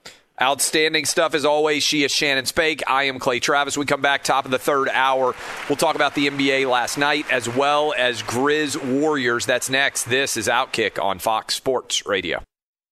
Outstanding 0.42 1.04
stuff 1.04 1.34
as 1.34 1.44
always. 1.44 1.82
She 1.82 2.02
is 2.02 2.10
Shannon 2.10 2.46
Spake. 2.46 2.82
I 2.86 3.04
am 3.04 3.18
Clay 3.18 3.40
Travis. 3.40 3.76
We 3.76 3.84
come 3.84 4.00
back 4.00 4.24
top 4.24 4.46
of 4.46 4.50
the 4.50 4.58
third 4.58 4.88
hour. 4.88 5.34
We'll 5.68 5.76
talk 5.76 5.96
about 5.96 6.14
the 6.14 6.28
NBA 6.28 6.68
last 6.68 6.96
night 6.96 7.30
as 7.30 7.46
well 7.46 7.92
as 7.96 8.22
Grizz 8.22 9.00
Warriors. 9.00 9.44
That's 9.44 9.68
next. 9.68 10.04
This 10.04 10.38
is 10.38 10.48
Outkick 10.48 11.02
on 11.02 11.18
Fox 11.18 11.54
Sports 11.54 12.06
Radio. 12.06 12.42